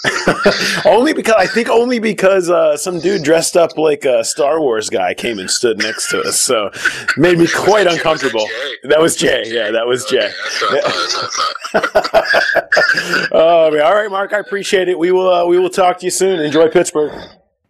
only 0.85 1.12
because 1.12 1.35
I 1.37 1.47
think 1.47 1.68
only 1.68 1.99
because 1.99 2.51
uh, 2.51 2.76
some 2.76 3.01
dude 3.01 3.22
dressed 3.22 3.57
up 3.57 3.76
like 3.76 4.05
a 4.05 4.24
Star 4.24 4.61
Wars 4.61 4.91
guy 4.91 5.14
came 5.14 5.39
and 5.39 5.51
stood 5.51 5.79
next 5.79 6.11
to 6.11 6.20
us, 6.20 6.41
so 6.41 6.70
made 7.16 7.39
me 7.39 7.47
quite 7.47 7.87
uncomfortable. 7.87 8.47
That 8.85 9.01
was 9.01 9.16
Jay. 9.16 9.43
Yeah, 9.47 9.70
that 9.70 9.87
was 9.87 10.05
Jay. 10.05 10.18
Okay, 10.18 10.33
that's 10.35 10.62
what 10.62 10.74
I 10.74 11.29
thought, 11.29 11.72
that's 11.72 11.95
what 11.95 12.16
I 12.16 12.20
thought. 12.31 13.29
oh, 13.33 13.70
man. 13.70 13.83
all 13.83 13.95
right, 13.95 14.11
Mark. 14.11 14.33
I 14.33 14.39
appreciate 14.39 14.89
it. 14.89 14.99
We 14.99 15.12
will 15.12 15.33
uh, 15.33 15.47
we 15.47 15.59
will 15.59 15.70
talk 15.70 15.99
to 16.01 16.05
you 16.05 16.11
soon. 16.11 16.41
Enjoy 16.41 16.68
Pittsburgh. 16.68 17.12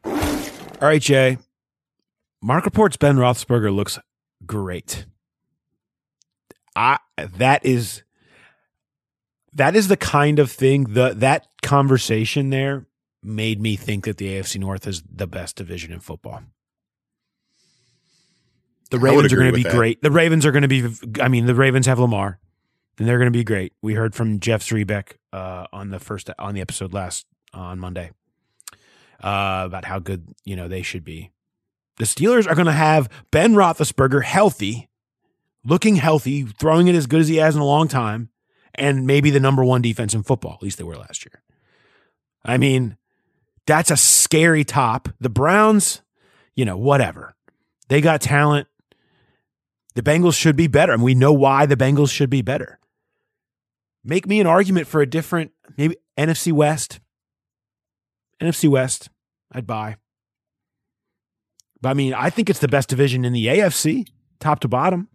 All 0.05 0.89
right, 0.89 1.03
Jay. 1.03 1.39
Mark 2.41 2.65
reports 2.65 2.97
Ben 2.97 3.17
Roethlisberger 3.17 3.75
looks 3.75 3.99
great. 4.47 5.07
I 6.79 6.99
that 7.39 7.65
is 7.67 8.03
that 9.53 9.75
is 9.75 9.89
the 9.89 9.97
kind 9.97 10.39
of 10.39 10.51
thing 10.51 10.85
the 10.85 11.13
that 11.17 11.49
conversation 11.63 12.51
there 12.51 12.87
made 13.23 13.61
me 13.61 13.75
think 13.75 14.05
that 14.05 14.17
the 14.17 14.29
AFC 14.29 14.61
North 14.61 14.87
is 14.87 15.03
the 15.13 15.27
best 15.27 15.57
division 15.57 15.93
in 15.93 15.99
football. 15.99 16.43
The 18.91 18.99
Ravens 18.99 19.33
are 19.33 19.37
going 19.37 19.51
to 19.51 19.57
be 19.57 19.65
that. 19.65 19.75
great. 19.75 20.03
The 20.03 20.11
Ravens 20.11 20.47
are 20.47 20.53
going 20.53 20.63
to 20.63 20.69
be. 20.69 20.87
I 21.21 21.29
mean, 21.29 21.47
the 21.47 21.55
Ravens 21.55 21.87
have 21.87 21.99
Lamar, 21.99 22.39
and 22.97 23.09
they're 23.09 23.19
going 23.19 23.31
to 23.31 23.37
be 23.37 23.45
great. 23.45 23.73
We 23.83 23.95
heard 23.95 24.15
from 24.15 24.39
Jeff 24.41 24.63
Zrebiec 24.63 25.15
uh, 25.33 25.67
on 25.73 25.91
the 25.91 25.99
first 25.99 26.31
on 26.39 26.55
the 26.55 26.61
episode 26.61 26.95
last 26.95 27.27
on 27.53 27.81
Monday 27.81 28.13
uh, 29.23 29.65
about 29.67 29.85
how 29.85 29.99
good 29.99 30.29
you 30.45 30.55
know 30.55 30.69
they 30.69 30.83
should 30.83 31.05
be. 31.05 31.33
The 31.97 32.05
Steelers 32.05 32.47
are 32.49 32.55
going 32.55 32.67
to 32.67 32.73
have 32.73 33.11
Ben 33.33 33.55
Roethlisberger 33.55 34.23
healthy, 34.23 34.89
looking 35.69 35.97
healthy, 35.97 36.45
throwing 36.45 36.89
it 36.89 36.95
as 36.95 37.07
good 37.07 37.21
as 37.21 37.29
he 37.29 37.37
has 37.37 37.55
in 37.55 37.61
a 37.61 37.67
long 37.67 37.89
time, 37.89 38.31
and 38.75 39.07
maybe 39.07 39.31
the 39.31 39.41
number 39.41 39.63
one 39.63 39.83
defense 39.83 40.15
in 40.15 40.23
football. 40.23 40.55
At 40.55 40.63
least 40.63 40.79
they 40.79 40.85
were 40.85 40.97
last 40.97 41.25
year. 41.25 41.43
I 42.45 42.57
mean, 42.57 42.97
that's 43.67 43.91
a 43.91 43.97
scary 43.97 44.65
top. 44.65 45.09
The 45.21 45.29
Browns, 45.29 46.01
you 46.57 46.65
know, 46.65 46.77
whatever. 46.77 47.35
They 47.89 48.01
got 48.01 48.21
talent. 48.21 48.67
The 49.95 50.03
Bengals 50.03 50.39
should 50.39 50.57
be 50.57 50.69
better, 50.69 50.93
and 50.93 51.03
we 51.03 51.15
know 51.15 51.33
why 51.33 51.67
the 51.67 51.77
Bengals 51.77 52.11
should 52.11 52.31
be 52.31 52.43
better. 52.43 52.79
Make 54.05 54.27
me 54.27 54.41
an 54.41 54.47
argument 54.47 54.87
for 54.87 55.03
a 55.03 55.07
different, 55.07 55.53
maybe 55.77 55.97
NFC 56.17 56.53
West. 56.53 57.01
NFC 58.41 58.69
West, 58.69 59.11
I'd 59.53 59.67
buy. 59.67 59.97
But 61.81 61.91
I 61.91 61.95
mean, 61.95 62.15
I 62.15 62.31
think 62.31 62.49
it's 62.49 62.61
the 62.61 62.69
best 62.69 62.89
division 62.89 63.25
in 63.25 63.33
the 63.33 63.47
AFC, 63.47 64.07
top 64.41 64.61
to 64.61 64.69
bottom. 64.69 65.09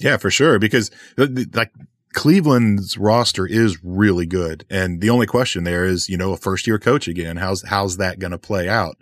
Yeah, 0.00 0.16
for 0.16 0.30
sure. 0.30 0.58
Because 0.58 0.90
th- 1.16 1.48
like 1.54 1.72
Cleveland's 2.12 2.98
roster 2.98 3.46
is 3.46 3.82
really 3.84 4.26
good, 4.26 4.64
and 4.70 5.00
the 5.00 5.10
only 5.10 5.26
question 5.26 5.64
there 5.64 5.84
is, 5.84 6.08
you 6.08 6.16
know, 6.16 6.32
a 6.32 6.36
first 6.36 6.66
year 6.66 6.78
coach 6.78 7.06
again. 7.08 7.36
How's 7.36 7.62
how's 7.62 7.98
that 7.98 8.18
going 8.18 8.32
to 8.32 8.38
play 8.38 8.68
out? 8.68 8.96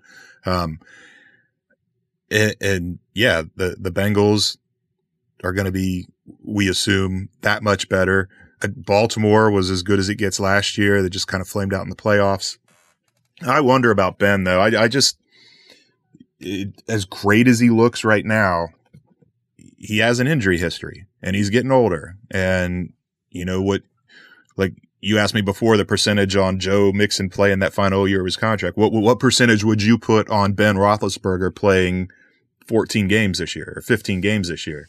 Um, 0.45 0.81
and, 2.31 2.55
and 2.61 2.99
yeah, 3.15 3.43
the 3.57 3.77
the 3.79 3.91
Bengals 3.91 4.59
are 5.45 5.53
going 5.53 5.67
to 5.67 5.73
be, 5.73 6.07
we 6.45 6.69
assume, 6.69 7.29
that 7.43 7.63
much 7.63 7.89
better. 7.89 8.29
Uh, 8.61 8.69
Baltimore 8.69 9.51
was 9.51 9.71
as 9.71 9.83
good 9.83 9.99
as 9.99 10.09
it 10.09 10.17
gets 10.17 10.41
last 10.41 10.77
year. 10.77 11.01
They 11.01 11.09
just 11.09 11.29
kind 11.29 11.41
of 11.41 11.49
flamed 11.49 11.73
out 11.73 11.85
in 11.85 11.91
the 11.91 11.97
playoffs. 11.97 12.59
I 13.47 13.61
wonder 13.61 13.91
about 13.91 14.19
Ben 14.19 14.45
though. 14.45 14.61
I, 14.61 14.83
I 14.83 14.89
just, 14.89 15.17
it, 16.41 16.83
as 16.89 17.05
great 17.05 17.47
as 17.47 17.61
he 17.61 17.71
looks 17.71 18.05
right 18.05 18.25
now, 18.25 18.69
he 19.79 19.99
has 19.99 20.21
an 20.21 20.27
injury 20.27 20.59
history 20.59 21.07
and 21.23 21.37
he's 21.37 21.51
getting 21.51 21.71
older. 21.71 22.17
And 22.31 22.93
you 23.31 23.45
know 23.45 23.63
what, 23.63 23.83
like 24.57 24.75
you 25.01 25.19
asked 25.19 25.35
me 25.35 25.41
before 25.41 25.77
the 25.77 25.85
percentage 25.85 26.35
on 26.37 26.59
Joe 26.59 26.93
Mixon 26.93 27.31
playing 27.31 27.61
that 27.61 27.73
final 27.73 28.07
year 28.09 28.21
of 28.21 28.27
his 28.27 28.37
contract. 28.37 28.77
What, 28.77 28.93
what 28.93 29.21
percentage 29.21 29.63
would 29.65 29.83
you 29.83 29.97
put 29.97 30.29
on 30.29 30.53
Ben 30.53 30.77
Roethlisberger 30.77 31.55
playing 31.55 32.11
14 32.67 33.07
games 33.07 33.39
this 33.39 33.55
year 33.55 33.73
or 33.77 33.83
15 33.83 34.21
games 34.21 34.49
this 34.49 34.67
year? 34.67 34.89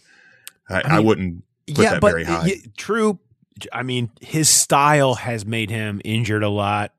I, 0.68 0.82
I, 0.84 0.98
mean, 0.98 1.06
wouldn't 1.06 1.44
put 1.68 1.84
that 1.84 2.02
very 2.02 2.24
high. 2.24 2.54
true. 2.76 3.20
I 3.72 3.84
mean, 3.84 4.10
his 4.22 4.50
style 4.50 5.16
has 5.16 5.46
made 5.46 5.70
him 5.70 6.02
injured 6.04 6.44
a 6.44 6.50
lot. 6.50 6.94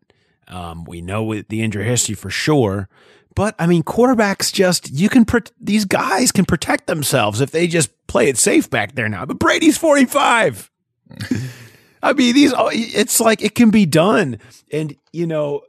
Um, 0.47 0.84
we 0.84 1.01
know 1.01 1.34
the 1.49 1.62
injury 1.62 1.84
history 1.84 2.14
for 2.14 2.30
sure. 2.30 2.88
But 3.34 3.54
I 3.58 3.66
mean, 3.66 3.82
quarterbacks 3.82 4.52
just 4.52 4.90
you 4.90 5.08
can 5.08 5.24
pr- 5.24 5.38
these 5.60 5.84
guys 5.84 6.32
can 6.32 6.44
protect 6.44 6.86
themselves 6.86 7.40
if 7.40 7.50
they 7.50 7.66
just 7.66 7.90
play 8.06 8.28
it 8.28 8.36
safe 8.36 8.68
back 8.68 8.94
there 8.94 9.08
now. 9.08 9.24
But 9.24 9.38
Brady's 9.38 9.78
forty 9.78 10.04
five. 10.04 10.70
I 12.02 12.12
mean, 12.12 12.34
these 12.34 12.52
oh, 12.52 12.70
it's 12.72 13.20
like 13.20 13.42
it 13.42 13.54
can 13.54 13.70
be 13.70 13.86
done, 13.86 14.38
and 14.72 14.96
you 15.12 15.26
know, 15.26 15.62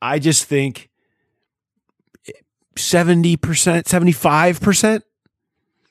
I 0.00 0.18
just 0.18 0.44
think 0.44 0.90
seventy 2.76 3.36
percent, 3.36 3.88
seventy 3.88 4.12
five 4.12 4.60
percent 4.60 5.04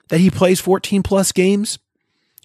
that 0.10 0.20
he 0.20 0.30
plays 0.30 0.60
fourteen 0.60 1.04
plus 1.04 1.32
games. 1.32 1.80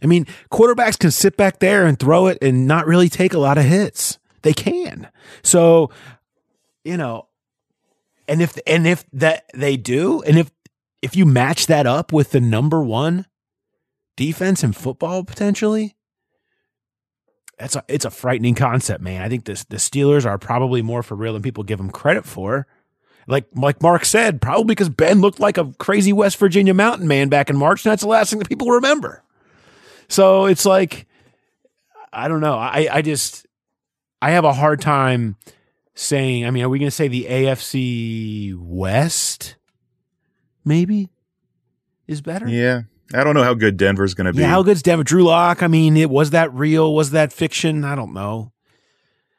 I 0.02 0.06
mean, 0.06 0.26
quarterbacks 0.50 0.98
can 0.98 1.10
sit 1.10 1.36
back 1.36 1.58
there 1.58 1.86
and 1.86 1.98
throw 1.98 2.26
it 2.26 2.38
and 2.42 2.66
not 2.66 2.86
really 2.86 3.08
take 3.08 3.32
a 3.32 3.38
lot 3.38 3.58
of 3.58 3.64
hits. 3.64 4.18
They 4.42 4.52
can. 4.52 5.08
So, 5.42 5.90
you 6.84 6.96
know, 6.96 7.25
and 8.28 8.42
if 8.42 8.58
and 8.66 8.86
if 8.86 9.04
that 9.12 9.44
they 9.54 9.76
do, 9.76 10.22
and 10.22 10.38
if 10.38 10.50
if 11.02 11.14
you 11.16 11.26
match 11.26 11.66
that 11.66 11.86
up 11.86 12.12
with 12.12 12.30
the 12.30 12.40
number 12.40 12.82
one 12.82 13.26
defense 14.16 14.64
in 14.64 14.72
football 14.72 15.24
potentially, 15.24 15.96
that's 17.58 17.76
a 17.76 17.84
it's 17.88 18.04
a 18.04 18.10
frightening 18.10 18.54
concept, 18.54 19.02
man. 19.02 19.22
I 19.22 19.28
think 19.28 19.44
this 19.44 19.64
the 19.64 19.76
Steelers 19.76 20.26
are 20.26 20.38
probably 20.38 20.82
more 20.82 21.02
for 21.02 21.14
real 21.14 21.32
than 21.32 21.42
people 21.42 21.64
give 21.64 21.78
them 21.78 21.90
credit 21.90 22.24
for. 22.24 22.66
Like 23.26 23.46
like 23.54 23.82
Mark 23.82 24.04
said, 24.04 24.40
probably 24.40 24.66
because 24.66 24.88
Ben 24.88 25.20
looked 25.20 25.40
like 25.40 25.58
a 25.58 25.72
crazy 25.78 26.12
West 26.12 26.36
Virginia 26.38 26.74
mountain 26.74 27.08
man 27.08 27.28
back 27.28 27.50
in 27.50 27.56
March, 27.56 27.84
and 27.84 27.90
that's 27.90 28.02
the 28.02 28.08
last 28.08 28.30
thing 28.30 28.38
that 28.38 28.48
people 28.48 28.70
remember. 28.70 29.22
So 30.08 30.46
it's 30.46 30.64
like 30.64 31.06
I 32.12 32.28
don't 32.28 32.40
know. 32.40 32.54
I 32.56 32.88
I 32.90 33.02
just 33.02 33.46
I 34.22 34.30
have 34.30 34.44
a 34.44 34.52
hard 34.52 34.80
time 34.80 35.36
saying. 35.96 36.46
I 36.46 36.50
mean, 36.52 36.62
are 36.62 36.68
we 36.68 36.78
going 36.78 36.86
to 36.86 36.94
say 36.94 37.08
the 37.08 37.26
AFC 37.28 38.56
West 38.56 39.56
maybe 40.66 41.08
is 42.06 42.20
better. 42.20 42.48
Yeah. 42.48 42.82
I 43.14 43.22
don't 43.22 43.34
know 43.34 43.44
how 43.44 43.54
good 43.54 43.76
Denver's 43.76 44.14
going 44.14 44.26
to 44.26 44.32
be. 44.32 44.40
Yeah, 44.40 44.48
how 44.48 44.64
good's 44.64 44.82
Denver? 44.82 45.04
Drew 45.04 45.22
Lock. 45.24 45.62
I 45.62 45.68
mean, 45.68 45.96
it 45.96 46.10
was 46.10 46.30
that 46.30 46.52
real? 46.52 46.92
Was 46.92 47.12
that 47.12 47.32
fiction? 47.32 47.84
I 47.84 47.94
don't 47.94 48.12
know. 48.12 48.52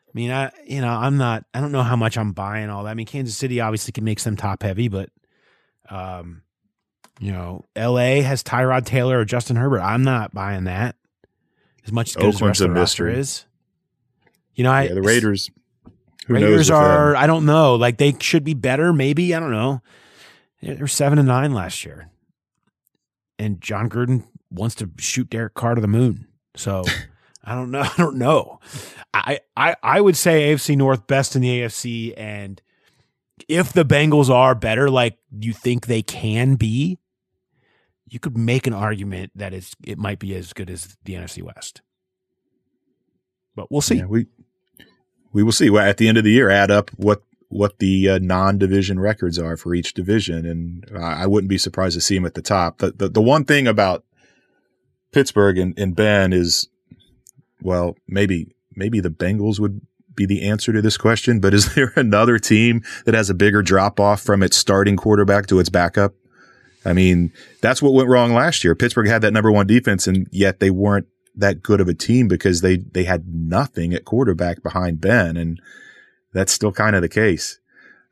I 0.08 0.12
mean, 0.14 0.32
I 0.32 0.51
you 0.66 0.80
know, 0.80 0.88
I'm 0.88 1.18
not. 1.18 1.43
I 1.53 1.60
don't 1.60 1.74
know 1.74 1.84
how 1.84 1.97
much 1.97 2.18
I'm 2.18 2.32
buying 2.32 2.70
all 2.70 2.86
that. 2.86 2.91
I 2.91 2.93
mean, 2.93 3.05
Kansas 3.05 3.36
City 3.36 3.60
obviously 3.60 3.91
can 3.91 4.05
make 4.05 4.22
them 4.22 4.38
top 4.38 4.64
heavy, 4.64 4.88
but 4.88 5.10
um, 5.89 6.43
you 7.20 7.34
know, 7.34 7.66
L.A. 7.76 8.22
has 8.22 8.41
Tyrod 8.41 8.86
Taylor 8.86 9.20
or 9.20 9.26
Justin 9.26 9.58
Herbert. 9.58 9.82
I'm 9.82 10.03
not 10.03 10.34
buying 10.34 10.64
that 10.64 10.95
as 11.86 11.91
much 11.91 12.12
as 12.12 12.16
good 12.16 12.28
as 12.28 12.39
the 12.39 12.45
rest 12.45 12.62
Oakland's 12.62 12.62
a 12.62 12.66
of 12.66 12.74
the 12.74 12.80
roster 12.80 13.03
mystery. 13.03 13.20
is. 13.20 13.45
You 14.55 14.64
know, 14.64 14.72
I 14.72 14.84
yeah, 14.84 14.93
the 14.93 15.01
Raiders. 15.01 15.51
Who 16.28 16.34
Raiders 16.34 16.68
them? 16.68 16.78
Um, 16.78 16.84
are. 16.84 17.16
I 17.16 17.26
don't 17.26 17.46
know. 17.46 17.76
Like 17.76 17.98
they 17.98 18.16
should 18.20 18.44
be 18.44 18.54
better. 18.54 18.94
Maybe 18.94 19.34
I 19.34 19.40
don't 19.40 19.52
know. 19.52 19.82
They 20.62 20.76
were 20.76 20.88
seven 20.88 21.20
and 21.20 21.28
nine 21.28 21.54
last 21.54 21.86
year, 21.86 22.10
and 23.40 23.62
Jon 23.62 23.90
Gruden 23.90 24.24
wants 24.50 24.76
to 24.76 24.90
shoot 24.98 25.30
Derek 25.30 25.54
Carr 25.54 25.76
to 25.76 25.82
the 25.82 25.88
moon. 25.88 26.28
So 26.56 26.84
I 27.44 27.56
don't 27.56 27.72
know. 27.72 27.82
I 27.82 27.94
don't 27.98 28.18
know. 28.18 28.60
I 29.14 29.40
I 29.56 29.76
I 29.82 30.02
would 30.02 30.18
say 30.18 30.54
AFC 30.54 30.76
North 30.76 31.08
best 31.08 31.36
in 31.36 31.42
the 31.42 31.62
AFC, 31.62 32.14
and 32.18 32.62
if 33.48 33.72
the 33.72 33.86
Bengals 33.86 34.30
are 34.30 34.54
better, 34.54 34.90
like 34.90 35.18
you 35.32 35.54
think 35.54 35.86
they 35.86 36.02
can 36.02 36.56
be, 36.56 37.00
you 38.10 38.20
could 38.20 38.38
make 38.38 38.68
an 38.68 38.74
argument 38.74 39.32
that 39.36 39.54
it's 39.54 39.76
it 39.86 39.98
might 39.98 40.20
be 40.20 40.36
as 40.36 40.52
good 40.52 40.70
as 40.70 40.98
the 41.06 41.14
NFC 41.14 41.42
West. 41.42 41.82
But 43.56 43.72
we'll 43.72 43.82
see. 43.82 43.98
Yeah, 43.98 44.06
we 44.06 44.28
we 45.34 45.44
will 45.44 45.52
see. 45.52 45.76
At 45.76 45.98
the 45.98 46.08
end 46.08 46.18
of 46.18 46.24
the 46.24 46.32
year, 46.32 46.50
add 46.50 46.72
up 46.72 46.92
what 46.98 47.22
what 47.50 47.80
the 47.80 48.10
uh, 48.10 48.20
non-division 48.22 49.00
records 49.00 49.40
are 49.40 49.56
for 49.56 49.74
each 49.74 49.94
division, 49.94 50.46
and 50.46 50.86
I 50.96 51.24
I 51.24 51.26
wouldn't 51.28 51.50
be 51.50 51.58
surprised 51.58 51.96
to 51.96 52.02
see 52.02 52.16
them 52.16 52.26
at 52.26 52.34
the 52.34 52.42
top. 52.42 52.80
The 52.80 52.92
the, 52.92 53.10
the 53.10 53.22
one 53.22 53.46
thing 53.46 53.68
about 53.68 54.04
Pittsburgh 55.12 55.58
and, 55.58 55.78
and 55.80 55.96
Ben 55.96 56.34
is, 56.34 56.68
well, 57.62 57.96
maybe 58.08 58.56
maybe 58.76 59.00
the 59.00 59.10
Bengals 59.10 59.60
would 59.60 59.82
be 60.16 60.26
the 60.26 60.48
answer 60.48 60.74
to 60.74 60.82
this 60.82 60.98
question, 60.98 61.40
but 61.40 61.54
is 61.54 61.74
there 61.76 61.94
another 61.96 62.38
team 62.38 62.84
that 63.06 63.16
has 63.16 63.30
a 63.30 63.36
bigger 63.36 63.62
drop 63.62 64.00
off 64.00 64.22
from 64.22 64.44
its 64.44 64.58
starting 64.58 64.98
quarterback 64.98 65.48
to 65.48 65.60
its 65.60 65.70
backup? 65.70 66.14
I 66.86 66.94
mean, 66.94 67.34
that's 67.62 67.82
what 67.82 67.94
went 67.94 68.10
wrong 68.10 68.34
last 68.34 68.64
year. 68.64 68.76
Pittsburgh 68.76 69.08
had 69.08 69.22
that 69.22 69.34
number 69.34 69.52
one 69.52 69.68
defense, 69.68 70.08
and 70.08 70.28
yet 70.32 70.60
they 70.60 70.70
weren't 70.70 71.08
that 71.38 71.64
good 71.64 71.80
of 71.80 71.88
a 71.88 71.94
team 71.94 72.28
because 72.28 72.62
they 72.62 72.78
they 72.78 73.06
had 73.06 73.34
nothing 73.34 73.94
at 73.94 74.06
quarterback 74.06 74.62
behind 74.64 75.00
Ben, 75.00 75.38
and 75.38 75.62
that's 76.34 76.52
still 76.52 76.72
kind 76.72 76.96
of 76.96 77.02
the 77.02 77.10
case. 77.10 77.60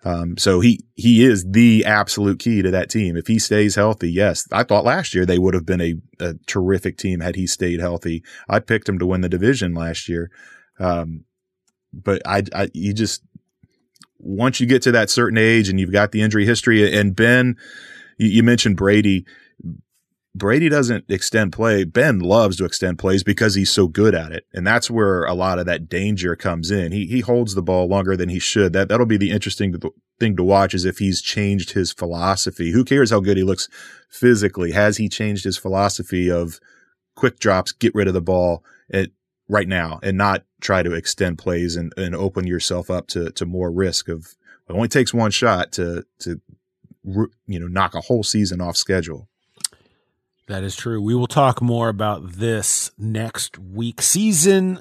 Um, 0.06 0.38
so 0.38 0.60
he 0.60 0.82
he 0.94 1.26
is 1.26 1.44
the 1.50 1.84
absolute 1.84 2.38
key 2.38 2.62
to 2.62 2.70
that 2.72 2.92
team. 2.92 3.18
If 3.18 3.26
he 3.26 3.40
stays 3.40 3.74
healthy, 3.74 4.12
yes, 4.12 4.48
I 4.52 4.64
thought 4.64 4.86
last 4.86 5.16
year 5.16 5.26
they 5.26 5.40
would 5.40 5.56
have 5.56 5.66
been 5.66 5.82
a, 5.82 5.96
a 6.20 6.36
terrific 6.46 6.98
team 6.98 7.22
had 7.22 7.36
he 7.36 7.48
stayed 7.48 7.80
healthy. 7.80 8.24
I 8.48 8.60
picked 8.60 8.88
him 8.88 9.00
to 9.00 9.08
win 9.08 9.22
the 9.22 9.30
division 9.30 9.74
last 9.74 10.08
year, 10.08 10.30
um, 10.80 11.26
but 11.92 12.22
I, 12.24 12.44
I 12.54 12.70
you 12.74 12.94
just 12.94 13.24
once 14.20 14.60
you 14.60 14.68
get 14.68 14.84
to 14.84 14.92
that 14.92 15.10
certain 15.10 15.40
age 15.40 15.70
and 15.70 15.80
you've 15.80 15.92
got 15.92 16.12
the 16.12 16.22
injury 16.22 16.46
history, 16.46 16.96
and 16.96 17.16
Ben, 17.16 17.58
you, 18.20 18.28
you 18.28 18.44
mentioned 18.44 18.78
Brady. 18.78 19.26
Brady 20.36 20.68
doesn't 20.68 21.06
extend 21.08 21.54
play. 21.54 21.86
Ben 21.86 22.20
loves 22.20 22.58
to 22.58 22.66
extend 22.66 23.00
plays 23.00 23.24
because 23.24 23.56
he's 23.56 23.72
so 23.72 23.88
good 23.88 24.14
at 24.14 24.34
it. 24.34 24.46
And 24.54 24.68
that's 24.68 24.92
where 24.92 25.24
a 25.24 25.34
lot 25.34 25.60
of 25.60 25.66
that 25.68 25.88
danger 25.88 26.36
comes 26.36 26.72
in. 26.72 26.92
He, 26.92 27.06
he 27.06 27.22
holds 27.22 27.56
the 27.56 27.62
ball 27.62 27.88
longer 27.88 28.18
than 28.18 28.28
he 28.28 28.40
should. 28.40 28.74
That, 28.74 28.90
that'll 28.90 29.06
be 29.06 29.16
the 29.16 29.32
interesting 29.32 29.74
thing 30.20 30.36
to 30.36 30.44
watch 30.44 30.74
is 30.74 30.84
if 30.84 30.98
he's 30.98 31.22
changed 31.22 31.72
his 31.72 31.94
philosophy. 31.94 32.72
Who 32.72 32.84
cares 32.84 33.12
how 33.12 33.22
good 33.22 33.38
he 33.38 33.44
looks 33.44 33.70
physically? 34.10 34.72
Has 34.72 34.98
he 34.98 35.08
changed 35.08 35.46
his 35.46 35.58
philosophy 35.58 36.30
of 36.30 36.60
quick 37.16 37.40
drops, 37.40 37.72
get 37.72 37.96
rid 37.96 38.10
of 38.10 38.14
the 38.14 38.22
ball 38.22 38.62
at 38.92 39.12
right 39.48 39.70
now 39.70 40.02
and 40.04 40.18
not 40.18 40.44
try 40.60 40.84
to 40.84 40.94
extend 40.94 41.38
plays 41.38 41.78
and, 41.78 41.94
and 41.96 42.14
open 42.14 42.46
yourself 42.46 42.90
up 42.90 43.08
to, 43.08 43.32
to 43.32 43.46
more 43.46 43.72
risk 43.72 44.10
of 44.10 44.36
it 44.68 44.74
only 44.74 44.88
takes 44.88 45.14
one 45.14 45.32
shot 45.32 45.72
to, 45.74 46.06
to, 46.20 46.42
you 47.46 47.60
know, 47.60 47.68
knock 47.68 47.94
a 47.94 48.02
whole 48.02 48.24
season 48.24 48.60
off 48.60 48.76
schedule. 48.76 49.30
That 50.48 50.64
is 50.64 50.76
true. 50.76 51.02
We 51.02 51.16
will 51.16 51.28
talk 51.28 51.60
more 51.60 51.90
about 51.90 52.34
this 52.34 52.92
next 53.00 53.58
week. 53.58 54.02
Season 54.02 54.80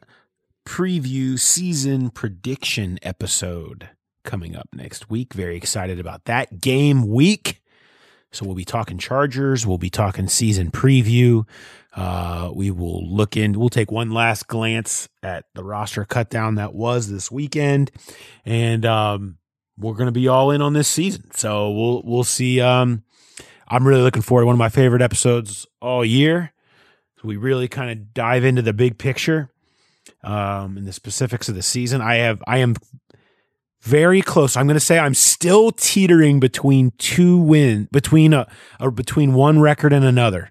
preview, 0.67 1.39
season 1.39 2.11
prediction 2.11 2.99
episode 3.03 3.89
coming 4.25 4.55
up 4.55 4.69
next 4.75 5.09
week. 5.09 5.33
Very 5.33 5.57
excited 5.57 5.99
about 5.99 6.27
that 6.27 6.61
game 6.61 7.09
week. 7.09 7.63
So 8.31 8.45
we'll 8.45 8.57
be 8.57 8.65
talking 8.65 8.99
Chargers. 8.99 9.67
We'll 9.67 9.79
be 9.79 9.91
talking 9.91 10.29
season 10.29 10.71
preview. 10.71 11.47
Uh, 11.95 12.51
we 12.53 12.71
will 12.71 13.09
look 13.09 13.37
in. 13.37 13.59
We'll 13.59 13.69
take 13.71 13.91
one 13.91 14.11
last 14.11 14.49
glance 14.49 15.09
at 15.23 15.47
the 15.55 15.65
roster 15.65 16.05
cut 16.05 16.29
down 16.29 16.57
that 16.57 16.75
was 16.75 17.09
this 17.09 17.31
weekend, 17.31 17.93
and 18.45 18.85
um, 18.85 19.39
we're 19.79 19.95
going 19.95 20.07
to 20.07 20.13
be 20.13 20.27
all 20.27 20.51
in 20.51 20.61
on 20.61 20.73
this 20.73 20.89
season. 20.89 21.31
So 21.33 21.71
we'll 21.71 22.03
we'll 22.05 22.25
see. 22.25 22.61
Um, 22.61 23.05
I'm 23.69 23.87
really 23.87 24.03
looking 24.03 24.23
forward 24.23 24.43
to 24.43 24.47
one 24.47 24.55
of 24.55 24.59
my 24.59 24.69
favorite 24.69 25.03
episodes 25.03 25.67
all 25.81 26.05
year. 26.05 26.53
We 27.23 27.37
really 27.37 27.69
kind 27.69 27.91
of 27.91 28.13
dive 28.13 28.45
into 28.45 28.61
the 28.61 28.75
big 28.75 28.99
picture 28.99 29.51
um, 30.23 30.77
and 30.77 30.87
the 30.87 30.93
specifics 30.93 31.49
of 31.49 31.55
the 31.55 31.63
season. 31.63 32.01
I 32.01 32.17
have 32.17 32.43
I 32.47 32.59
am 32.59 32.77
very 33.81 34.23
close. 34.23 34.57
I'm 34.57 34.67
going 34.67 34.77
to 34.77 34.81
say 34.81 34.99
I'm 34.99 35.15
still 35.15 35.71
teetering 35.71 36.41
between 36.41 36.93
two 36.99 37.39
win 37.39 37.89
between 37.93 38.33
a 38.33 38.47
or 38.81 38.91
between 38.91 39.35
one 39.35 39.61
record 39.61 39.93
and 39.93 40.05
another. 40.05 40.51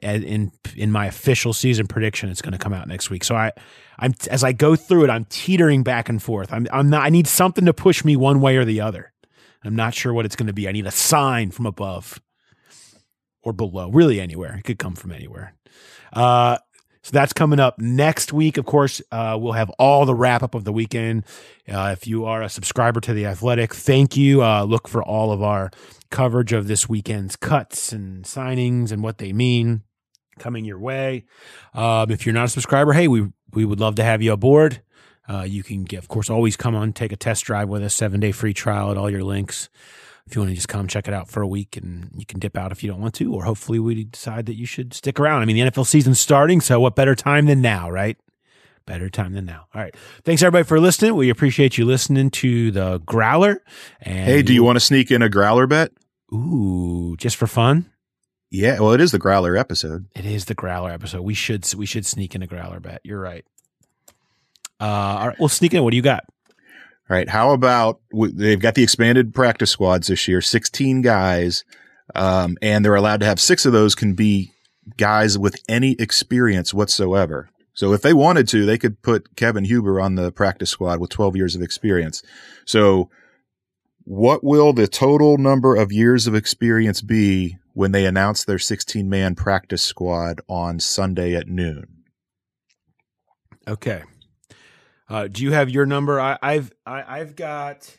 In 0.00 0.50
in 0.74 0.90
my 0.90 1.06
official 1.06 1.52
season 1.52 1.86
prediction, 1.86 2.30
it's 2.30 2.40
going 2.40 2.52
to 2.52 2.58
come 2.58 2.72
out 2.72 2.88
next 2.88 3.10
week. 3.10 3.22
So 3.22 3.34
I 3.34 3.52
I'm 3.98 4.14
as 4.30 4.42
I 4.42 4.52
go 4.52 4.76
through 4.76 5.04
it, 5.04 5.10
I'm 5.10 5.26
teetering 5.26 5.82
back 5.82 6.08
and 6.08 6.22
forth. 6.22 6.52
I'm 6.52 6.66
I'm 6.72 6.88
not. 6.88 7.02
I 7.02 7.10
need 7.10 7.26
something 7.26 7.66
to 7.66 7.74
push 7.74 8.04
me 8.04 8.16
one 8.16 8.40
way 8.40 8.56
or 8.56 8.64
the 8.64 8.80
other. 8.80 9.12
I'm 9.62 9.76
not 9.76 9.94
sure 9.94 10.12
what 10.12 10.26
it's 10.26 10.36
going 10.36 10.46
to 10.46 10.52
be. 10.52 10.68
I 10.68 10.72
need 10.72 10.86
a 10.86 10.90
sign 10.90 11.50
from 11.50 11.66
above 11.66 12.20
or 13.44 13.52
below, 13.52 13.90
really 13.90 14.20
anywhere. 14.20 14.56
It 14.56 14.64
could 14.64 14.78
come 14.78 14.94
from 14.94 15.12
anywhere. 15.12 15.54
Uh, 16.12 16.58
so 17.02 17.10
that's 17.12 17.34
coming 17.34 17.60
up 17.60 17.78
next 17.78 18.32
week. 18.32 18.56
Of 18.56 18.64
course, 18.64 19.02
uh, 19.12 19.36
we'll 19.38 19.52
have 19.52 19.68
all 19.78 20.06
the 20.06 20.14
wrap 20.14 20.42
up 20.42 20.54
of 20.54 20.64
the 20.64 20.72
weekend. 20.72 21.24
Uh, 21.68 21.90
if 21.92 22.06
you 22.06 22.24
are 22.24 22.42
a 22.42 22.48
subscriber 22.48 22.98
to 23.02 23.12
The 23.12 23.26
Athletic, 23.26 23.74
thank 23.74 24.16
you. 24.16 24.42
Uh, 24.42 24.64
look 24.64 24.88
for 24.88 25.02
all 25.02 25.30
of 25.30 25.42
our 25.42 25.70
coverage 26.10 26.54
of 26.54 26.66
this 26.66 26.88
weekend's 26.88 27.36
cuts 27.36 27.92
and 27.92 28.24
signings 28.24 28.90
and 28.90 29.02
what 29.02 29.18
they 29.18 29.34
mean 29.34 29.82
coming 30.38 30.64
your 30.64 30.78
way. 30.78 31.26
Um, 31.74 32.10
if 32.10 32.24
you're 32.24 32.32
not 32.32 32.46
a 32.46 32.48
subscriber, 32.48 32.94
hey, 32.94 33.06
we, 33.06 33.30
we 33.52 33.66
would 33.66 33.80
love 33.80 33.96
to 33.96 34.04
have 34.04 34.22
you 34.22 34.32
aboard. 34.32 34.80
Uh, 35.28 35.42
you 35.42 35.62
can, 35.62 35.84
get, 35.84 35.98
of 35.98 36.08
course, 36.08 36.30
always 36.30 36.56
come 36.56 36.74
on, 36.74 36.94
take 36.94 37.12
a 37.12 37.16
test 37.16 37.44
drive 37.44 37.68
with 37.68 37.82
us, 37.82 37.92
seven 37.92 38.20
day 38.20 38.32
free 38.32 38.54
trial 38.54 38.90
at 38.90 38.96
all 38.96 39.10
your 39.10 39.24
links 39.24 39.68
if 40.26 40.34
you 40.34 40.40
want 40.40 40.50
to 40.50 40.54
just 40.54 40.68
come 40.68 40.88
check 40.88 41.06
it 41.06 41.14
out 41.14 41.28
for 41.28 41.42
a 41.42 41.46
week 41.46 41.76
and 41.76 42.10
you 42.16 42.24
can 42.24 42.38
dip 42.38 42.56
out 42.56 42.72
if 42.72 42.82
you 42.82 42.90
don't 42.90 43.00
want 43.00 43.14
to, 43.14 43.34
or 43.34 43.44
hopefully 43.44 43.78
we 43.78 44.04
decide 44.04 44.46
that 44.46 44.54
you 44.54 44.66
should 44.66 44.94
stick 44.94 45.20
around. 45.20 45.42
I 45.42 45.44
mean, 45.44 45.56
the 45.56 45.70
NFL 45.70 45.86
season's 45.86 46.20
starting, 46.20 46.60
so 46.60 46.80
what 46.80 46.96
better 46.96 47.14
time 47.14 47.46
than 47.46 47.60
now, 47.60 47.90
right? 47.90 48.16
Better 48.86 49.08
time 49.08 49.32
than 49.32 49.46
now. 49.46 49.66
All 49.74 49.80
right. 49.80 49.94
Thanks 50.24 50.42
everybody 50.42 50.64
for 50.64 50.78
listening. 50.80 51.14
We 51.14 51.30
appreciate 51.30 51.78
you 51.78 51.84
listening 51.84 52.30
to 52.30 52.70
the 52.70 52.98
Growler. 53.00 53.62
And 54.00 54.26
hey, 54.26 54.42
do 54.42 54.52
you 54.52 54.62
want 54.62 54.76
to 54.76 54.80
sneak 54.80 55.10
in 55.10 55.22
a 55.22 55.28
growler 55.28 55.66
bet? 55.66 55.92
Ooh, 56.32 57.16
just 57.18 57.36
for 57.36 57.46
fun? 57.46 57.90
Yeah, 58.50 58.78
well, 58.78 58.92
it 58.92 59.00
is 59.00 59.10
the 59.10 59.18
growler 59.18 59.56
episode. 59.56 60.06
It 60.14 60.24
is 60.24 60.44
the 60.44 60.54
Growler 60.54 60.90
episode. 60.90 61.22
We 61.22 61.34
should 61.34 61.72
we 61.74 61.86
should 61.86 62.06
sneak 62.06 62.34
in 62.34 62.42
a 62.42 62.46
Growler 62.46 62.78
bet. 62.78 63.00
You're 63.04 63.20
right. 63.20 63.44
Uh, 64.80 64.84
all 64.84 65.28
right, 65.28 65.36
we'll 65.40 65.48
sneak 65.48 65.74
in. 65.74 65.82
What 65.82 65.90
do 65.90 65.96
you 65.96 66.02
got? 66.02 66.24
Right. 67.08 67.28
How 67.28 67.52
about 67.52 68.00
they've 68.12 68.60
got 68.60 68.74
the 68.74 68.82
expanded 68.82 69.34
practice 69.34 69.70
squads 69.70 70.06
this 70.06 70.26
year, 70.26 70.40
16 70.40 71.02
guys, 71.02 71.64
um, 72.14 72.56
and 72.62 72.82
they're 72.84 72.94
allowed 72.94 73.20
to 73.20 73.26
have 73.26 73.38
six 73.38 73.66
of 73.66 73.72
those 73.72 73.94
can 73.94 74.14
be 74.14 74.52
guys 74.96 75.38
with 75.38 75.56
any 75.68 75.92
experience 75.98 76.72
whatsoever. 76.72 77.50
So 77.74 77.92
if 77.92 78.02
they 78.02 78.14
wanted 78.14 78.48
to, 78.48 78.64
they 78.64 78.78
could 78.78 79.02
put 79.02 79.36
Kevin 79.36 79.64
Huber 79.64 80.00
on 80.00 80.14
the 80.14 80.30
practice 80.30 80.70
squad 80.70 81.00
with 81.00 81.10
12 81.10 81.36
years 81.36 81.56
of 81.56 81.62
experience. 81.62 82.22
So 82.64 83.10
what 84.04 84.44
will 84.44 84.72
the 84.72 84.86
total 84.86 85.38
number 85.38 85.74
of 85.74 85.90
years 85.90 86.26
of 86.26 86.34
experience 86.34 87.00
be 87.00 87.56
when 87.72 87.92
they 87.92 88.06
announce 88.06 88.44
their 88.44 88.58
16 88.58 89.08
man 89.08 89.34
practice 89.34 89.82
squad 89.82 90.40
on 90.48 90.78
Sunday 90.78 91.34
at 91.34 91.48
noon? 91.48 92.04
Okay. 93.66 94.04
Uh, 95.08 95.28
do 95.28 95.42
you 95.42 95.52
have 95.52 95.68
your 95.70 95.86
number? 95.86 96.20
I, 96.20 96.38
I've 96.42 96.72
I, 96.86 97.20
I've 97.20 97.36
got 97.36 97.98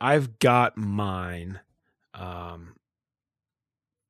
I've 0.00 0.38
got 0.38 0.76
mine. 0.76 1.60
Um, 2.14 2.74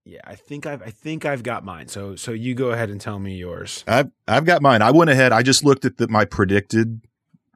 yeah, 0.05 0.21
I 0.25 0.35
think 0.35 0.67
I've 0.67 0.83
I 0.83 0.91
think 0.91 1.25
I've 1.25 1.43
got 1.43 1.65
mine. 1.65 1.89
So 1.89 2.17
so 2.17 2.33
you 2.33 2.55
go 2.55 2.71
ahead 2.71 2.91
and 2.91 3.01
tell 3.01 3.19
me 3.19 3.37
yours. 3.37 3.85
I've 3.87 4.11
I've 4.27 4.45
got 4.45 4.63
mine. 4.63 4.83
I 4.83 4.91
went 4.91 5.11
ahead. 5.11 5.33
I 5.33 5.43
just 5.43 5.65
looked 5.65 5.85
at 5.85 5.99
the, 5.99 6.09
my 6.09 6.25
predicted 6.25 7.01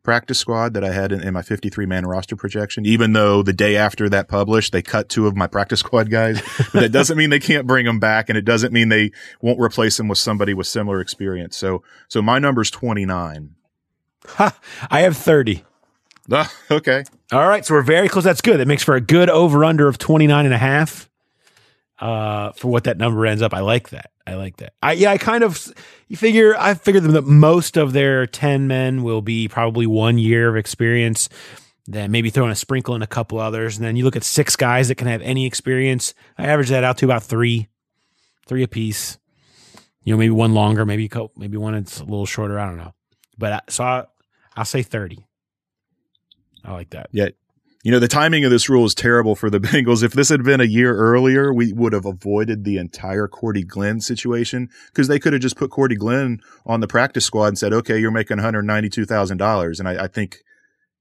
practice 0.02 0.38
squad 0.38 0.74
that 0.74 0.84
I 0.84 0.92
had 0.92 1.12
in, 1.12 1.20
in 1.22 1.34
my 1.34 1.42
53 1.42 1.86
man 1.86 2.06
roster 2.06 2.36
projection, 2.36 2.86
even 2.86 3.12
though 3.12 3.42
the 3.42 3.52
day 3.52 3.76
after 3.76 4.08
that 4.08 4.28
published, 4.28 4.72
they 4.72 4.82
cut 4.82 5.08
two 5.08 5.26
of 5.26 5.36
my 5.36 5.46
practice 5.46 5.80
squad 5.86 6.10
guys. 6.10 6.42
but 6.72 6.80
that 6.80 6.92
doesn't 6.92 7.18
mean 7.18 7.30
they 7.30 7.38
can't 7.38 7.66
bring 7.66 7.86
them 7.86 8.00
back. 8.00 8.28
And 8.28 8.38
it 8.38 8.44
doesn't 8.44 8.72
mean 8.72 8.88
they 8.88 9.12
won't 9.40 9.60
replace 9.60 9.96
them 9.96 10.08
with 10.08 10.18
somebody 10.18 10.54
with 10.54 10.66
similar 10.66 11.00
experience. 11.00 11.56
So, 11.56 11.82
so 12.08 12.22
my 12.22 12.38
number's 12.38 12.70
29. 12.70 13.56
Ha, 14.26 14.58
I 14.90 15.00
have 15.00 15.16
30. 15.16 15.64
Ah, 16.30 16.52
okay. 16.70 17.04
All 17.32 17.48
right. 17.48 17.64
So 17.64 17.74
we're 17.74 17.82
very 17.82 18.08
close. 18.08 18.24
That's 18.24 18.40
good. 18.40 18.58
That 18.58 18.68
makes 18.68 18.82
for 18.82 18.94
a 18.94 19.00
good 19.00 19.30
over 19.30 19.64
under 19.64 19.88
of 19.88 19.98
29 19.98 20.44
and 20.44 20.54
a 20.54 20.58
half. 20.58 21.08
Uh, 21.98 22.52
for 22.52 22.68
what 22.68 22.84
that 22.84 22.96
number 22.96 23.26
ends 23.26 23.42
up. 23.42 23.52
I 23.52 23.60
like 23.60 23.90
that. 23.90 24.10
I 24.26 24.34
like 24.34 24.56
that. 24.56 24.72
I, 24.82 24.92
yeah, 24.92 25.10
I 25.10 25.18
kind 25.18 25.44
of, 25.44 25.70
you 26.08 26.16
figure, 26.16 26.56
I 26.58 26.72
figured 26.72 27.04
that 27.04 27.26
most 27.26 27.76
of 27.76 27.92
their 27.92 28.26
10 28.26 28.66
men 28.66 29.02
will 29.02 29.20
be 29.20 29.48
probably 29.48 29.86
one 29.86 30.16
year 30.16 30.48
of 30.48 30.56
experience. 30.56 31.28
Then 31.86 32.10
maybe 32.10 32.30
throwing 32.30 32.52
a 32.52 32.56
sprinkle 32.56 32.94
in 32.94 33.02
a 33.02 33.06
couple 33.06 33.38
others. 33.38 33.76
And 33.76 33.84
then 33.84 33.96
you 33.96 34.04
look 34.04 34.16
at 34.16 34.24
six 34.24 34.56
guys 34.56 34.88
that 34.88 34.94
can 34.94 35.08
have 35.08 35.20
any 35.20 35.44
experience. 35.44 36.14
I 36.38 36.46
average 36.46 36.70
that 36.70 36.84
out 36.84 36.96
to 36.98 37.04
about 37.04 37.22
three, 37.22 37.68
three 38.46 38.62
apiece. 38.62 39.18
You 40.02 40.14
know, 40.14 40.18
maybe 40.18 40.30
one 40.30 40.54
longer, 40.54 40.86
maybe, 40.86 41.10
maybe 41.36 41.58
one 41.58 41.74
that's 41.74 42.00
a 42.00 42.04
little 42.04 42.24
shorter. 42.24 42.58
I 42.58 42.64
don't 42.64 42.78
know. 42.78 42.94
But 43.40 43.52
I, 43.52 43.60
so 43.68 43.82
I, 43.82 44.04
I'll 44.54 44.64
say 44.64 44.82
30. 44.82 45.26
I 46.64 46.72
like 46.72 46.90
that. 46.90 47.08
Yeah. 47.10 47.28
You 47.82 47.90
know, 47.90 47.98
the 47.98 48.08
timing 48.08 48.44
of 48.44 48.50
this 48.50 48.68
rule 48.68 48.84
is 48.84 48.94
terrible 48.94 49.34
for 49.34 49.48
the 49.48 49.58
Bengals. 49.60 50.02
If 50.02 50.12
this 50.12 50.28
had 50.28 50.44
been 50.44 50.60
a 50.60 50.64
year 50.64 50.94
earlier, 50.94 51.52
we 51.52 51.72
would 51.72 51.94
have 51.94 52.04
avoided 52.04 52.62
the 52.64 52.76
entire 52.76 53.26
Cordy 53.26 53.64
Glenn 53.64 54.00
situation 54.00 54.68
because 54.88 55.08
they 55.08 55.18
could 55.18 55.32
have 55.32 55.42
just 55.42 55.56
put 55.56 55.70
Cordy 55.70 55.96
Glenn 55.96 56.40
on 56.66 56.80
the 56.80 56.86
practice 56.86 57.24
squad 57.24 57.46
and 57.46 57.58
said, 57.58 57.72
okay, 57.72 57.98
you're 57.98 58.10
making 58.10 58.36
$192,000. 58.36 59.78
And 59.80 59.88
I, 59.88 60.04
I, 60.04 60.08
think 60.08 60.42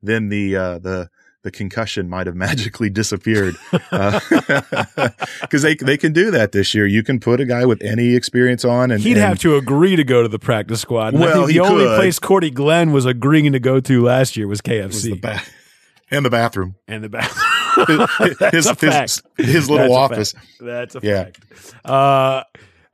then 0.01 0.29
the, 0.29 0.55
uh, 0.55 0.79
the, 0.79 1.09
the 1.43 1.51
concussion 1.51 2.09
might 2.09 2.27
have 2.27 2.35
magically 2.37 2.89
disappeared 2.89 3.55
because 3.71 3.91
uh, 3.91 5.47
they 5.51 5.75
they 5.75 5.97
can 5.97 6.13
do 6.13 6.31
that 6.31 6.51
this 6.51 6.73
year. 6.73 6.85
You 6.85 7.03
can 7.03 7.19
put 7.19 7.39
a 7.39 7.45
guy 7.45 7.65
with 7.65 7.81
any 7.83 8.15
experience 8.15 8.65
on, 8.65 8.91
and 8.91 9.01
he'd 9.01 9.13
and, 9.13 9.21
have 9.21 9.39
to 9.39 9.55
agree 9.55 9.95
to 9.95 10.03
go 10.03 10.21
to 10.21 10.27
the 10.27 10.39
practice 10.39 10.81
squad. 10.81 11.13
And 11.13 11.21
well, 11.21 11.45
the 11.45 11.59
only 11.59 11.85
could. 11.85 11.97
place 11.97 12.19
Cordy 12.19 12.49
Glenn 12.51 12.91
was 12.91 13.05
agreeing 13.05 13.51
to 13.53 13.59
go 13.59 13.79
to 13.79 14.03
last 14.03 14.37
year 14.37 14.47
was 14.47 14.61
KFC 14.61 14.87
was 14.87 15.03
the 15.03 15.15
ba- 15.15 15.41
and 16.11 16.25
the 16.25 16.29
bathroom 16.29 16.75
and 16.87 17.03
the 17.03 17.09
bathroom. 17.09 17.45
his, 18.51 18.69
his, 18.79 19.21
his, 19.37 19.69
little 19.69 19.93
that's 19.93 20.33
office. 20.33 20.33
A 20.59 20.63
that's 20.63 20.95
a 20.95 20.99
yeah. 21.03 21.23
fact. 21.25 21.75
Uh, 21.85 22.43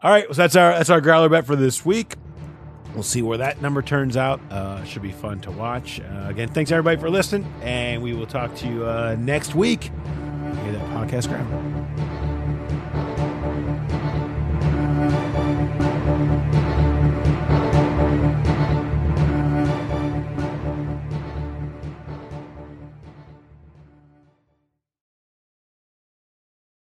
all 0.02 0.12
right, 0.12 0.28
so 0.28 0.34
that's 0.34 0.56
our 0.56 0.72
that's 0.72 0.90
our 0.90 1.02
growler 1.02 1.30
bet 1.30 1.46
for 1.46 1.56
this 1.56 1.86
week. 1.86 2.16
We'll 2.96 3.04
see 3.04 3.22
where 3.22 3.38
that 3.40 3.62
number 3.62 3.82
turns 3.82 4.16
out. 4.16 4.40
Uh, 4.50 4.84
should 4.86 5.02
be 5.02 5.12
fun 5.12 5.42
to 5.42 5.52
watch. 5.52 6.00
Uh, 6.00 6.28
again, 6.30 6.48
thanks 6.48 6.72
everybody 6.72 7.00
for 7.00 7.10
listening, 7.10 7.46
and 7.62 8.02
we 8.02 8.14
will 8.14 8.26
talk 8.26 8.56
to 8.56 8.68
you 8.68 8.86
uh, 8.86 9.18
next 9.20 9.54
week. 9.54 9.84
Hear 9.84 10.72
that 10.72 11.10
podcast 11.10 11.28
ground. 11.28 12.15